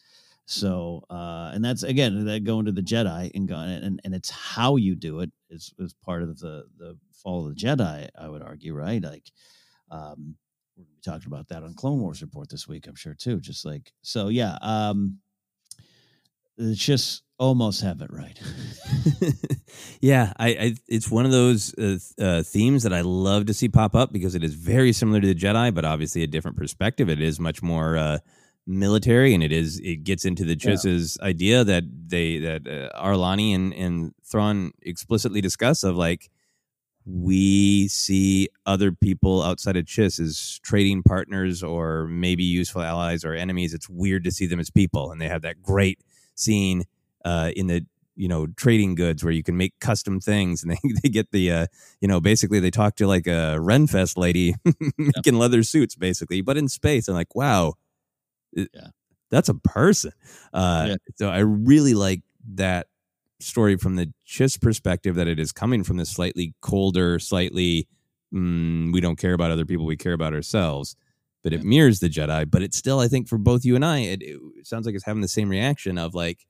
[0.47, 4.31] So, uh, and that's again that going to the Jedi and going and and it's
[4.31, 8.09] how you do it is is part of the the fall of the Jedi.
[8.19, 9.03] I would argue, right?
[9.03, 9.31] Like,
[9.91, 10.37] um,
[10.77, 13.41] we're gonna be talking about that on Clone Wars report this week, I'm sure too.
[13.41, 14.59] Just like so, yeah.
[14.63, 15.19] Um,
[16.57, 18.39] it's just almost have it right.
[20.01, 23.69] yeah, I, I it's one of those uh, uh, themes that I love to see
[23.69, 27.09] pop up because it is very similar to the Jedi, but obviously a different perspective.
[27.09, 28.19] It is much more uh,
[28.67, 30.73] military, and it is it gets into the Yeah.
[30.73, 36.31] Chiss's idea that they that uh, Ar'alani and and Thrawn explicitly discuss of like
[37.11, 43.33] we see other people outside of Chiss as trading partners or maybe useful allies or
[43.33, 43.73] enemies.
[43.73, 46.01] It's weird to see them as people, and they have that great
[46.35, 46.85] scene
[47.25, 47.85] uh, in the
[48.17, 51.51] you know trading goods where you can make custom things, and they they get the
[51.53, 51.67] uh,
[52.01, 54.55] you know basically they talk to like a Renfest lady
[54.99, 57.09] making leather suits basically, but in space.
[57.09, 57.75] I'm like, wow,
[58.53, 58.67] Yeah.
[59.31, 60.13] that's a person.
[60.53, 60.97] Uh, Yeah.
[61.17, 62.23] So I really like
[62.55, 62.87] that
[63.41, 67.87] story from the Chiss perspective that it is coming from this slightly colder, slightly
[68.35, 70.97] mm, we don't care about other people, we care about ourselves.
[71.45, 72.51] But it mirrors the Jedi.
[72.51, 75.05] But it's still, I think, for both you and I, it, it sounds like it's
[75.05, 76.47] having the same reaction of like,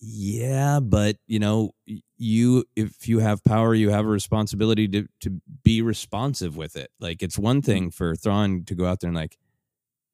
[0.00, 1.72] yeah, but you know,
[2.16, 6.90] you if you have power, you have a responsibility to to be responsive with it.
[7.00, 9.38] Like it's one thing for Thrawn to go out there and like,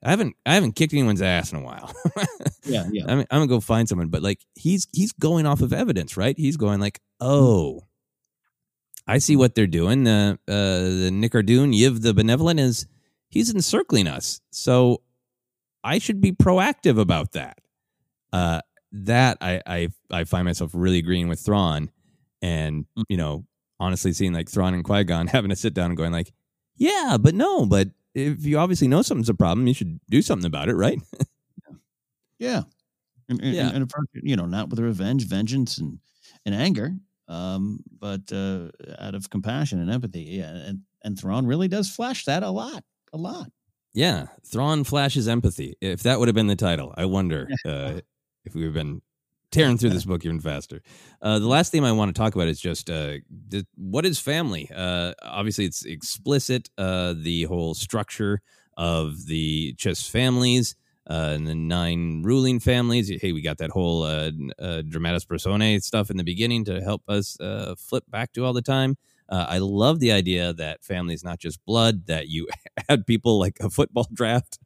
[0.03, 1.93] I haven't I haven't kicked anyone's ass in a while.
[2.65, 3.05] yeah, yeah.
[3.07, 6.37] I'm, I'm gonna go find someone, but like he's he's going off of evidence, right?
[6.39, 7.83] He's going like, oh,
[9.07, 10.05] I see what they're doing.
[10.05, 12.87] The uh, the Nikardun Yiv the Benevolent is
[13.29, 15.03] he's encircling us, so
[15.83, 17.59] I should be proactive about that.
[18.33, 18.61] Uh,
[18.95, 21.91] that I I I find myself really agreeing with Thrawn,
[22.43, 23.45] and you know,
[23.81, 26.33] honestly, seeing like Thrawn and Qui Gon having to sit down and going like,
[26.77, 30.47] yeah, but no, but if you obviously know something's a problem, you should do something
[30.47, 31.01] about it, right?
[32.39, 32.63] Yeah.
[33.29, 33.71] And, and, Yeah.
[33.71, 35.99] and you know, not with revenge, vengeance, and
[36.45, 36.95] and anger,
[37.29, 38.69] um, but uh,
[38.99, 40.23] out of compassion and empathy.
[40.23, 43.51] Yeah, and and Thrawn really does flash that a lot, a lot.
[43.95, 45.77] Yeah, Thrawn flashes empathy.
[45.81, 48.01] If that would have been the title, I wonder uh,
[48.45, 49.03] if we've been
[49.51, 50.83] tearing through this book even faster.
[51.23, 53.19] Uh, the last thing I want to talk about is just uh,
[53.49, 54.69] the, what is family.
[54.75, 56.71] Uh, obviously, it's explicit.
[56.77, 58.41] Uh, the whole structure
[58.77, 60.75] of the Chiss families
[61.09, 63.11] uh, and the nine ruling families.
[63.21, 67.03] Hey, we got that whole uh, uh, dramatis personae stuff in the beginning to help
[67.09, 68.97] us uh, flip back to all the time.
[69.29, 72.49] Uh, I love the idea that family is not just blood; that you
[72.89, 74.59] add people like a football draft.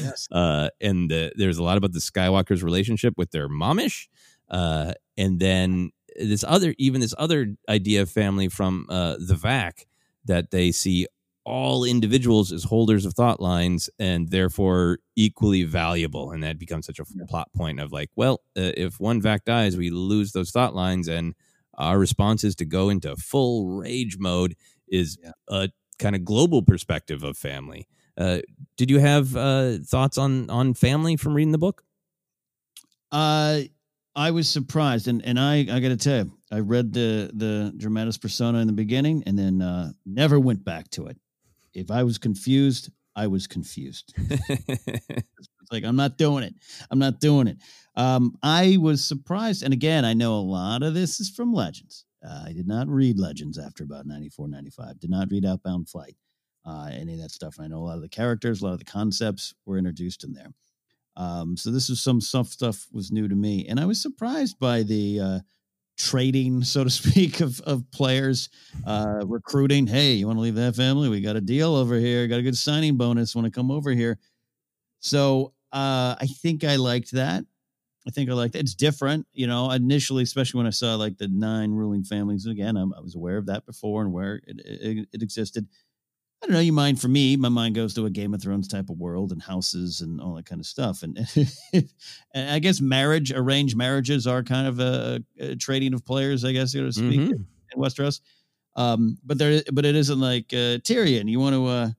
[0.00, 0.28] Yes.
[0.32, 4.08] uh, and the, there's a lot about the Skywalker's relationship with their momish,
[4.50, 9.86] uh, and then this other, even this other idea of family from uh, the VAC
[10.24, 11.06] that they see
[11.44, 16.98] all individuals as holders of thought lines and therefore equally valuable, and that becomes such
[16.98, 20.74] a plot point of like, well, uh, if one VAC dies, we lose those thought
[20.74, 21.34] lines, and
[21.74, 24.54] our response is to go into full rage mode.
[24.92, 25.18] Is
[25.48, 25.68] a
[26.00, 27.86] kind of global perspective of family.
[28.20, 28.40] Uh,
[28.76, 31.82] did you have uh, thoughts on on family from reading the book?
[33.10, 33.62] Uh,
[34.14, 37.72] I was surprised, and and I I got to tell you, I read the the
[37.76, 41.16] dramatis persona in the beginning, and then uh, never went back to it.
[41.72, 44.12] If I was confused, I was confused.
[44.18, 46.54] it's like I'm not doing it.
[46.90, 47.56] I'm not doing it.
[47.96, 52.04] Um, I was surprised, and again, I know a lot of this is from Legends.
[52.22, 55.00] Uh, I did not read Legends after about 94, 95.
[55.00, 56.16] Did not read Outbound Flight,
[56.64, 57.56] uh, any of that stuff.
[57.56, 60.24] And I know a lot of the characters, a lot of the concepts were introduced
[60.24, 60.52] in there.
[61.16, 64.58] Um, so this was some stuff stuff was new to me, and I was surprised
[64.58, 65.38] by the uh,
[65.98, 68.48] trading, so to speak, of of players
[68.86, 69.86] uh, recruiting.
[69.86, 71.08] Hey, you want to leave that family?
[71.08, 72.26] We got a deal over here.
[72.26, 73.34] Got a good signing bonus.
[73.34, 74.18] Want to come over here?
[75.00, 77.44] So uh, I think I liked that.
[78.06, 78.60] I think I liked it.
[78.60, 79.70] It's different, you know.
[79.70, 82.46] Initially, especially when I saw like the nine ruling families.
[82.46, 85.68] Again, I'm, I was aware of that before and where it, it, it existed.
[86.42, 86.60] I don't know.
[86.60, 89.30] You mind for me, my mind goes to a Game of Thrones type of world
[89.32, 91.02] and houses and all that kind of stuff.
[91.02, 91.18] And,
[91.74, 91.90] and
[92.50, 96.72] I guess marriage, arranged marriages, are kind of a, a trading of players, I guess,
[96.72, 97.32] so to speak, Mhm.
[97.74, 98.20] in Westeros.
[98.76, 101.28] Um, but there, but it isn't like uh, Tyrion.
[101.28, 101.66] You want to?
[101.66, 101.90] Uh,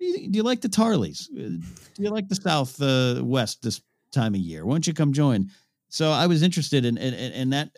[0.00, 1.28] do you, do you like the Tarleys?
[1.32, 1.48] Uh,
[1.94, 3.80] Do you like the South uh, West this
[4.12, 4.66] time of year?
[4.66, 5.50] Why don't you come join?
[5.88, 7.70] So I was interested in in, in, in that.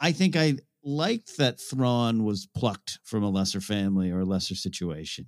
[0.00, 4.54] I think I liked that Thrawn was plucked from a lesser family or a lesser
[4.54, 5.26] situation,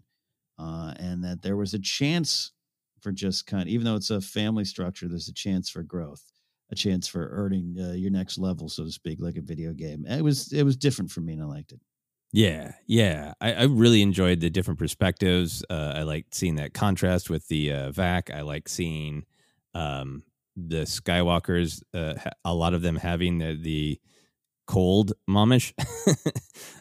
[0.59, 2.53] uh, and that there was a chance
[3.01, 6.25] for just kind of, even though it's a family structure, there's a chance for growth,
[6.71, 10.07] a chance for earning uh, your next level, so to speak, like a video game.
[10.07, 11.81] It was it was different for me, and I liked it.
[12.33, 13.35] Yeah, yeah.
[13.43, 15.63] I, I really enjoyed the different perspectives.
[15.69, 18.35] Uh, I liked seeing that contrast with the uh, VAC.
[18.35, 19.25] I like seeing
[19.75, 20.23] um,
[20.57, 24.01] the Skywalkers, uh, a lot of them having the, the
[24.73, 25.75] cold momish.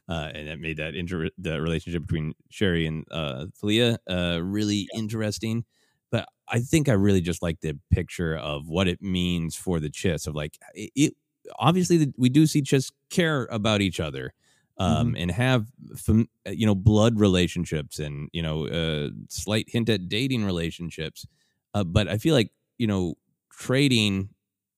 [0.08, 4.88] uh, and that made that inter- the relationship between Che'ri and uh, Thalia uh, really
[4.96, 5.66] interesting.
[6.10, 9.89] But I think I really just like the picture of what it means for the
[9.89, 11.14] Chiss of like it, it
[11.60, 14.34] obviously the, we do see Chiss care about each other
[14.78, 15.68] um, and have
[15.98, 21.28] fam- you know blood relationships and you know uh, slight hint at dating relationships.
[21.74, 23.16] Uh, but I feel like you know
[23.50, 24.30] trading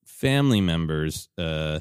[0.03, 1.79] family members uh,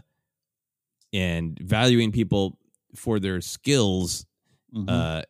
[1.12, 2.58] and valuing people
[2.94, 4.26] for their skills
[4.74, 4.88] Mhm.
[4.88, 5.22] uh,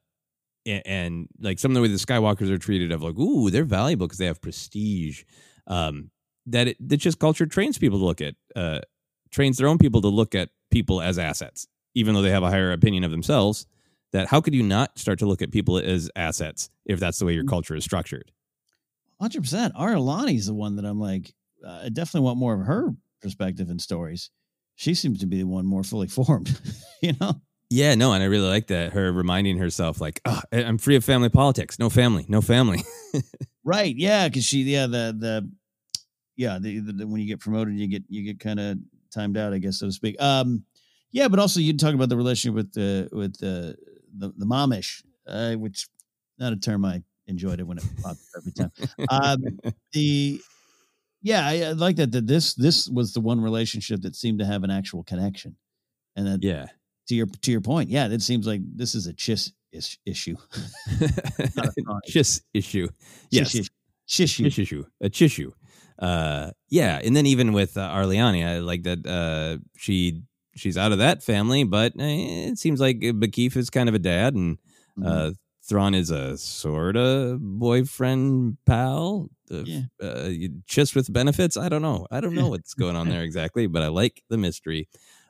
[0.65, 3.65] and, and like some of the way the Skywalkers are treated of like, ooh, they're
[3.65, 5.25] valuable because they have prestige.
[5.67, 6.11] Um,
[6.47, 8.81] that it, that just culture trains people to look at, uh,
[9.31, 12.51] trains their own people to look at people as assets, even though they have a
[12.51, 13.67] higher opinion of themselves.
[14.13, 17.25] That how could you not start to look at people as assets if that's the
[17.25, 18.31] way your culture is structured?
[19.21, 19.75] Hundred percent.
[19.75, 21.33] Ar'alani's the one that I'm like.
[21.65, 22.91] Uh, I definitely want more of her
[23.23, 24.31] perspective and stories.
[24.75, 26.59] She seems to be the one more fully formed.
[27.03, 27.41] you know.
[27.71, 31.05] Yeah, no, and I really like that her reminding herself like, oh, I'm free of
[31.05, 32.83] family politics, no family, no family.
[33.65, 33.95] Right.
[33.95, 34.27] Yeah.
[34.29, 34.63] Because she.
[34.63, 34.87] Yeah.
[34.89, 35.15] The.
[35.17, 35.49] The.
[36.37, 36.59] Yeah.
[36.61, 38.79] The, the, the- when you get promoted, you get you get kind of
[39.15, 40.21] timed out, I guess, so to speak.
[40.21, 40.65] Um.
[41.13, 43.77] Yeah, but also you talk about the relationship with the with the
[44.19, 45.87] the, the momish, uh, which
[46.41, 48.73] not a term I enjoyed it when it popped up every time.
[49.09, 49.61] Um,
[49.93, 50.41] the
[51.23, 52.13] yeah, I, I like that.
[52.13, 55.57] That this this was the one relationship that seemed to have an actual connection,
[56.17, 56.67] and that yeah.
[57.09, 60.37] to your to your point, yeah, it seems like this is a chiss is, issue.
[61.57, 62.03] Not a thought.
[62.09, 62.89] Chiss issue.
[63.31, 63.55] Yes.
[64.09, 64.63] Chiss issue.
[64.63, 64.85] Issue.
[65.01, 65.53] A chishu.
[65.99, 70.23] Uh, yeah, and then even with uh, Ar'alani, I like that uh, she
[70.57, 74.01] she's out of that family, but eh, it seems like Ba'kif is kind of a
[74.01, 74.59] dad, and
[74.99, 75.09] Mm-hmm.
[75.09, 75.31] uh,
[75.73, 79.31] Thrawn is a sort of boyfriend pal.
[79.51, 79.81] Uh, Yeah.
[80.03, 80.29] uh,
[80.69, 81.57] Chiss with benefits.
[81.57, 82.07] I don't know.
[82.11, 84.87] I don't know what's going on there exactly, but I like the mystery.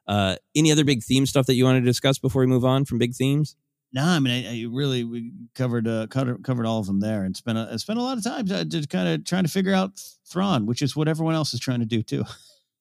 [0.09, 2.84] Uh, any other big theme stuff that you want to discuss before we move on
[2.84, 3.55] from big themes?
[3.93, 7.22] No, I mean, I, I really we covered uh, covered covered all of them there,
[7.22, 9.74] and spent a, spent a lot of time uh, just kind of trying to figure
[9.74, 9.93] out
[10.26, 12.24] Thrawn, which is what everyone else is trying to do too.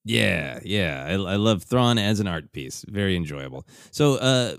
[0.03, 1.05] Yeah, yeah.
[1.07, 2.83] I, I love Thrawn as an art piece.
[2.87, 3.67] Very enjoyable.
[3.91, 4.55] So, uh,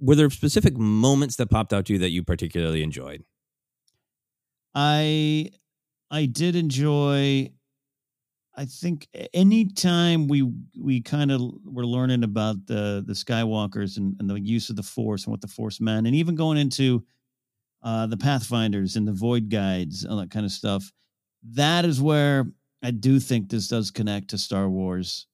[0.00, 3.24] were there specific moments that popped out to you that you particularly enjoyed?
[4.74, 5.50] I
[6.10, 7.50] I did enjoy.
[8.56, 14.28] I think anytime we we kind of were learning about the the Skywalkers and, and
[14.28, 17.04] the use of the Force and what the Force meant, and even going into
[17.82, 20.92] uh, the Pathfinders and the Void Guides, all that kind of stuff.
[21.42, 22.46] That is where
[22.82, 25.26] I do think this does connect to Star Wars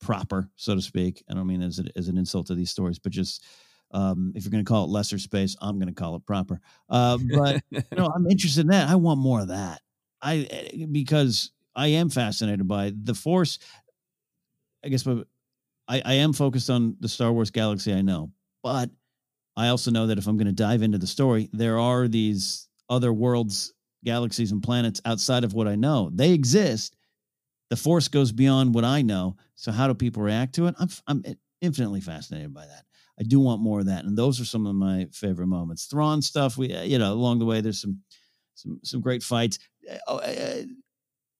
[0.00, 1.22] proper, so to speak.
[1.30, 3.44] I don't mean as, a, as an insult to these stories, but just
[3.92, 6.60] um, if you're going to call it lesser space, I'm going to call it proper.
[6.88, 8.88] Uh, but you know, I'm interested in that.
[8.88, 9.80] I want more of that.
[10.20, 13.58] I eh, because I am fascinated by the Force.
[14.84, 15.26] I guess, but
[15.88, 17.92] I, I am focused on the Star Wars galaxy.
[17.92, 18.30] I know,
[18.62, 18.90] but
[19.56, 22.68] I also know that if I'm going to dive into the story, there are these
[22.88, 23.72] other worlds,
[24.04, 26.10] galaxies, and planets outside of what I know.
[26.12, 26.96] They exist.
[27.70, 29.36] The Force goes beyond what I know.
[29.54, 30.74] So how do people react to it?
[30.78, 31.22] I'm I'm
[31.60, 32.84] infinitely fascinated by that.
[33.18, 35.86] I do want more of that, and those are some of my favorite moments.
[35.86, 36.56] Thrawn stuff.
[36.56, 38.00] We you know along the way there's some
[38.54, 39.58] some some great fights.
[39.90, 40.62] Uh, oh, uh,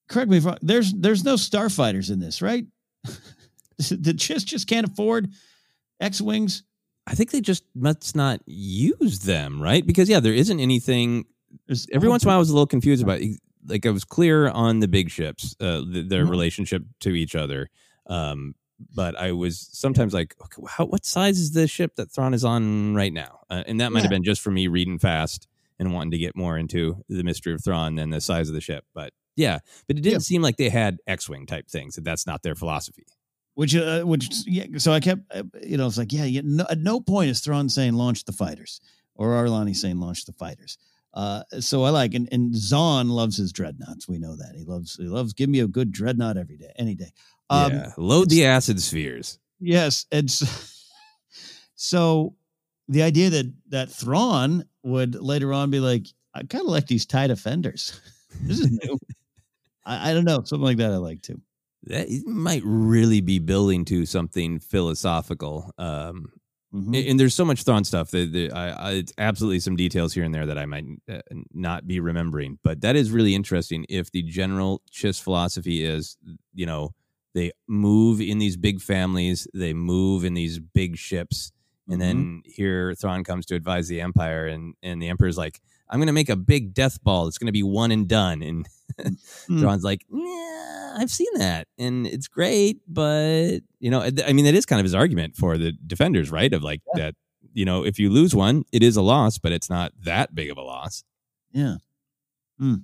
[0.08, 0.58] correct me if wrong.
[0.62, 2.66] There's there's no starfighters in this, right?
[3.04, 5.30] the Chiss just can't afford
[6.00, 6.62] X wings.
[7.06, 9.84] I think they just must not use them, right?
[9.84, 11.24] Because yeah, there isn't anything.
[11.66, 13.20] There's, every once in a while, I was a little confused about.
[13.64, 16.30] Like I was clear on the big ships, uh, the, their mm-hmm.
[16.30, 17.70] relationship to each other,
[18.08, 18.56] um,
[18.95, 22.45] but I was sometimes like, okay, how, what size is the ship that Thrawn is
[22.45, 23.41] on right now?
[23.51, 24.05] Uh, and that might yeah.
[24.05, 27.55] have been just for me reading fast and wanting to get more into the mystery
[27.55, 28.85] of Thrawn than the size of the ship.
[28.95, 30.18] But yeah, but it didn't yeah.
[30.20, 31.95] seem like they had X-wing type things.
[31.95, 33.07] That that's not their philosophy.
[33.55, 34.64] Which, uh, which, yeah.
[34.78, 37.41] So I kept, uh, you know, it's like, yeah, you, no, at no point is
[37.41, 38.80] Thrawn saying launch the fighters,
[39.14, 40.78] or Ar'alani saying launch the fighters.
[41.14, 44.09] Uh, so I like, and, and Zahn loves his dreadnoughts.
[44.09, 45.35] We know that he loves, he loves.
[45.35, 47.12] Give me a good dreadnought every day, any day.
[47.53, 49.38] Um, yeah, load the acid spheres.
[49.61, 50.88] Yes, it's
[51.74, 52.34] so
[52.88, 57.07] the idea that that Thrawn would later on be like, I kind of like these
[57.07, 58.00] tight offenders.
[58.42, 58.98] this is new.
[59.84, 60.92] I, I don't know, something like that.
[60.92, 61.40] I like too
[61.84, 65.72] that might really be building to something philosophical.
[65.78, 66.32] Um,
[66.72, 66.94] mm-hmm.
[66.94, 70.24] and, there's so much Thrawn stuff that, that I, I, it's absolutely some details here
[70.24, 71.18] and there that I might uh,
[71.53, 72.59] not be remembering.
[72.62, 73.84] But that is really interesting.
[73.88, 76.16] If the general Chiss philosophy is,
[76.55, 76.94] you know,
[77.35, 81.53] they move in these big families, they move in these big ships,
[81.89, 82.09] and mm-hmm.
[82.09, 86.07] then here Thrawn comes to advise the Empire, and and the Emperor's like, I'm going
[86.07, 87.26] to make a big death ball.
[87.26, 88.68] It's going to be one and done, and
[89.01, 89.61] mm.
[89.61, 94.55] Thrawn's like, yeah, I've seen that, and it's great, but you know, I mean, that
[94.55, 96.53] is kind of his argument for the defenders, right?
[96.53, 97.05] Of like yeah.
[97.05, 97.14] that,
[97.53, 100.51] you know, if you lose one, it is a loss, but it's not that big
[100.51, 101.05] of a loss.
[101.53, 101.76] Yeah.
[102.59, 102.74] Hmm.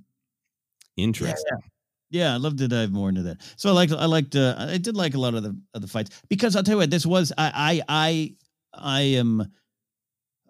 [0.97, 1.45] Interesting.
[1.51, 1.69] Yeah, yeah.
[2.11, 3.43] Yeah, I'd love to dive more into that.
[3.57, 5.89] So I liked, I liked, uh, I did like a lot of the of the
[5.89, 8.35] fights because I'll tell you what, this was, I, I, I,
[8.75, 9.47] I am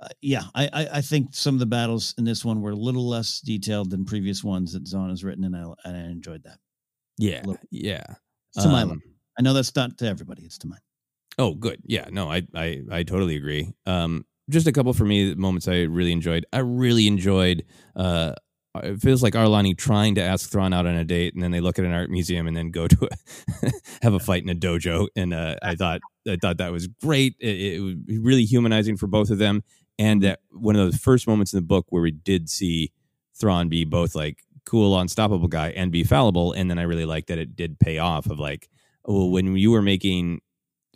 [0.00, 2.76] uh, yeah, I, I, I think some of the battles in this one were a
[2.76, 6.44] little less detailed than previous ones that Zahn has written, and I and I enjoyed
[6.44, 6.58] that.
[7.16, 8.04] Yeah, yeah.
[8.54, 8.96] It's to um, my
[9.38, 10.44] I know that's not to everybody.
[10.44, 10.78] It's to mine.
[11.36, 11.82] Oh, good.
[11.84, 13.72] Yeah, no, I I I totally agree.
[13.86, 16.46] Um, just a couple for me moments I really enjoyed.
[16.52, 17.64] I really enjoyed.
[17.96, 18.34] Uh,
[18.76, 21.60] it feels like Ar'alani trying to ask Thrawn out on a date, and then they
[21.60, 23.70] look at an art museum, and then go to a,
[24.02, 25.08] have a fight in a dojo.
[25.16, 27.34] And uh, I thought I thought that was great.
[27.40, 29.62] It, it was really humanizing for both of them
[29.98, 32.92] and that one of the first moments in the book where we did see
[33.34, 37.28] Thrawn be both like cool, unstoppable guy and be fallible, and then I really liked
[37.28, 38.68] that it did pay off of like,
[39.04, 40.40] well, when you were making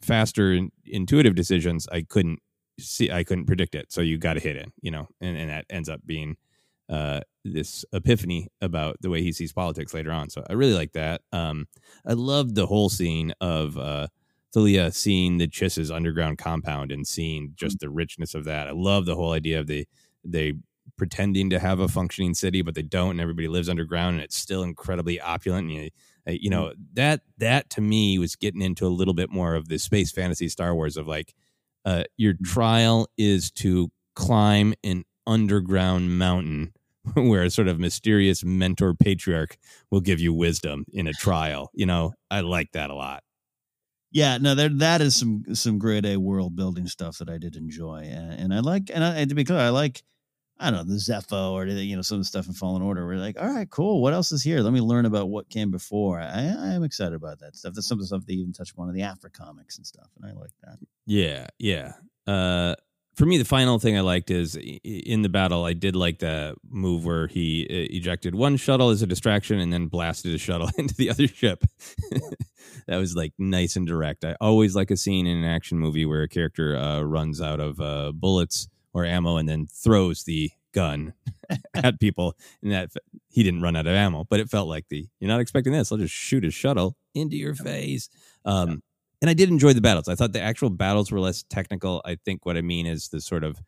[0.02, 2.40] faster intuitive decisions, I couldn't
[2.78, 5.50] see, I couldn't predict it, so you got to hit it, you know, and, and
[5.50, 6.36] that ends up being
[6.92, 10.28] uh, this epiphany about the way he sees politics later on.
[10.28, 11.22] So I really like that.
[11.32, 11.66] Um,
[12.06, 14.08] I loved the whole scene of uh,
[14.52, 18.68] Thalia seeing the Chiss's underground compound and seeing just the richness of that.
[18.68, 19.88] I love the whole idea of the
[20.22, 20.52] they
[20.98, 24.36] pretending to have a functioning city, but they don't, and everybody lives underground, and it's
[24.36, 25.70] still incredibly opulent.
[25.70, 25.90] And you,
[26.28, 29.68] uh, you know that that to me was getting into a little bit more of
[29.68, 31.34] the space fantasy Star Wars of like
[31.86, 32.44] uh, your mm.
[32.44, 36.74] trial is to climb an underground mountain
[37.14, 39.56] where a sort of mysterious mentor patriarch
[39.90, 41.70] will give you wisdom in a trial.
[41.74, 43.22] You know, I like that a lot
[44.12, 47.56] yeah, no, there that is some some grade A world building stuff that I did
[47.56, 50.02] enjoy, and, and I like, and, I, and to be clear, I like,
[50.60, 52.82] I don't know, the Zeffo or the, you know some of the stuff in Fallen
[52.82, 53.06] Order.
[53.06, 54.02] We're like, all right, cool.
[54.02, 54.60] What else is here?
[54.60, 56.20] Let me learn about what came before.
[56.20, 57.72] I, I am excited about that stuff.
[57.72, 60.10] That's some of the stuff they even touch upon in the Aphra comics and stuff,
[60.20, 60.76] and I like that.
[61.06, 61.92] Yeah, yeah.
[62.26, 62.74] Uh,
[63.14, 65.64] for me, the final thing I liked is in the battle.
[65.64, 69.86] I did like the move where he ejected one shuttle as a distraction and then
[69.86, 71.64] blasted a shuttle into the other ship.
[72.86, 74.24] that was like nice and direct.
[74.24, 77.60] I always like a scene in an action movie where a character uh, runs out
[77.60, 81.12] of uh, bullets or ammo and then throws the gun
[81.74, 82.34] at people.
[82.62, 82.92] And that
[83.28, 85.92] he didn't run out of ammo, but it felt like the you're not expecting this.
[85.92, 88.08] I'll just shoot a shuttle into your face.
[88.46, 88.82] Um,
[89.22, 90.08] and I did enjoy the battles.
[90.08, 92.02] I thought the actual battles were less technical.
[92.04, 93.62] I think what I mean is the sort of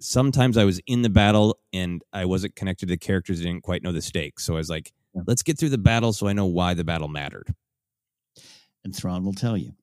[0.00, 3.64] sometimes I was in the battle and I wasn't connected to the characters, I didn't
[3.64, 4.44] quite know the stakes.
[4.44, 4.92] So I was like,
[5.26, 7.52] let's get through the battle so I know why the battle mattered.
[8.84, 9.74] And Thrawn will tell you.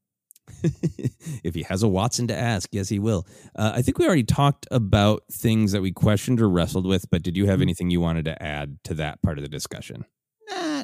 [1.43, 3.27] if he has a Watson to ask, yes, he will.
[3.55, 7.21] Uh, I think we already talked about things that we questioned or wrestled with, but
[7.21, 10.05] did you have anything you wanted to add to that part of the discussion?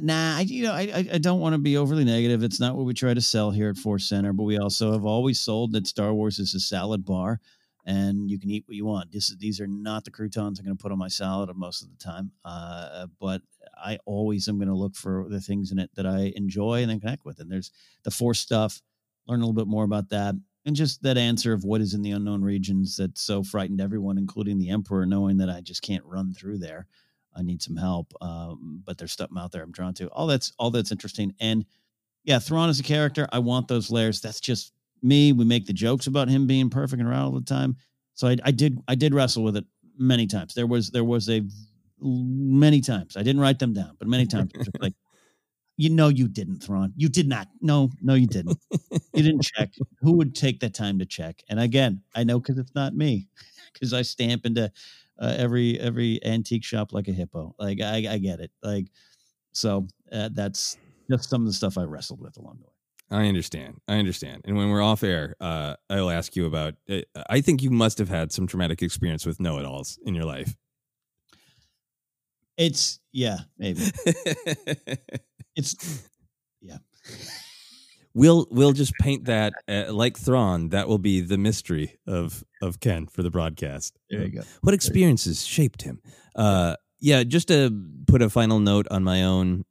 [0.02, 0.38] Nah.
[0.38, 2.44] I, you know, I, I don't want to be overly negative.
[2.44, 5.06] It's not what we try to sell here at Force Center, but we also have
[5.06, 7.40] always sold that Star Wars is a salad bar,
[7.86, 9.12] and you can eat what you want.
[9.12, 11.82] This is, these are not the croutons I'm going to put on my salad most
[11.84, 13.42] of the time, uh, but
[13.76, 16.90] I always am going to look for the things in it that I enjoy and
[16.90, 17.40] then connect with.
[17.40, 17.72] And there's
[18.04, 18.82] the Force stuff.
[19.28, 20.36] Learn a little bit more about that,
[20.66, 24.18] and just that answer of what is in the unknown regions that so frightened everyone,
[24.18, 26.88] including the Emperor, knowing that I just can't run through there.
[27.38, 28.14] I need some help.
[28.22, 30.08] Um, but there's stuff out there I'm drawn to.
[30.08, 31.34] All that's all that's interesting.
[31.40, 31.66] And
[32.24, 34.20] yeah, Thrawn is a character, I want those layers.
[34.20, 35.32] That's just me.
[35.32, 37.78] We make the jokes about him being perfect and around all the time.
[38.16, 39.66] So I, I did I did wrestle with it
[39.98, 40.54] many times.
[40.54, 41.44] There was there was a
[42.00, 43.16] many times.
[43.16, 44.94] I didn't write them down, but many times like
[45.78, 46.92] you know you didn't, Thrawn.
[46.96, 47.48] You did not.
[47.62, 48.58] No, no, you didn't.
[48.92, 49.72] you didn't check.
[50.02, 51.44] Who would take the time to check?
[51.50, 53.28] And again, I know because it's not me,
[53.74, 54.72] because I stamp into
[55.20, 57.56] uh, every every antique shop like a hippo.
[57.60, 58.52] Like I, I get it.
[58.62, 58.88] Like
[59.52, 60.78] so uh, that's
[61.10, 62.72] just some of the stuff I wrestled with along the way.
[63.10, 63.80] I understand.
[63.88, 64.42] I understand.
[64.46, 66.76] And when we're off air, uh, I'll ask you about.
[66.90, 70.56] Uh, I think you must have had some traumatic experience with know-it-alls in your life.
[72.58, 73.82] It's yeah, maybe.
[75.56, 76.10] it's
[76.62, 76.78] yeah.
[78.18, 80.70] We'll we'll just paint that uh, like Thrawn.
[80.70, 83.98] That will be the mystery of of Ken for the broadcast.
[84.10, 84.42] There you go.
[84.62, 86.02] What experiences shaped him?
[86.36, 87.70] Uh, yeah, just to
[88.08, 89.66] put a final note on my own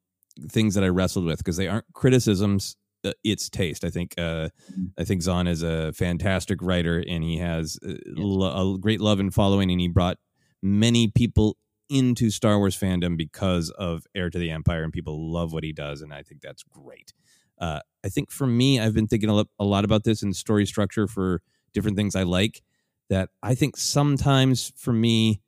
[0.51, 2.77] things that I wrestled with because they aren't criticisms.
[3.05, 3.85] Uh, it's taste.
[3.85, 4.15] I think.
[4.17, 4.85] Uh, Mm-hmm.
[4.99, 9.21] I think Zahn is a fantastic writer, and he has uh, lo- a great love
[9.21, 10.19] and following, and he brought
[10.63, 11.57] many people
[11.89, 15.73] into Star Wars fandom because of Heir to the Empire, and people love what he
[15.73, 17.13] does, and I think that's great.
[17.59, 21.07] Uh, I think for me, I've been thinking a lot about this in story structure
[21.07, 21.43] for
[21.73, 22.63] different things I like.
[23.09, 25.41] That I think sometimes for me,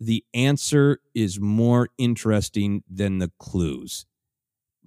[0.00, 4.06] the answer is more interesting than the clues.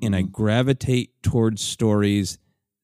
[0.02, 2.40] And I gravitate towards stories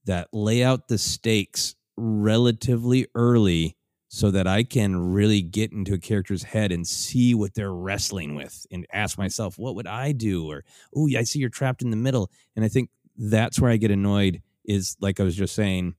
[0.05, 3.75] that lay out the stakes relatively early
[4.11, 8.33] so that I can really get into a character's head and see what they're wrestling
[8.35, 10.49] with and ask myself, what would I do?
[10.49, 10.63] Or,
[10.95, 12.31] oh, I see you're trapped in the middle.
[12.55, 12.89] And I think
[13.19, 15.95] that's where I get annoyed is like I was just saying,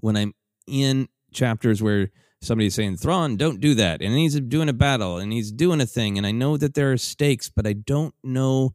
[0.00, 0.34] when I'm
[0.66, 2.10] in chapters where
[2.42, 4.02] somebody's saying, Thrawn, don't do that.
[4.02, 6.18] And he's doing a battle and he's doing a thing.
[6.18, 8.74] And I know that there are stakes, but I don't know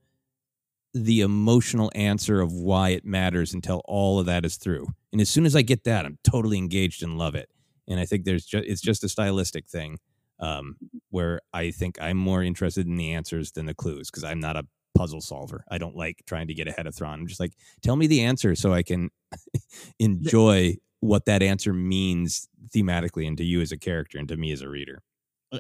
[0.94, 4.88] the emotional answer of why it matters until all of that is through.
[5.12, 7.50] And as soon as I get that, I'm totally engaged and love it.
[7.88, 9.98] And I think there's just it's just a stylistic thing
[10.40, 10.78] um,
[11.10, 14.56] where I think I'm more interested in the answers than the clues because I'm not
[14.56, 14.66] a
[14.96, 15.64] puzzle solver.
[15.70, 17.20] I don't like trying to get ahead of Thrawn.
[17.20, 19.10] I'm just like, tell me the answer so I can
[20.00, 24.52] enjoy what that answer means thematically and to you as a character and to me
[24.52, 25.02] as a reader.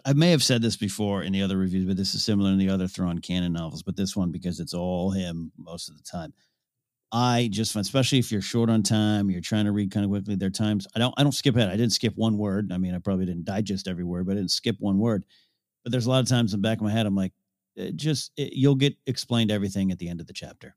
[0.05, 2.59] I may have said this before in the other reviews, but this is similar in
[2.59, 3.81] the other Thrawn canon novels.
[3.81, 6.33] But this one, because it's all him most of the time,
[7.11, 10.11] I just find, especially if you're short on time, you're trying to read kind of
[10.11, 10.35] quickly.
[10.35, 11.69] There are times I don't, I don't skip ahead.
[11.69, 12.71] I didn't skip one word.
[12.71, 15.25] I mean, I probably didn't digest every word, but I didn't skip one word.
[15.83, 17.33] But there's a lot of times in the back of my head, I'm like,
[17.79, 20.75] it just it, you'll get explained everything at the end of the chapter.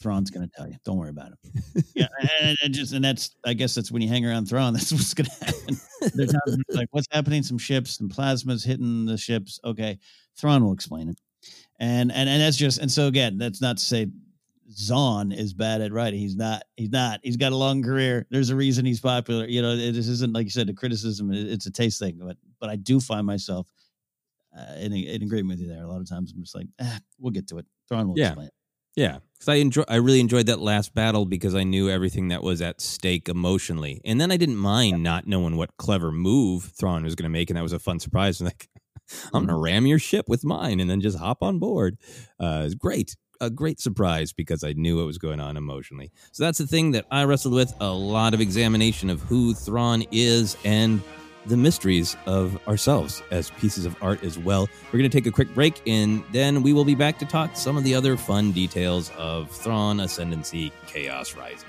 [0.00, 0.76] Thrawn's going to tell you.
[0.84, 1.84] Don't worry about it.
[1.94, 2.06] yeah,
[2.40, 4.72] and, and just and that's I guess that's when you hang around Thrawn.
[4.74, 5.76] That's what's going to happen.
[6.14, 6.34] There's
[6.70, 7.42] like what's happening.
[7.42, 9.58] Some ships and plasmas hitting the ships.
[9.64, 9.98] Okay,
[10.36, 11.20] Thrawn will explain it.
[11.80, 14.06] And and and that's just and so again, that's not to say
[14.70, 16.20] Zahn is bad at writing.
[16.20, 16.62] He's not.
[16.76, 17.20] He's not.
[17.22, 18.26] He's got a long career.
[18.30, 19.46] There's a reason he's popular.
[19.46, 21.32] You know, this isn't like you said a criticism.
[21.32, 22.20] It's a taste thing.
[22.22, 23.66] But but I do find myself
[24.58, 25.84] uh, in, in agreement with you there.
[25.84, 27.66] A lot of times I'm just like, ah, we'll get to it.
[27.88, 28.28] Thrawn will Yeah.
[28.28, 28.52] explain it.
[28.96, 29.84] Yeah, because I enjoy.
[29.88, 34.00] I really enjoyed that last battle because I knew everything that was at stake emotionally,
[34.04, 37.48] and then I didn't mind not knowing what clever move Thrawn was going to make,
[37.48, 38.40] and that was a fun surprise.
[38.48, 38.68] Like,
[39.26, 41.96] I'm going to ram your ship with mine, and then just hop on board.
[42.40, 46.10] Uh, it's great, a great surprise because I knew what was going on emotionally.
[46.32, 50.02] So that's the thing that I wrestled with: a lot of examination of who Thrawn
[50.10, 51.00] is and
[51.46, 54.68] the mysteries of ourselves as pieces of art as well.
[54.86, 57.56] We're going to take a quick break and then we will be back to talk
[57.56, 61.68] some of the other fun details of Thrawn Ascendancy Chaos Rising.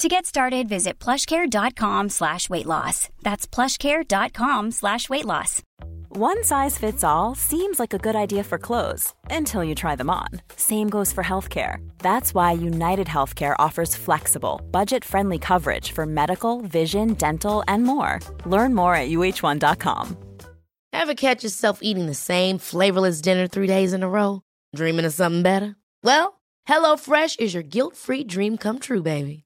[0.00, 3.08] To get started, visit plushcare.com slash weight loss.
[3.22, 5.62] That's plushcare.com slash weight loss.
[6.10, 10.10] One size fits all seems like a good idea for clothes until you try them
[10.10, 10.28] on.
[10.56, 11.76] Same goes for healthcare.
[11.98, 18.20] That's why United Healthcare offers flexible, budget friendly coverage for medical, vision, dental, and more.
[18.44, 20.16] Learn more at uh1.com.
[20.92, 24.42] Ever catch yourself eating the same flavorless dinner three days in a row?
[24.74, 25.76] Dreaming of something better?
[26.02, 29.45] Well, HelloFresh is your guilt free dream come true, baby.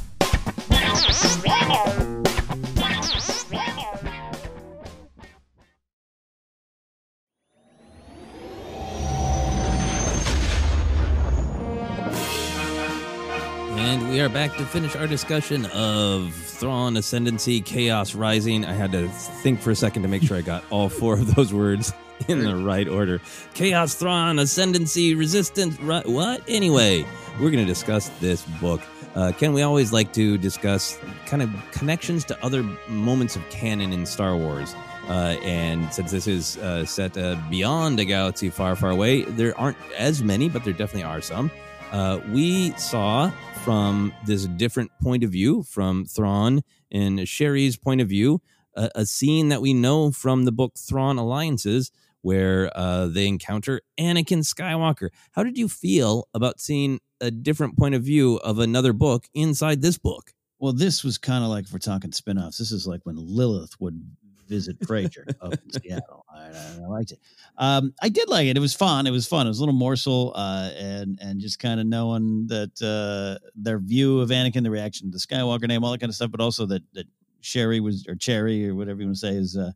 [14.31, 18.65] Back to finish our discussion of Thrawn Ascendancy, Chaos Rising.
[18.65, 21.35] I had to think for a second to make sure I got all four of
[21.35, 21.91] those words
[22.27, 23.19] in the right order.
[23.53, 26.41] Chaos, Thrawn, Ascendancy, Resistance, ri- what?
[26.47, 27.05] Anyway,
[27.39, 28.81] we're going to discuss this book.
[29.15, 33.91] Uh, Ken, we always like to discuss kind of connections to other moments of canon
[33.91, 34.73] in Star Wars.
[35.09, 39.57] Uh, and since this is uh, set uh, beyond a galaxy far, far away, there
[39.59, 41.51] aren't as many, but there definitely are some.
[41.91, 43.31] Uh, we saw
[43.63, 48.41] from this different point of view, from Thrawn and Che'ri's point of view,
[48.75, 51.91] a, a scene that we know from the book Thrawn Alliances,
[52.21, 55.09] where uh, they encounter Anakin Skywalker.
[55.31, 59.81] How did you feel about seeing a different point of view of another book inside
[59.81, 60.33] this book?
[60.59, 62.57] Well, this was kind of like if we're talking spin-offs.
[62.57, 64.01] This is like when Lilith would
[64.47, 66.20] visit Frasier up in Seattle.
[66.55, 67.19] I, liked it.
[67.57, 68.57] Um, I did like it.
[68.57, 69.07] It was fun.
[69.07, 69.45] It was fun.
[69.45, 73.79] It was a little morsel, uh, and and just kind of knowing that uh, their
[73.79, 76.41] view of Anakin, the reaction to the Skywalker name, all that kind of stuff, but
[76.41, 77.07] also that that
[77.41, 79.71] Che'ri was or Cherry or whatever you want to say is uh,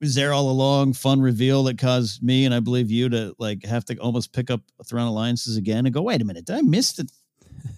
[0.00, 0.92] was there all along.
[0.92, 4.50] Fun reveal that caused me and I believe you to like have to almost pick
[4.50, 7.08] up Thrawn Alliances again and go, wait a minute, did I miss the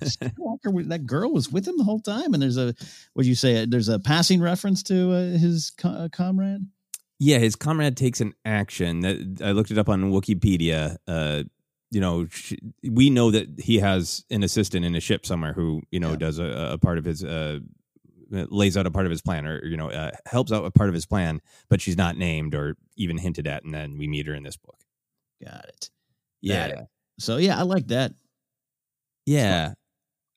[0.03, 2.35] Skywalker, that girl was with him the whole time.
[2.35, 2.75] And there's a,
[3.13, 3.65] what do you say?
[3.67, 6.67] There's a passing reference to uh, his co- uh, comrade.
[7.19, 9.01] Yeah, his comrade takes an action.
[9.01, 10.97] That I looked it up on Wikipedia.
[11.09, 11.45] Uh,
[11.91, 12.27] you know,
[12.83, 16.17] we know that he has an assistant in a ship somewhere who you know yeah.
[16.17, 17.25] does a, a, part of his.
[17.25, 17.61] Uh,
[18.29, 20.89] lays out a part of his plan or you know uh, helps out a part
[20.89, 24.27] of his plan but she's not named or even hinted at and then we meet
[24.27, 24.81] her in this book
[25.45, 25.91] got it
[26.41, 26.87] yeah got it.
[27.21, 28.11] so yeah i like that
[29.27, 29.75] yeah.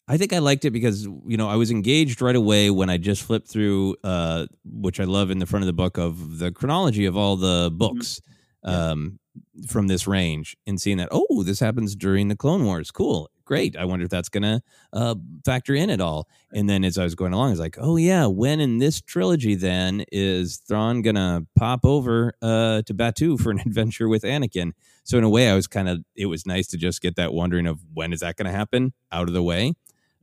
[0.10, 2.98] I think I liked it because you know I was engaged right away when I
[2.98, 6.52] just flipped through, uh, which I love in the front of the book of the
[6.52, 8.19] chronology of all the books
[8.65, 8.76] mm-hmm.
[8.76, 9.19] um,
[9.68, 13.77] from this range, and seeing that oh this happens during the Clone Wars, cool, great.
[13.77, 15.14] I wonder if that's gonna uh,
[15.45, 16.27] factor in at all.
[16.52, 19.02] And then as I was going along, I was like, oh yeah, when in this
[19.02, 24.72] trilogy then is Thrawn gonna pop over uh, to Batuu for an adventure with Anakin?
[25.03, 27.31] So in a way, I was kind of it was nice to just get that
[27.31, 29.73] wondering of when is that going to happen out of the way.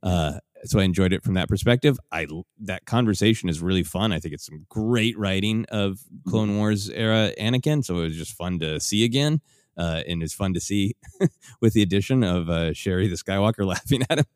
[0.07, 1.99] Uh, so I enjoyed it from that perspective.
[2.13, 2.27] I
[2.61, 4.13] that conversation is really fun.
[4.13, 6.59] I think it's some great writing of Clone mm-hmm.
[6.59, 7.85] Wars era Anakin.
[7.85, 9.41] So it was just fun to see again,
[9.77, 10.95] uh, and it's fun to see
[11.61, 14.27] with the addition of uh, Che'ri the Skywalker laughing at him.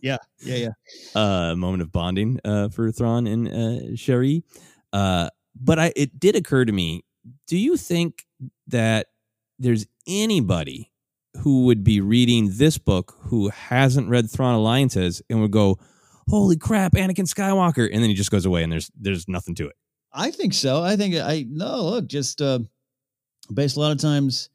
[0.00, 0.70] yeah, yeah, yeah.
[1.20, 4.42] Uh, a moment of bonding uh, for Thrawn and uh, Che'ri.
[4.92, 5.28] Uh,
[5.58, 7.04] but I, it did occur to me:
[7.46, 8.26] Do you think
[8.68, 9.08] that
[9.58, 10.90] there's anybody
[11.38, 15.78] who would be reading this book who hasn't read Thrawn Alliances and would go,
[16.28, 19.68] "Holy crap, Anakin Skywalker!" and then he just goes away and there's there's nothing to
[19.68, 19.76] it.
[20.12, 20.82] I think so.
[20.82, 22.60] I think I no look just uh,
[23.52, 24.50] based a lot of times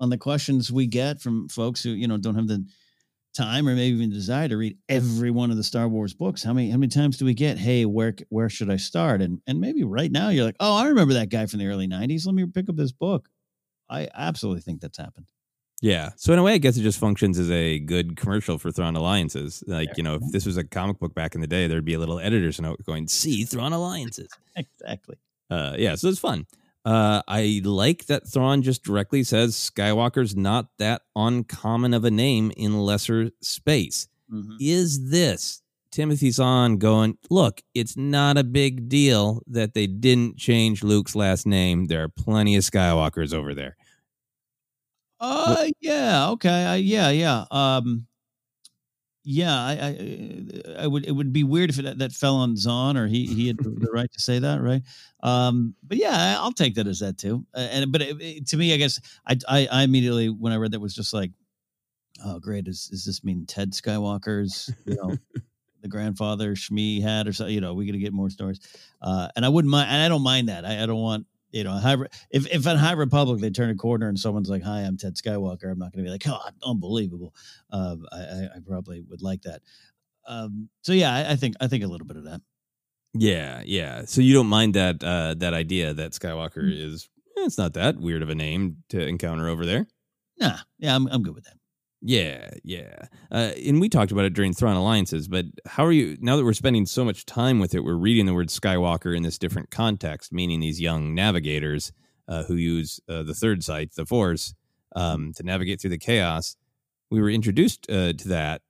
[0.00, 2.66] on the questions we get from folks who you know don't have the
[3.34, 6.42] time or maybe even desire to read every one of the Star Wars books.
[6.42, 9.40] How many how many times do we get, "Hey, where where should I start?" And
[9.46, 12.26] and maybe right now you're like, "Oh, I remember that guy from the early '90s.
[12.26, 13.28] Let me pick up this book."
[13.88, 15.26] I absolutely think that's happened.
[15.84, 16.12] Yeah.
[16.16, 18.96] So in a way, I guess it just functions as a good commercial for Thrawn
[18.96, 19.62] Alliances.
[19.66, 21.92] Like, you know, if this was a comic book back in the day, there'd be
[21.92, 24.28] a little editor's note going, see Thrawn Alliances.
[24.56, 25.16] exactly.
[25.50, 25.94] Uh, yeah.
[25.94, 26.46] So it's fun.
[26.86, 32.50] Uh, I like that Thrawn just directly says Skywalker's not that uncommon of a name
[32.56, 34.08] in lesser space.
[34.32, 34.56] Mm-hmm.
[34.60, 35.60] Is this
[35.92, 41.46] Timothy Zahn going, look, it's not a big deal that they didn't change Luke's last
[41.46, 41.88] name.
[41.88, 43.76] There are plenty of Skywalkers over there.
[45.20, 47.44] Uh, yeah, okay, uh, yeah, yeah.
[47.50, 48.06] Um,
[49.26, 51.06] yeah, I, I, I would.
[51.06, 53.90] It would be weird if it, that fell on Zahn or he he had the
[53.90, 54.82] right to say that, right?
[55.22, 57.46] Um, but yeah, I'll take that as that too.
[57.54, 60.56] Uh, and but it, it, to me, I guess I, I I immediately when I
[60.56, 61.30] read that was just like,
[62.24, 65.16] oh great, is does this mean Ted Skywalker's you know
[65.80, 67.46] the grandfather Shmi had or so?
[67.46, 68.60] You know, we to get more stories.
[69.00, 70.66] Uh, and I wouldn't mind, and I don't mind that.
[70.66, 71.96] I, I don't want you know, high,
[72.30, 75.14] if if in High Republic they turn a corner and someone's like, "Hi, I'm Ted
[75.14, 77.32] Skywalker," I'm not going to be like, "Oh, unbelievable."
[77.70, 79.62] Uh, I, I probably would like that.
[80.26, 82.40] Um, so yeah, I, I, think I think a little bit of that.
[83.12, 84.04] Yeah, yeah.
[84.04, 86.94] So you don't mind that uh, that idea that Skywalker mm-hmm.
[86.94, 87.08] is
[87.38, 89.86] eh, it's not that weird of a name to encounter over there.
[90.40, 91.58] Nah, yeah, I'm I'm good with that.
[92.06, 93.06] Yeah, yeah.
[93.32, 96.44] Uh, and we talked about it during Thrawn Alliances, but how are you, now that
[96.44, 99.70] we're spending so much time with it, we're reading the word Skywalker in this different
[99.70, 101.92] context, meaning these young navigators
[102.28, 104.54] uh, who use uh, the third sight, the Force,
[104.94, 106.56] um, to navigate through the chaos.
[107.10, 108.60] We were introduced uh, to that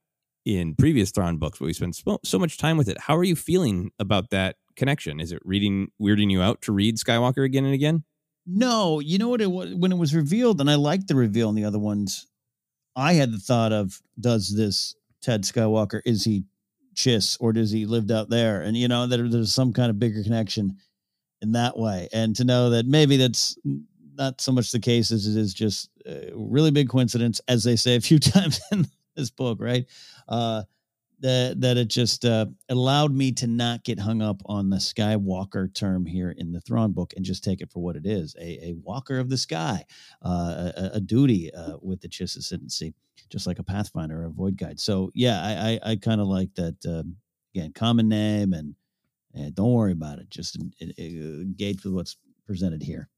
[0.44, 3.01] in previous Thrawn books, but we spent so, so much time with it.
[3.01, 5.19] How are you feeling about that connection?
[5.19, 8.05] Is it reading, weirding you out to read Skywalker again and again?
[8.47, 11.48] No, you know what it was when it was revealed, and I liked the reveal
[11.48, 12.28] in the other ones
[12.96, 16.00] I had the thought of does this Ted Skywalker?
[16.04, 16.44] Is he
[16.94, 18.62] Chiss or does he lived out there?
[18.62, 20.76] And you know that there's some kind of bigger connection
[21.42, 23.58] in that way, and to know that maybe that's
[24.16, 27.76] not so much the case as it is just a really big coincidence, as they
[27.76, 29.86] say a few times in this book, right?
[30.28, 30.62] Uh,
[31.24, 35.72] that that it just uh, allowed me to not get hung up on the Skywalker
[35.74, 38.68] term here in the Thrawn book and just take it for what it is a,
[38.68, 39.86] a walker of the sky,
[40.22, 42.92] uh, a, a, duty uh, with the Chiss Ascendancy,
[43.30, 44.78] just like a Pathfinder or a Void Guide.
[44.78, 46.76] So, yeah, I, I, I kind of like that.
[46.86, 47.16] Um,
[47.55, 48.74] again, common name and,
[49.32, 50.28] and don't worry about it.
[50.28, 50.59] Just
[50.98, 53.09] engage with what's presented here.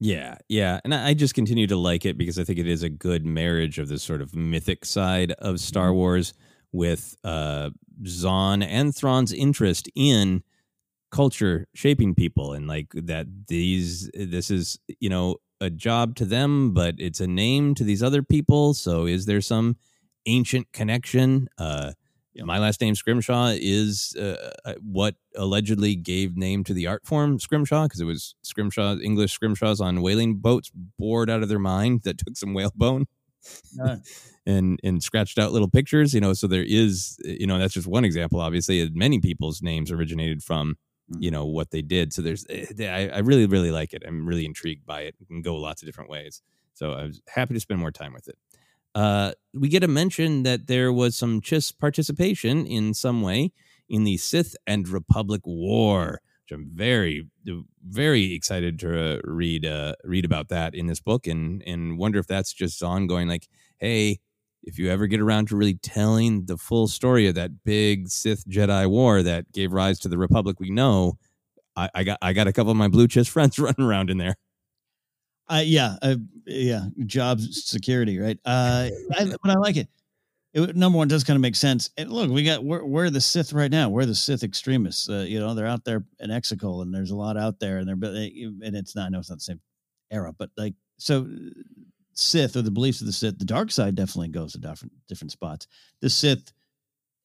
[0.00, 0.80] Yeah, yeah.
[0.84, 3.78] And I just continue to like it because I think it is a good marriage
[3.78, 5.96] of this sort of mythic side of Star mm-hmm.
[5.96, 6.34] Wars
[6.72, 7.70] with uh,
[8.06, 10.42] Zahn and Thrawn's interest in
[11.10, 16.72] culture shaping people and like that these this is you know a job to them
[16.72, 18.74] but it's a name to these other people.
[18.74, 19.76] So is there some
[20.26, 21.48] ancient connection?
[21.58, 21.92] Uh
[22.34, 22.44] yeah.
[22.44, 27.38] my last name scrimshaw is uh, uh what allegedly gave name to the art form
[27.38, 32.02] scrimshaw because it was scrimshaw english scrimshaws on whaling boats bored out of their mind
[32.04, 33.06] that took some whalebone
[34.46, 37.86] and and scratched out little pictures you know so there is you know that's just
[37.86, 40.76] one example obviously many people's names originated from
[41.08, 41.34] you mm-hmm.
[41.34, 44.44] know what they did so there's eh, I, I really really like it i'm really
[44.44, 46.42] intrigued by it it can go lots of different ways
[46.74, 48.36] so i was happy to spend more time with it
[48.94, 53.52] uh, we get a mention that there was some Chiss participation in some way
[53.88, 57.26] in the Sith and Republic War, which I'm very,
[57.86, 62.18] very excited to uh, read uh, read about that in this book, and and wonder
[62.18, 63.28] if that's just ongoing.
[63.28, 63.48] Like,
[63.78, 64.18] hey,
[64.62, 68.48] if you ever get around to really telling the full story of that big Sith
[68.48, 71.18] Jedi war that gave rise to the Republic we know,
[71.76, 74.18] I, I got I got a couple of my blue chiss friends running around in
[74.18, 74.36] there.
[75.48, 76.16] Uh, yeah, uh,
[76.46, 78.38] yeah, job security, right?
[78.44, 79.88] Uh, I, but I like it.
[80.54, 80.76] it.
[80.76, 81.90] Number one does kind of make sense.
[81.96, 83.88] And look, we got we're, we're the Sith right now.
[83.88, 85.08] We're the Sith extremists.
[85.08, 87.88] Uh, you know, they're out there in Exegol, and there's a lot out there, and
[87.88, 89.06] they're and it's not.
[89.06, 89.60] I know it's not the same
[90.10, 91.28] era, but like so
[92.14, 95.32] Sith or the beliefs of the Sith, the dark side definitely goes to different different
[95.32, 95.66] spots.
[96.00, 96.52] The Sith,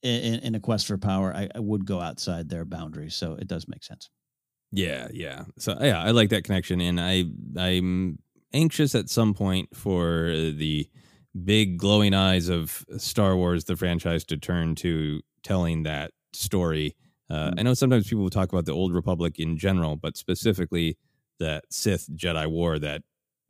[0.01, 3.47] in, in a quest for power, I, I, would go outside their boundaries, so it
[3.47, 4.09] does make sense.
[4.71, 5.45] Yeah, yeah.
[5.57, 7.25] So yeah, I like that connection, and I
[7.57, 8.19] I'm
[8.53, 10.89] anxious at some point for the
[11.43, 16.95] big glowing eyes of Star Wars, the franchise, to turn to telling that story.
[17.29, 17.59] Uh, mm-hmm.
[17.59, 20.97] I know sometimes people will talk about the Old Republic in general, but specifically
[21.39, 23.03] that Sith Jedi War that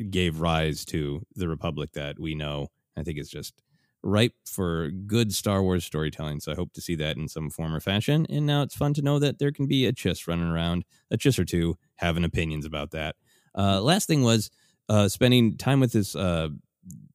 [0.09, 2.67] gave rise to the Republic that we know.
[2.95, 3.61] I think it's just
[4.03, 6.39] ripe for good Star Wars storytelling.
[6.39, 8.25] So I hope to see that in some form or fashion.
[8.29, 11.17] And now it's fun to know that there can be a chiss running around, a
[11.17, 13.15] chiss or two having opinions about that.
[13.55, 14.49] Uh, last thing was
[14.89, 16.49] uh, spending time with this uh,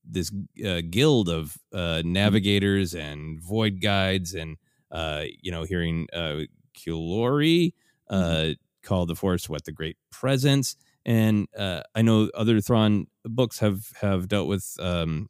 [0.05, 0.31] this
[0.67, 4.57] uh, guild of uh, navigators and void guides, and
[4.91, 6.41] uh, you know, hearing uh,
[6.77, 7.73] Kilori
[8.11, 8.53] mm-hmm.
[8.83, 13.93] call the Force what the Great Presence and uh, I know other Thrawn books have
[14.01, 15.29] have dealt with um,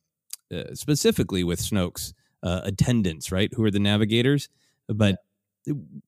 [0.53, 2.13] uh, specifically with Snoke's
[2.43, 3.53] uh, attendants, right?
[3.55, 4.49] Who are the navigators?
[4.89, 5.17] But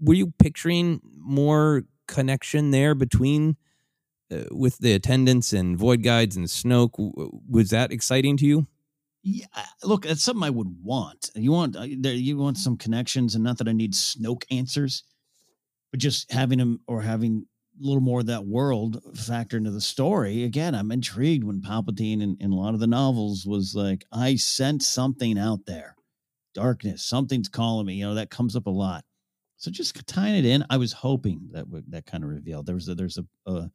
[0.01, 3.57] were you picturing more connection there between
[4.31, 6.93] uh, with the attendants and void guides and Snoke?
[7.49, 8.66] Was that exciting to you?
[9.23, 9.47] Yeah,
[9.82, 11.31] look, that's something I would want.
[11.35, 15.05] You want uh, you want some connections, and not that I need Snoke answers,
[15.91, 17.47] but just having them or having
[17.80, 20.44] a little more of that world factor into the story.
[20.44, 24.36] Again, I'm intrigued when Palpatine in, in a lot of the novels was like, I
[24.36, 25.96] sense something out there,
[26.55, 27.94] darkness, something's calling me.
[27.94, 29.05] You know, that comes up a lot.
[29.56, 32.66] So just tying it in, I was hoping that would, that kind of revealed.
[32.66, 33.70] There was a, there's a, a,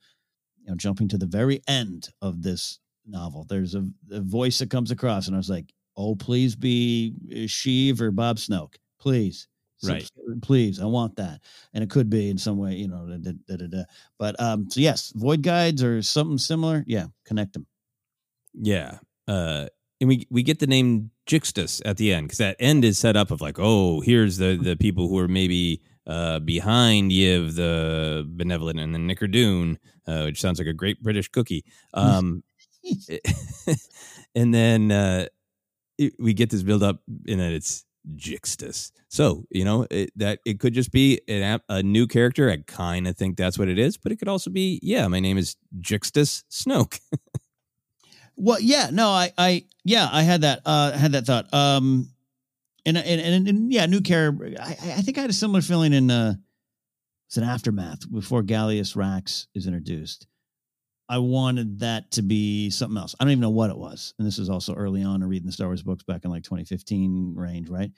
[0.61, 3.45] you know, jumping to the very end of this novel.
[3.49, 7.35] There's a, a voice that comes across, and I was like, oh, please be uh,
[7.47, 9.47] Sheev or Bob Snoke, please
[9.84, 10.10] right.
[10.41, 11.41] please i want that.
[11.73, 13.84] And it could be in some way you know da, da, da,
[14.18, 17.65] but um so yes void guides or something similar yeah connect them
[18.53, 19.68] yeah uh
[20.01, 23.15] and we we get the name Jixtus at the end because that end is set
[23.15, 28.26] up of like oh here's the the people who are maybe uh, behind Yiv the
[28.27, 29.27] benevolent and the Nicker
[30.07, 31.64] uh, which sounds like a great British cookie.
[31.93, 32.43] Um,
[34.35, 35.27] and then uh,
[35.99, 37.85] it, we get this build up and then it's
[38.15, 38.91] Jixtus.
[39.09, 42.49] So, you know, it, that it could just be an, a new character.
[42.49, 45.19] I kind of think that's what it is, but it could also be, yeah, my
[45.19, 46.99] name is Jixtus Snoke.
[48.35, 51.53] well, yeah, no, I, I, yeah, I had that, uh, had that thought.
[51.53, 52.09] Um,
[52.85, 54.55] and, and, and, and yeah, new character.
[54.59, 56.35] I, I think I had a similar feeling in, uh,
[57.27, 60.26] it's an aftermath before Gallius Rax is introduced.
[61.10, 63.15] I wanted that to be something else.
[63.19, 64.14] I don't even know what it was.
[64.19, 66.44] And this is also early on in reading the Star Wars books back in like
[66.44, 67.91] 2015 range, right?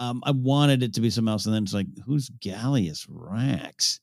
[0.00, 4.00] Um, I wanted it to be something else, and then it's like, who's Gallius Rax?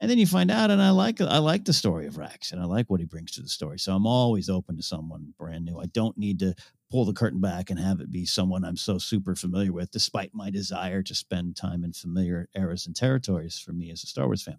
[0.00, 2.60] And then you find out, and I like I like the story of Rax, and
[2.60, 3.78] I like what he brings to the story.
[3.78, 5.78] So I'm always open to someone brand new.
[5.78, 6.54] I don't need to
[6.90, 10.34] pull the curtain back and have it be someone I'm so super familiar with, despite
[10.34, 14.26] my desire to spend time in familiar eras and territories for me as a Star
[14.26, 14.58] Wars fan.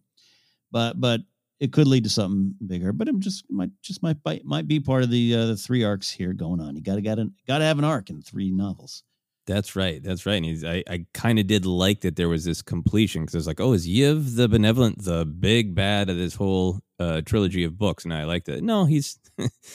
[0.71, 1.21] But but
[1.63, 2.91] it could lead to something bigger.
[2.91, 6.11] But it just might just might might be part of the uh, the three arcs
[6.11, 6.75] here going on.
[6.75, 9.03] You got to got to got to have an arc in three novels.
[9.45, 10.01] That's right.
[10.01, 10.35] That's right.
[10.35, 13.47] And he's, I, I kind of did like that there was this completion because it's
[13.47, 17.77] like, oh, is Yiv the benevolent, the big bad of this whole uh, trilogy of
[17.77, 18.05] books?
[18.05, 18.63] And I liked it.
[18.63, 19.19] No, he's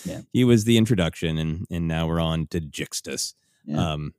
[0.04, 0.20] yeah.
[0.32, 3.34] he was the introduction, and and now we're on to Jixtus.
[3.64, 3.92] Yeah.
[3.92, 4.14] Um,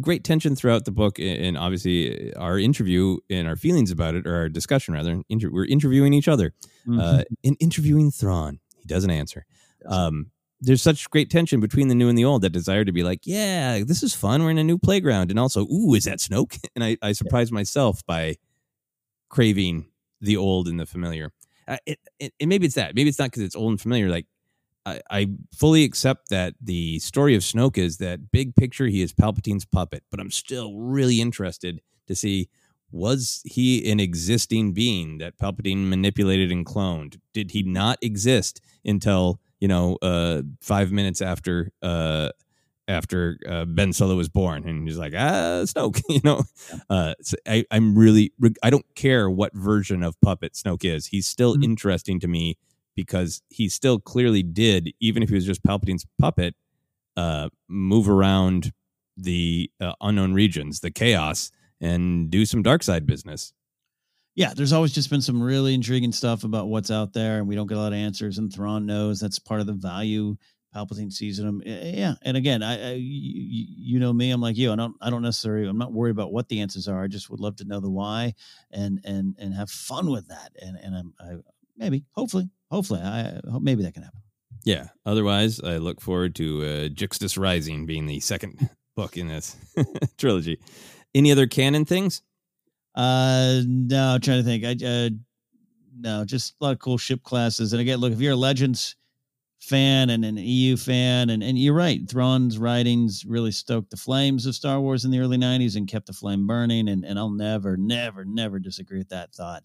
[0.00, 4.34] great tension throughout the book, and obviously our interview and our feelings about it, or
[4.34, 5.22] our discussion rather.
[5.28, 6.52] Inter- we're interviewing each other,
[6.86, 7.00] mm-hmm.
[7.00, 8.60] uh, in interviewing Thrawn.
[8.76, 9.46] He doesn't answer.
[9.86, 10.30] Um,
[10.60, 13.20] there's such great tension between the new and the old that desire to be like,
[13.24, 14.42] yeah, this is fun.
[14.42, 15.30] We're in a new playground.
[15.30, 16.58] And also, ooh, is that Snoke?
[16.74, 17.56] And I, I surprised yeah.
[17.56, 18.36] myself by
[19.28, 19.86] craving
[20.20, 21.32] the old and the familiar.
[21.68, 22.94] Uh, it, it, and maybe it's that.
[22.94, 24.08] Maybe it's not because it's old and familiar.
[24.08, 24.26] Like,
[24.86, 29.12] I, I fully accept that the story of Snoke is that big picture, he is
[29.12, 32.48] Palpatine's puppet, but I'm still really interested to see
[32.92, 37.18] was he an existing being that Palpatine manipulated and cloned?
[37.34, 42.30] Did he not exist until you know, uh, five minutes after uh,
[42.88, 46.42] after uh, Ben Solo was born, and he's like, ah, Snoke, you know.
[46.88, 48.32] Uh, so I, I'm really,
[48.62, 51.06] I don't care what version of puppet Snoke is.
[51.06, 51.64] He's still mm-hmm.
[51.64, 52.58] interesting to me
[52.96, 56.54] because he still clearly did, even if he was just Palpatine's puppet,
[57.16, 58.72] uh, move around
[59.16, 63.52] the uh, unknown regions, the chaos, and do some dark side business
[64.36, 67.54] yeah, there's always just been some really intriguing stuff about what's out there, and we
[67.54, 68.36] don't get a lot of answers.
[68.36, 70.36] And Thrawn knows that's part of the value.
[70.74, 71.62] Palpatine sees in him.
[71.64, 74.70] Yeah, and again, I, I you, you, know me, I'm like you.
[74.70, 77.02] I don't, I don't necessarily, I'm not worried about what the answers are.
[77.02, 78.34] I just would love to know the why,
[78.70, 80.50] and and and have fun with that.
[80.60, 81.36] And and I'm, I
[81.78, 84.20] maybe, hopefully, hopefully, I hope maybe that can happen.
[84.66, 84.88] Yeah.
[85.06, 89.56] Otherwise, I look forward to uh, Jixtus Rising being the second book in this
[90.18, 90.58] trilogy.
[91.14, 92.22] Any other canon things?
[92.94, 94.64] Uh, no, I'm trying to think.
[94.64, 95.10] I uh,
[95.98, 97.72] no, just a lot of cool ship classes.
[97.72, 98.96] And again, look, if you're a Legends
[99.60, 104.46] fan and an EU fan, and and you're right, Thrawn's writings really stoked the flames
[104.46, 106.88] of Star Wars in the early '90s and kept the flame burning.
[106.88, 109.62] And and I'll never, never, never disagree with that thought.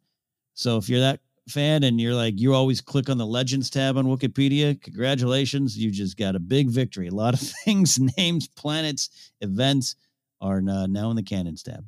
[0.53, 3.97] So if you're that fan and you're like you always click on the legends tab
[3.97, 9.31] on wikipedia congratulations you just got a big victory a lot of things names planets
[9.41, 9.95] events
[10.39, 11.83] are now in the canons tab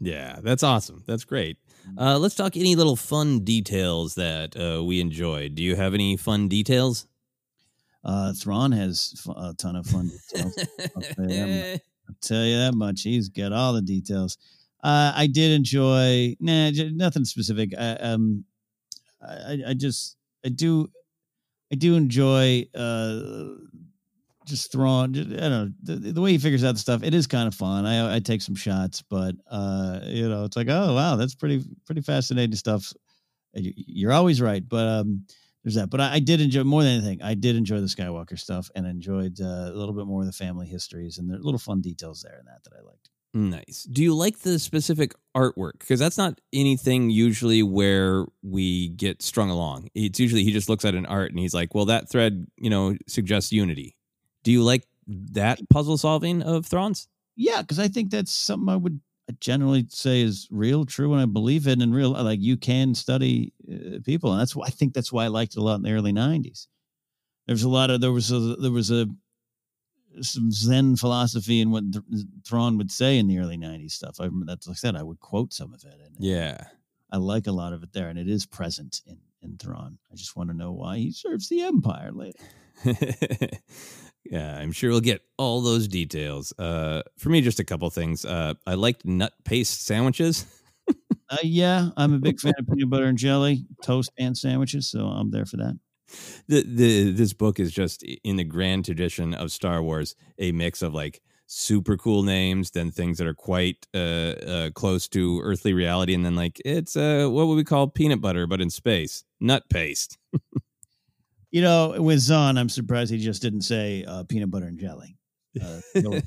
[0.00, 1.02] yeah, that's awesome.
[1.06, 1.58] That's great.
[1.88, 1.98] Mm-hmm.
[1.98, 5.54] Uh, let's talk any little fun details that uh, we enjoyed.
[5.54, 7.06] Do you have any fun details?
[8.04, 10.58] Uh, Thrawn has a ton of fun details.
[10.96, 11.42] I'll, tell you
[12.08, 13.02] I'll tell you that much.
[13.02, 14.38] He's got all the details.
[14.82, 16.36] Uh, I did enjoy.
[16.38, 17.72] Nah, nothing specific.
[17.76, 18.44] I, um,
[19.22, 20.88] I, I just, I do,
[21.72, 23.44] I do enjoy uh,
[24.48, 25.14] just throwing.
[25.16, 27.02] I don't know the, the, way he figures out the stuff.
[27.02, 27.86] It is kind of fun.
[27.86, 31.62] I I take some shots, but uh, you know, it's like, oh wow, that's pretty
[31.86, 32.92] pretty fascinating stuff.
[33.54, 35.24] You're always right, but um,
[35.62, 35.90] there's that.
[35.90, 37.22] But I, I did enjoy more than anything.
[37.22, 40.32] I did enjoy the Skywalker stuff and enjoyed uh, a little bit more of the
[40.32, 43.10] family histories and the little fun details there and that that I liked.
[43.34, 43.84] Nice.
[43.84, 45.80] Do you like the specific artwork?
[45.80, 49.88] Because that's not anything usually where we get strung along.
[49.94, 52.70] It's usually he just looks at an art and he's like, well, that thread, you
[52.70, 53.96] know, suggests unity.
[54.44, 57.06] Do you like that puzzle solving of Thrawn's?
[57.36, 59.00] Yeah, because I think that's something I would
[59.40, 61.80] generally say is real, true, and I believe it.
[61.80, 65.24] And real, like you can study uh, people, and that's why I think that's why
[65.24, 66.66] I liked it a lot in the early '90s.
[67.46, 69.06] There's a lot of there was a there was a
[70.20, 71.84] some Zen philosophy and what
[72.46, 74.16] Thrawn would say in the early '90s stuff.
[74.20, 76.00] I remember that's like I said, I would quote some of it.
[76.04, 76.64] And yeah,
[77.10, 79.98] I like a lot of it there, and it is present in in Thrawn.
[80.12, 82.38] I just want to know why he serves the Empire later.
[84.30, 86.52] Yeah, I'm sure we'll get all those details.
[86.58, 88.24] Uh, for me, just a couple things.
[88.24, 90.44] Uh, I liked nut paste sandwiches.
[91.30, 95.06] uh, yeah, I'm a big fan of peanut butter and jelly, toast and sandwiches, so
[95.06, 95.78] I'm there for that.
[96.48, 100.80] The the this book is just in the grand tradition of Star Wars, a mix
[100.80, 105.74] of like super cool names, then things that are quite uh, uh, close to earthly
[105.74, 109.24] reality, and then like it's uh, what would we call peanut butter, but in space,
[109.40, 110.16] nut paste.
[111.50, 115.16] You know, with Zahn, I'm surprised he just didn't say uh, peanut butter and jelly.
[115.60, 115.80] Uh.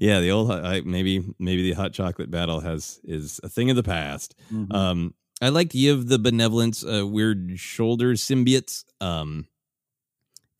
[0.00, 3.76] Yeah, the old I, maybe maybe the hot chocolate battle has is a thing of
[3.76, 4.34] the past.
[4.52, 4.74] Mm-hmm.
[4.74, 8.84] Um, I like Yiv the benevolence, uh, weird shoulder symbiotes.
[9.00, 9.46] Um,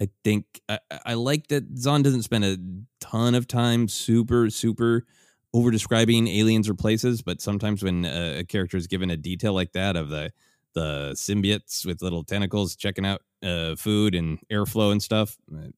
[0.01, 2.57] I think I, I like that Zahn doesn't spend a
[3.01, 5.05] ton of time super super
[5.52, 9.52] over describing aliens or places, but sometimes when uh, a character is given a detail
[9.52, 10.32] like that of the
[10.74, 15.69] the symbiotes with little tentacles checking out uh, food and airflow and stuff, uh,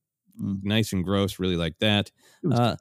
[0.41, 0.65] Mm.
[0.65, 1.39] nice and gross.
[1.39, 2.11] Really like that.
[2.51, 2.77] Uh,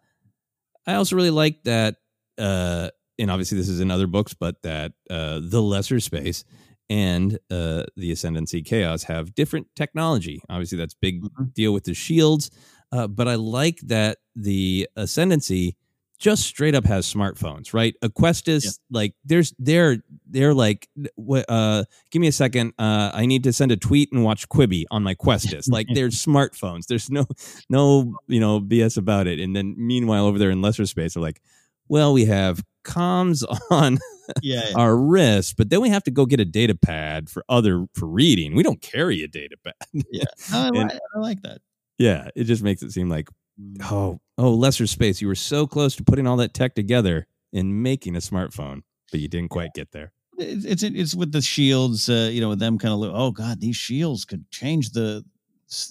[0.87, 1.97] I also really like that,
[2.37, 2.91] uh,
[3.21, 6.43] and obviously this is in other books, but that uh, the lesser space
[6.89, 10.41] and uh, the ascendancy chaos have different technology.
[10.49, 11.53] Obviously, that's big Mhm.
[11.53, 12.51] deal with the shields,
[12.91, 15.77] uh, but I like that the ascendancy
[16.19, 17.95] just straight up has smartphones, right?
[18.03, 18.71] Aquestis, Yeah.
[18.91, 20.87] like there's they're they're like,
[21.49, 24.83] uh, give me a second, uh, I need to send a tweet and watch Quibi
[24.91, 25.67] on my Questis.
[25.69, 26.85] like there's smartphones.
[26.87, 27.25] There's no
[27.69, 29.39] no you know BS about it.
[29.39, 31.41] And then meanwhile over there in lesser space, they're like,
[31.87, 33.97] well, we have comms on
[34.41, 34.75] Yeah, yeah.
[34.77, 38.07] our wrist, but then we have to go get a data pad for other for
[38.07, 38.55] reading.
[38.55, 39.73] We don't carry a data pad.
[40.11, 40.23] yeah.
[40.51, 41.59] No, I, And- I like that.
[41.97, 43.29] yeah, it just makes it seem like
[43.59, 43.81] Mm.
[43.91, 45.19] oh oh lesser space.
[45.21, 48.81] You were so close to putting all that tech together and making a smartphone,
[49.11, 50.13] but you didn't quite get there.
[50.37, 53.11] It's it's, it's with the shields, uh, you know, with them kind of look.
[53.13, 55.25] Oh God, these shields could change the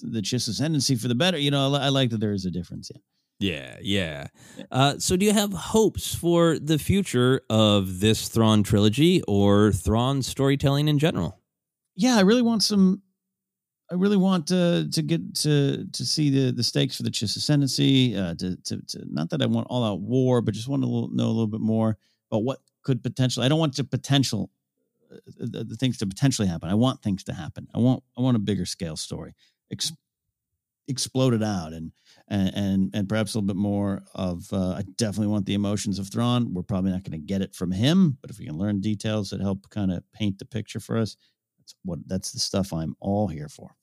[0.01, 1.37] the Chiss ascendancy for the better.
[1.37, 2.89] You know, I, I like that there is a difference.
[2.93, 2.99] Yeah.
[3.41, 4.27] Yeah, yeah.
[4.71, 10.21] Uh, so, do you have hopes for the future of this Thrawn trilogy or Thrawn
[10.21, 11.39] storytelling in general?
[11.95, 13.01] yeah, I really want some.
[13.91, 17.35] I really want to to get to to see the the stakes for the Chiss
[17.35, 18.15] ascendancy.
[18.15, 20.87] Uh, to, to to not that I want all out war, but just want to
[20.87, 21.97] know a little bit more
[22.31, 23.45] about what could potentially.
[23.45, 24.49] I don't want to potential
[25.11, 26.69] uh, the, the things to potentially happen.
[26.69, 27.67] I want things to happen.
[27.75, 29.33] I want I want a bigger scale story,
[29.71, 29.93] Ex-
[30.87, 31.91] explode it out, and
[32.27, 34.51] and and, and perhaps a little bit more of.
[34.51, 36.53] Uh, I definitely want the emotions of Thrawn.
[36.53, 39.29] We're probably not going to get it from him, but if we can learn details
[39.29, 41.17] that help kind of paint the picture for us,
[41.59, 43.75] that's what that's the stuff I'm all here for.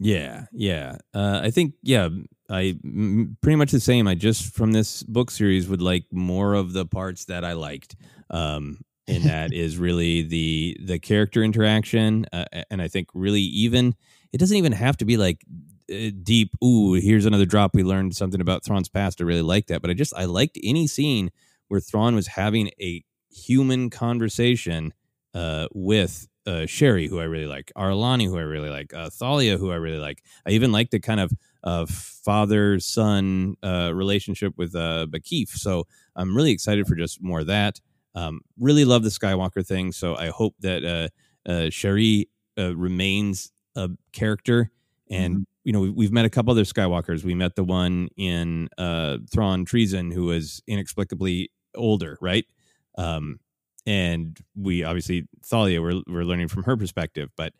[0.00, 0.96] Yeah, yeah.
[1.14, 2.08] Uh, I think yeah,
[2.50, 4.08] I m- pretty much the same.
[4.08, 7.96] I just from this book series would like more of the parts that I liked.
[8.30, 13.94] Um, and that is really the the character interaction, uh, and I think really even
[14.32, 15.44] it doesn't even have to be like
[15.88, 16.50] deep.
[16.62, 17.74] Ooh, here's another drop.
[17.74, 19.20] We learned something about Thrawn's past.
[19.20, 21.30] I really like that, but I just I liked any scene
[21.68, 24.92] where Thrawn was having a human conversation
[25.34, 29.56] uh, with uh, Che'ri, who I really like, Ar'alani, who I really like, uh, Thalia,
[29.56, 30.22] who I really like.
[30.46, 31.32] I even like the kind of
[31.62, 35.48] uh, father son uh, relationship with uh, Ba'kif.
[35.48, 37.80] So I'm really excited for just more of that.
[38.14, 39.90] Um, really love the Skywalker thing.
[39.90, 42.28] So I hope that uh, uh, Che'ri
[42.58, 44.70] uh, remains a character.
[45.10, 47.24] And, you know, we- we've met a couple other Skywalkers.
[47.24, 52.44] We met the one in uh, Thrawn Treason who was inexplicably older, right?
[52.96, 53.40] Um,
[53.86, 57.52] and we obviously Thalia we're we're learning from her perspective, but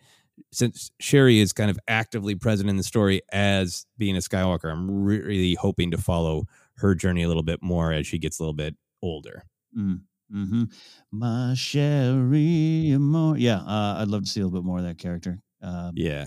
[0.53, 4.91] since Che'ri is kind of actively present in the story as being a Skywalker, I'm
[5.05, 6.45] really hoping to follow
[6.79, 9.45] her journey a little bit more as she gets a little bit older.
[9.79, 10.01] Mm,
[10.31, 10.65] hmm
[11.13, 13.37] My Sherry, more.
[13.37, 15.41] Yeah, uh, I'd love to see a little bit more of that character.
[15.63, 16.27] Um, Yeah.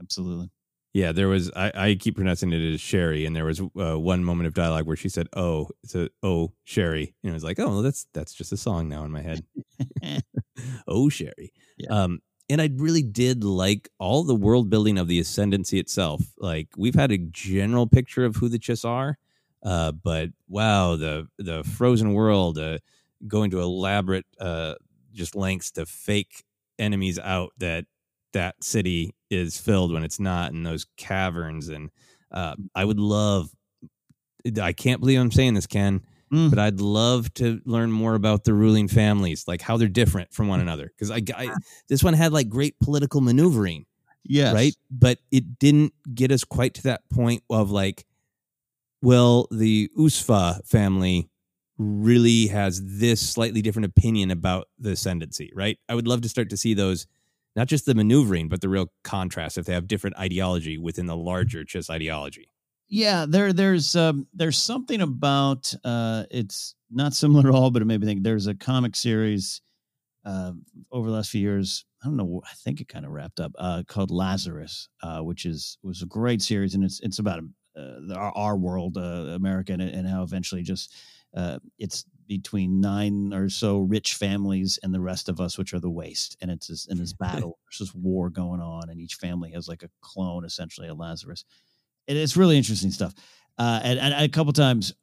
[0.00, 0.50] absolutely.
[0.98, 1.48] Yeah, there was.
[1.54, 4.84] I, I keep pronouncing it as Sherry, and there was uh, one moment of dialogue
[4.84, 8.08] where she said, "Oh, it's a oh Sherry," and it was like, "Oh, well, that's
[8.12, 9.44] that's just a song now in my head."
[10.88, 11.52] oh, Sherry.
[11.76, 11.90] Yeah.
[11.90, 12.18] Um,
[12.50, 16.20] and I really did like all the world building of the ascendancy itself.
[16.36, 19.18] Like we've had a general picture of who the Chiss are,
[19.62, 22.78] uh, but wow, the the frozen world, uh,
[23.28, 24.74] going to elaborate uh,
[25.12, 26.42] just lengths to fake
[26.76, 27.84] enemies out that
[28.38, 31.68] that city is filled when it's not, in those caverns.
[31.68, 31.90] And
[32.30, 33.50] uh, I would love.
[34.62, 36.02] I can't believe I'm saying this, Ken
[36.32, 36.50] Mm.
[36.50, 40.46] but I'd love to learn more about the ruling families, like how they're different from
[40.46, 40.92] one another.
[40.94, 41.54] Because I, I,
[41.88, 43.86] this one had like great political maneuvering,
[44.24, 44.74] yeah right?
[44.90, 48.04] But it didn't get us quite to that point of like,
[49.00, 51.30] well, the Ufsa family
[51.78, 55.78] really has this slightly different opinion about the ascendancy, right?
[55.88, 57.06] I would love to start to see those,
[57.58, 61.16] not just the maneuvering, but the real contrast if they have different ideology within the
[61.16, 62.48] larger Chiss ideology.
[62.88, 67.86] Yeah, there there's um there's something about uh it's not similar at all, but it
[67.86, 69.60] made me think there's a comic series
[70.24, 70.52] uh
[70.92, 71.84] over the last few years.
[72.02, 75.44] I don't know, I think it kind of wrapped up uh called Lazarus, uh which
[75.44, 77.42] is was a great series and it's it's about
[77.76, 80.94] uh, our, our world, uh, America, and, and how eventually just
[81.36, 85.80] uh it's between nine or so rich families and the rest of us, which are
[85.80, 86.36] the waste.
[86.40, 89.66] And it's this, in this battle, there's this war going on, and each family has
[89.66, 91.44] like a clone, essentially, of Lazarus
[92.08, 93.14] it, it's really interesting stuff.
[93.56, 94.94] Uh, and, and a couple times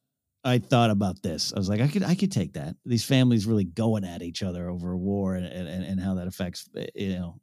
[0.44, 1.54] I thought about this.
[1.54, 2.76] I was like, I could, I could take that.
[2.86, 6.28] These families really going at each other over a war and, and, and how that
[6.28, 7.40] affects, eh, you know,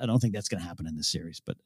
[0.00, 1.56] I don't think that's going to happen in this series, but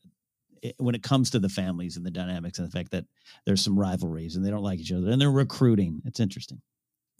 [0.62, 3.06] it, when it comes to the families and the dynamics and the fact that
[3.46, 6.60] there's some rivalries and they don't like each other and they're recruiting, it's interesting.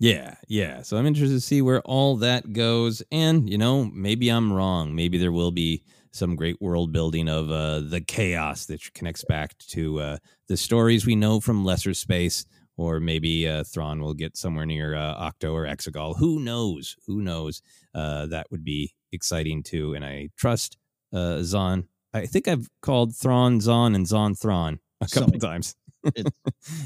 [0.00, 0.80] Yeah, yeah.
[0.80, 3.02] So I'm interested to see where all that goes.
[3.12, 4.94] And, you know, maybe I'm wrong.
[4.94, 9.56] Maybe there will be some great world building of uh, the chaos that connects back
[9.58, 10.16] to uh,
[10.48, 12.46] the stories we know from Lesser Space.
[12.78, 16.16] Or maybe uh, Thrawn will get somewhere near uh, Ahch-To or Exegol.
[16.16, 16.96] Who knows?
[17.06, 17.60] Who knows?
[17.94, 19.92] Uh, that would be exciting too.
[19.92, 20.78] And I trust
[21.12, 21.88] uh, Zahn.
[22.14, 25.74] I think I've called Thrawn Zahn and Zahn Thrawn a couple times.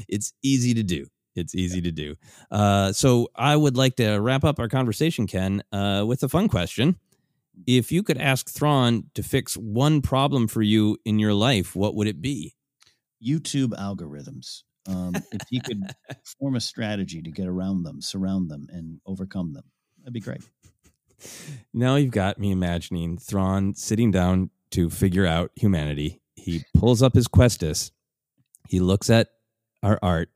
[0.09, 1.07] it's easy to do.
[1.35, 2.15] It's easy to do.
[2.49, 6.47] Uh, so I would like to wrap up our conversation, Ken, uh, with a fun
[6.47, 6.97] question.
[7.67, 11.95] If you could ask Thrawn to fix one problem for you in your life, what
[11.95, 12.55] would it be?
[13.25, 14.63] YouTube algorithms.
[14.87, 15.81] Um, if he could
[16.39, 19.63] form a strategy to get around them, surround them, and overcome them,
[19.99, 20.43] that'd be great.
[21.73, 26.21] Now you've got me imagining Thrawn sitting down to figure out humanity.
[26.35, 27.91] He pulls up his Questis.
[28.67, 29.29] He looks at
[29.81, 30.29] our art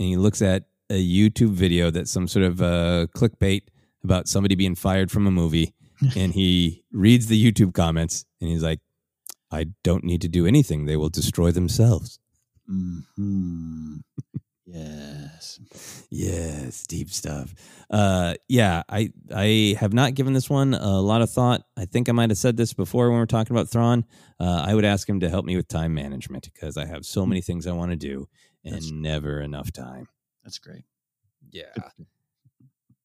[0.00, 3.64] and he looks at a YouTube video that's some sort of uh, clickbait
[4.02, 5.74] about somebody being fired from a movie,
[6.16, 8.80] and he reads the YouTube comments and he's like,
[9.52, 12.18] "I don't need to do anything; they will destroy themselves."
[12.66, 13.98] Hmm.
[14.72, 16.06] Yes.
[16.10, 17.52] yes, deep stuff.
[17.90, 21.62] Uh, yeah, I I have not given this one a lot of thought.
[21.76, 24.04] I think I might have said this before when we are talking about Thrawn.
[24.38, 27.26] Uh, I would ask him to help me with time management because I have so
[27.26, 28.28] many things I want to do
[28.64, 30.08] and That's- never enough time.
[30.44, 30.84] That's great.
[31.50, 31.72] Yeah.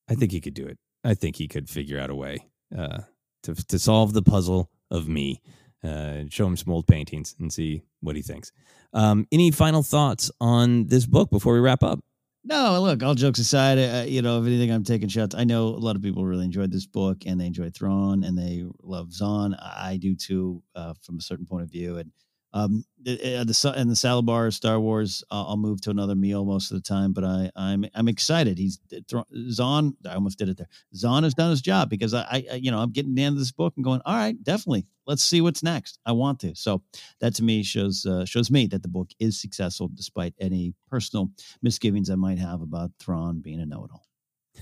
[0.09, 0.77] I think he could do it.
[1.03, 2.99] I think he could figure out a way uh,
[3.43, 5.41] to to solve the puzzle of me.
[5.83, 8.51] Uh, show him some old paintings and see what he thinks.
[8.93, 11.99] Um, any final thoughts on this book before we wrap up?
[12.43, 15.35] No, look, all jokes aside, uh, you know, if anything, I'm taking shots.
[15.35, 18.37] I know a lot of people really enjoyed this book and they enjoyed Thrawn and
[18.37, 19.55] they love Zahn.
[19.55, 21.97] I I do too, uh, from a certain point of view.
[21.97, 22.11] And
[22.55, 26.45] um, the, the and the salad bar, Star Wars, uh, I'll move to another meal
[26.45, 27.11] most of the time.
[27.11, 28.57] But I, I'm I'm excited.
[28.57, 28.79] He's
[29.09, 29.95] Thra- Zahn.
[30.09, 30.69] I almost did it there.
[30.95, 33.39] Zahn has done his job because I, I, you know, I'm getting the end of
[33.39, 35.99] this book and going, all right, definitely, let's see what's next.
[36.05, 36.55] I want to.
[36.55, 36.81] So
[37.19, 41.29] that to me shows uh, shows me that the book is successful despite any personal
[41.61, 44.07] misgivings I might have about Thrawn being a know-it-all.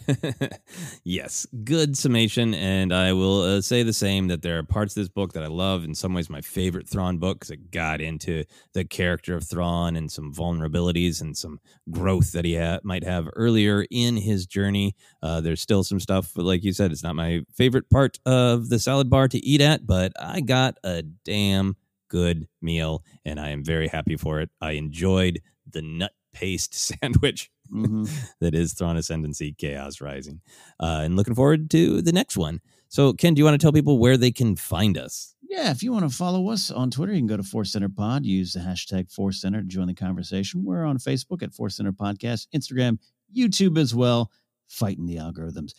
[1.03, 2.53] yes, good summation.
[2.53, 5.43] And I will uh, say the same that there are parts of this book that
[5.43, 5.83] I love.
[5.83, 8.43] In some ways, my favorite Thrawn book because it got into
[8.73, 11.59] the character of Thrawn and some vulnerabilities and some
[11.91, 14.95] growth that he ha- might have earlier in his journey.
[15.21, 18.69] Uh, there's still some stuff, but like you said, it's not my favorite part of
[18.69, 21.75] the salad bar to eat at, but I got a damn
[22.09, 24.49] good meal and I am very happy for it.
[24.61, 28.03] I enjoyed the nut paste sandwich Mm-hmm.
[28.39, 30.41] that is Thrawn Ascendancy Chaos Rising.
[30.80, 32.60] Uh, and looking forward to the next one.
[32.89, 35.34] So, Ken, do you want to tell people where they can find us?
[35.41, 37.89] Yeah, if you want to follow us on Twitter, you can go to Force Center
[37.89, 38.26] Pod.
[38.26, 40.64] Use the hashtag Force Center to join the conversation.
[40.64, 42.99] We're on Facebook at Force Center Podcast, Instagram,
[43.35, 44.30] YouTube as well.
[44.68, 45.73] Fighting the algorithms.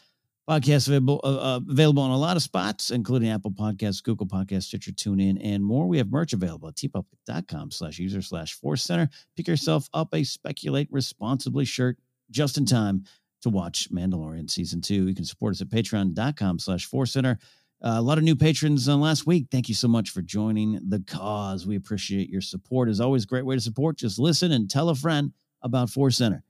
[0.49, 4.65] Podcast available uh, uh, available on a lot of spots, including Apple Podcasts, Google Podcasts,
[4.65, 5.87] Stitcher, TuneIn, and more.
[5.87, 9.09] We have merch available at teepublic.com slash user slash Force Center.
[9.37, 11.97] Pick yourself up a Speculate Responsibly shirt
[12.31, 13.05] just in time
[13.41, 15.09] to watch Mandalorian Season 2.
[15.09, 17.39] You can support us at patreon.com slash Force Center.
[17.83, 19.47] Uh, a lot of new patrons uh, last week.
[19.51, 21.67] Thank you so much for joining the cause.
[21.67, 22.89] We appreciate your support.
[22.89, 23.97] As always, great way to support.
[23.97, 26.43] Just listen and tell a friend about Force Center.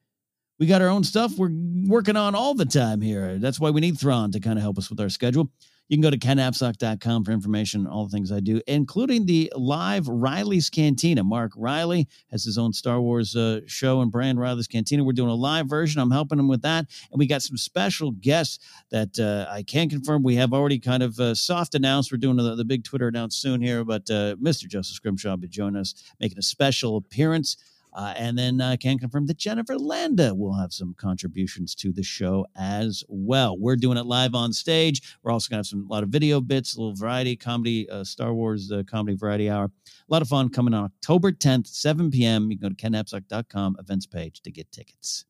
[0.58, 1.50] We got our own stuff we're
[1.86, 3.38] working on all the time here.
[3.38, 5.50] That's why we need Thrawn to kind of help us with our schedule.
[5.88, 9.52] You can go to kennapzok.com for information on all the things I do, including the
[9.54, 11.22] live Riley's Cantina.
[11.22, 15.04] Mark Riley has his own Star Wars uh, show and brand, Riley's Cantina.
[15.04, 16.00] We're doing a live version.
[16.00, 16.86] I'm helping him with that.
[17.10, 20.22] And we got some special guests that uh, I can confirm.
[20.22, 22.10] We have already kind of uh, soft announced.
[22.10, 24.66] We're doing the, the big Twitter announce soon here, but uh, Mr.
[24.66, 27.58] Joseph Scrimshaw will be joining us, making a special appearance.
[27.94, 32.02] Uh, and then I can confirm that Jennifer Landa will have some contributions to the
[32.02, 33.56] show as well.
[33.56, 35.16] We're doing it live on stage.
[35.22, 37.88] We're also going to have some a lot of video bits, a little variety, comedy,
[37.88, 39.66] uh, Star Wars uh, comedy variety hour.
[39.66, 39.70] A
[40.08, 42.50] lot of fun coming on October 10th, 7 p.m.
[42.50, 45.24] You can go to kennapzok.com events page to get tickets.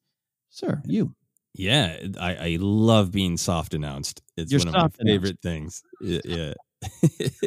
[0.51, 1.15] Sir, you.
[1.57, 4.23] Yeah, I, I love being soft announced.
[4.37, 5.13] It's You're one of my soft announced.
[5.13, 5.83] favorite things.
[6.01, 6.21] Yeah.
[6.25, 6.55] yeah.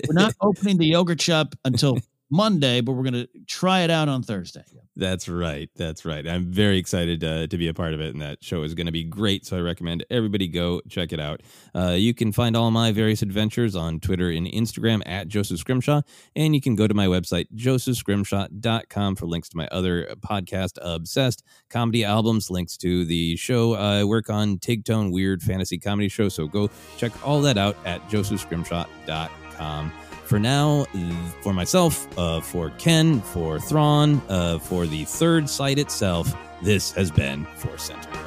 [0.08, 1.98] We're not opening the yogurt shop until
[2.30, 4.64] Monday, but we're going to try it out on Thursday.
[4.98, 5.70] That's right.
[5.76, 6.28] That's right.
[6.28, 8.88] I'm very excited uh, to be a part of it, and that show is going
[8.88, 9.46] to be great.
[9.46, 11.42] So I recommend everybody go check it out.
[11.76, 16.02] Uh, you can find all my various adventures on Twitter and Instagram at Joseph Scrimshaw,
[16.36, 21.44] and you can go to my website, josephscrimshaw.com, for links to my other podcast, Obsessed,
[21.70, 26.28] comedy albums, links to the show I work on, Tig Tone Weird Fantasy Comedy Show.
[26.30, 29.92] So go check all that out at josephscrimshaw.com
[30.28, 30.86] for now,
[31.42, 37.10] for myself, uh, for Ken, for Thrawn, uh, for the third site itself, this has
[37.12, 38.27] been Force Center.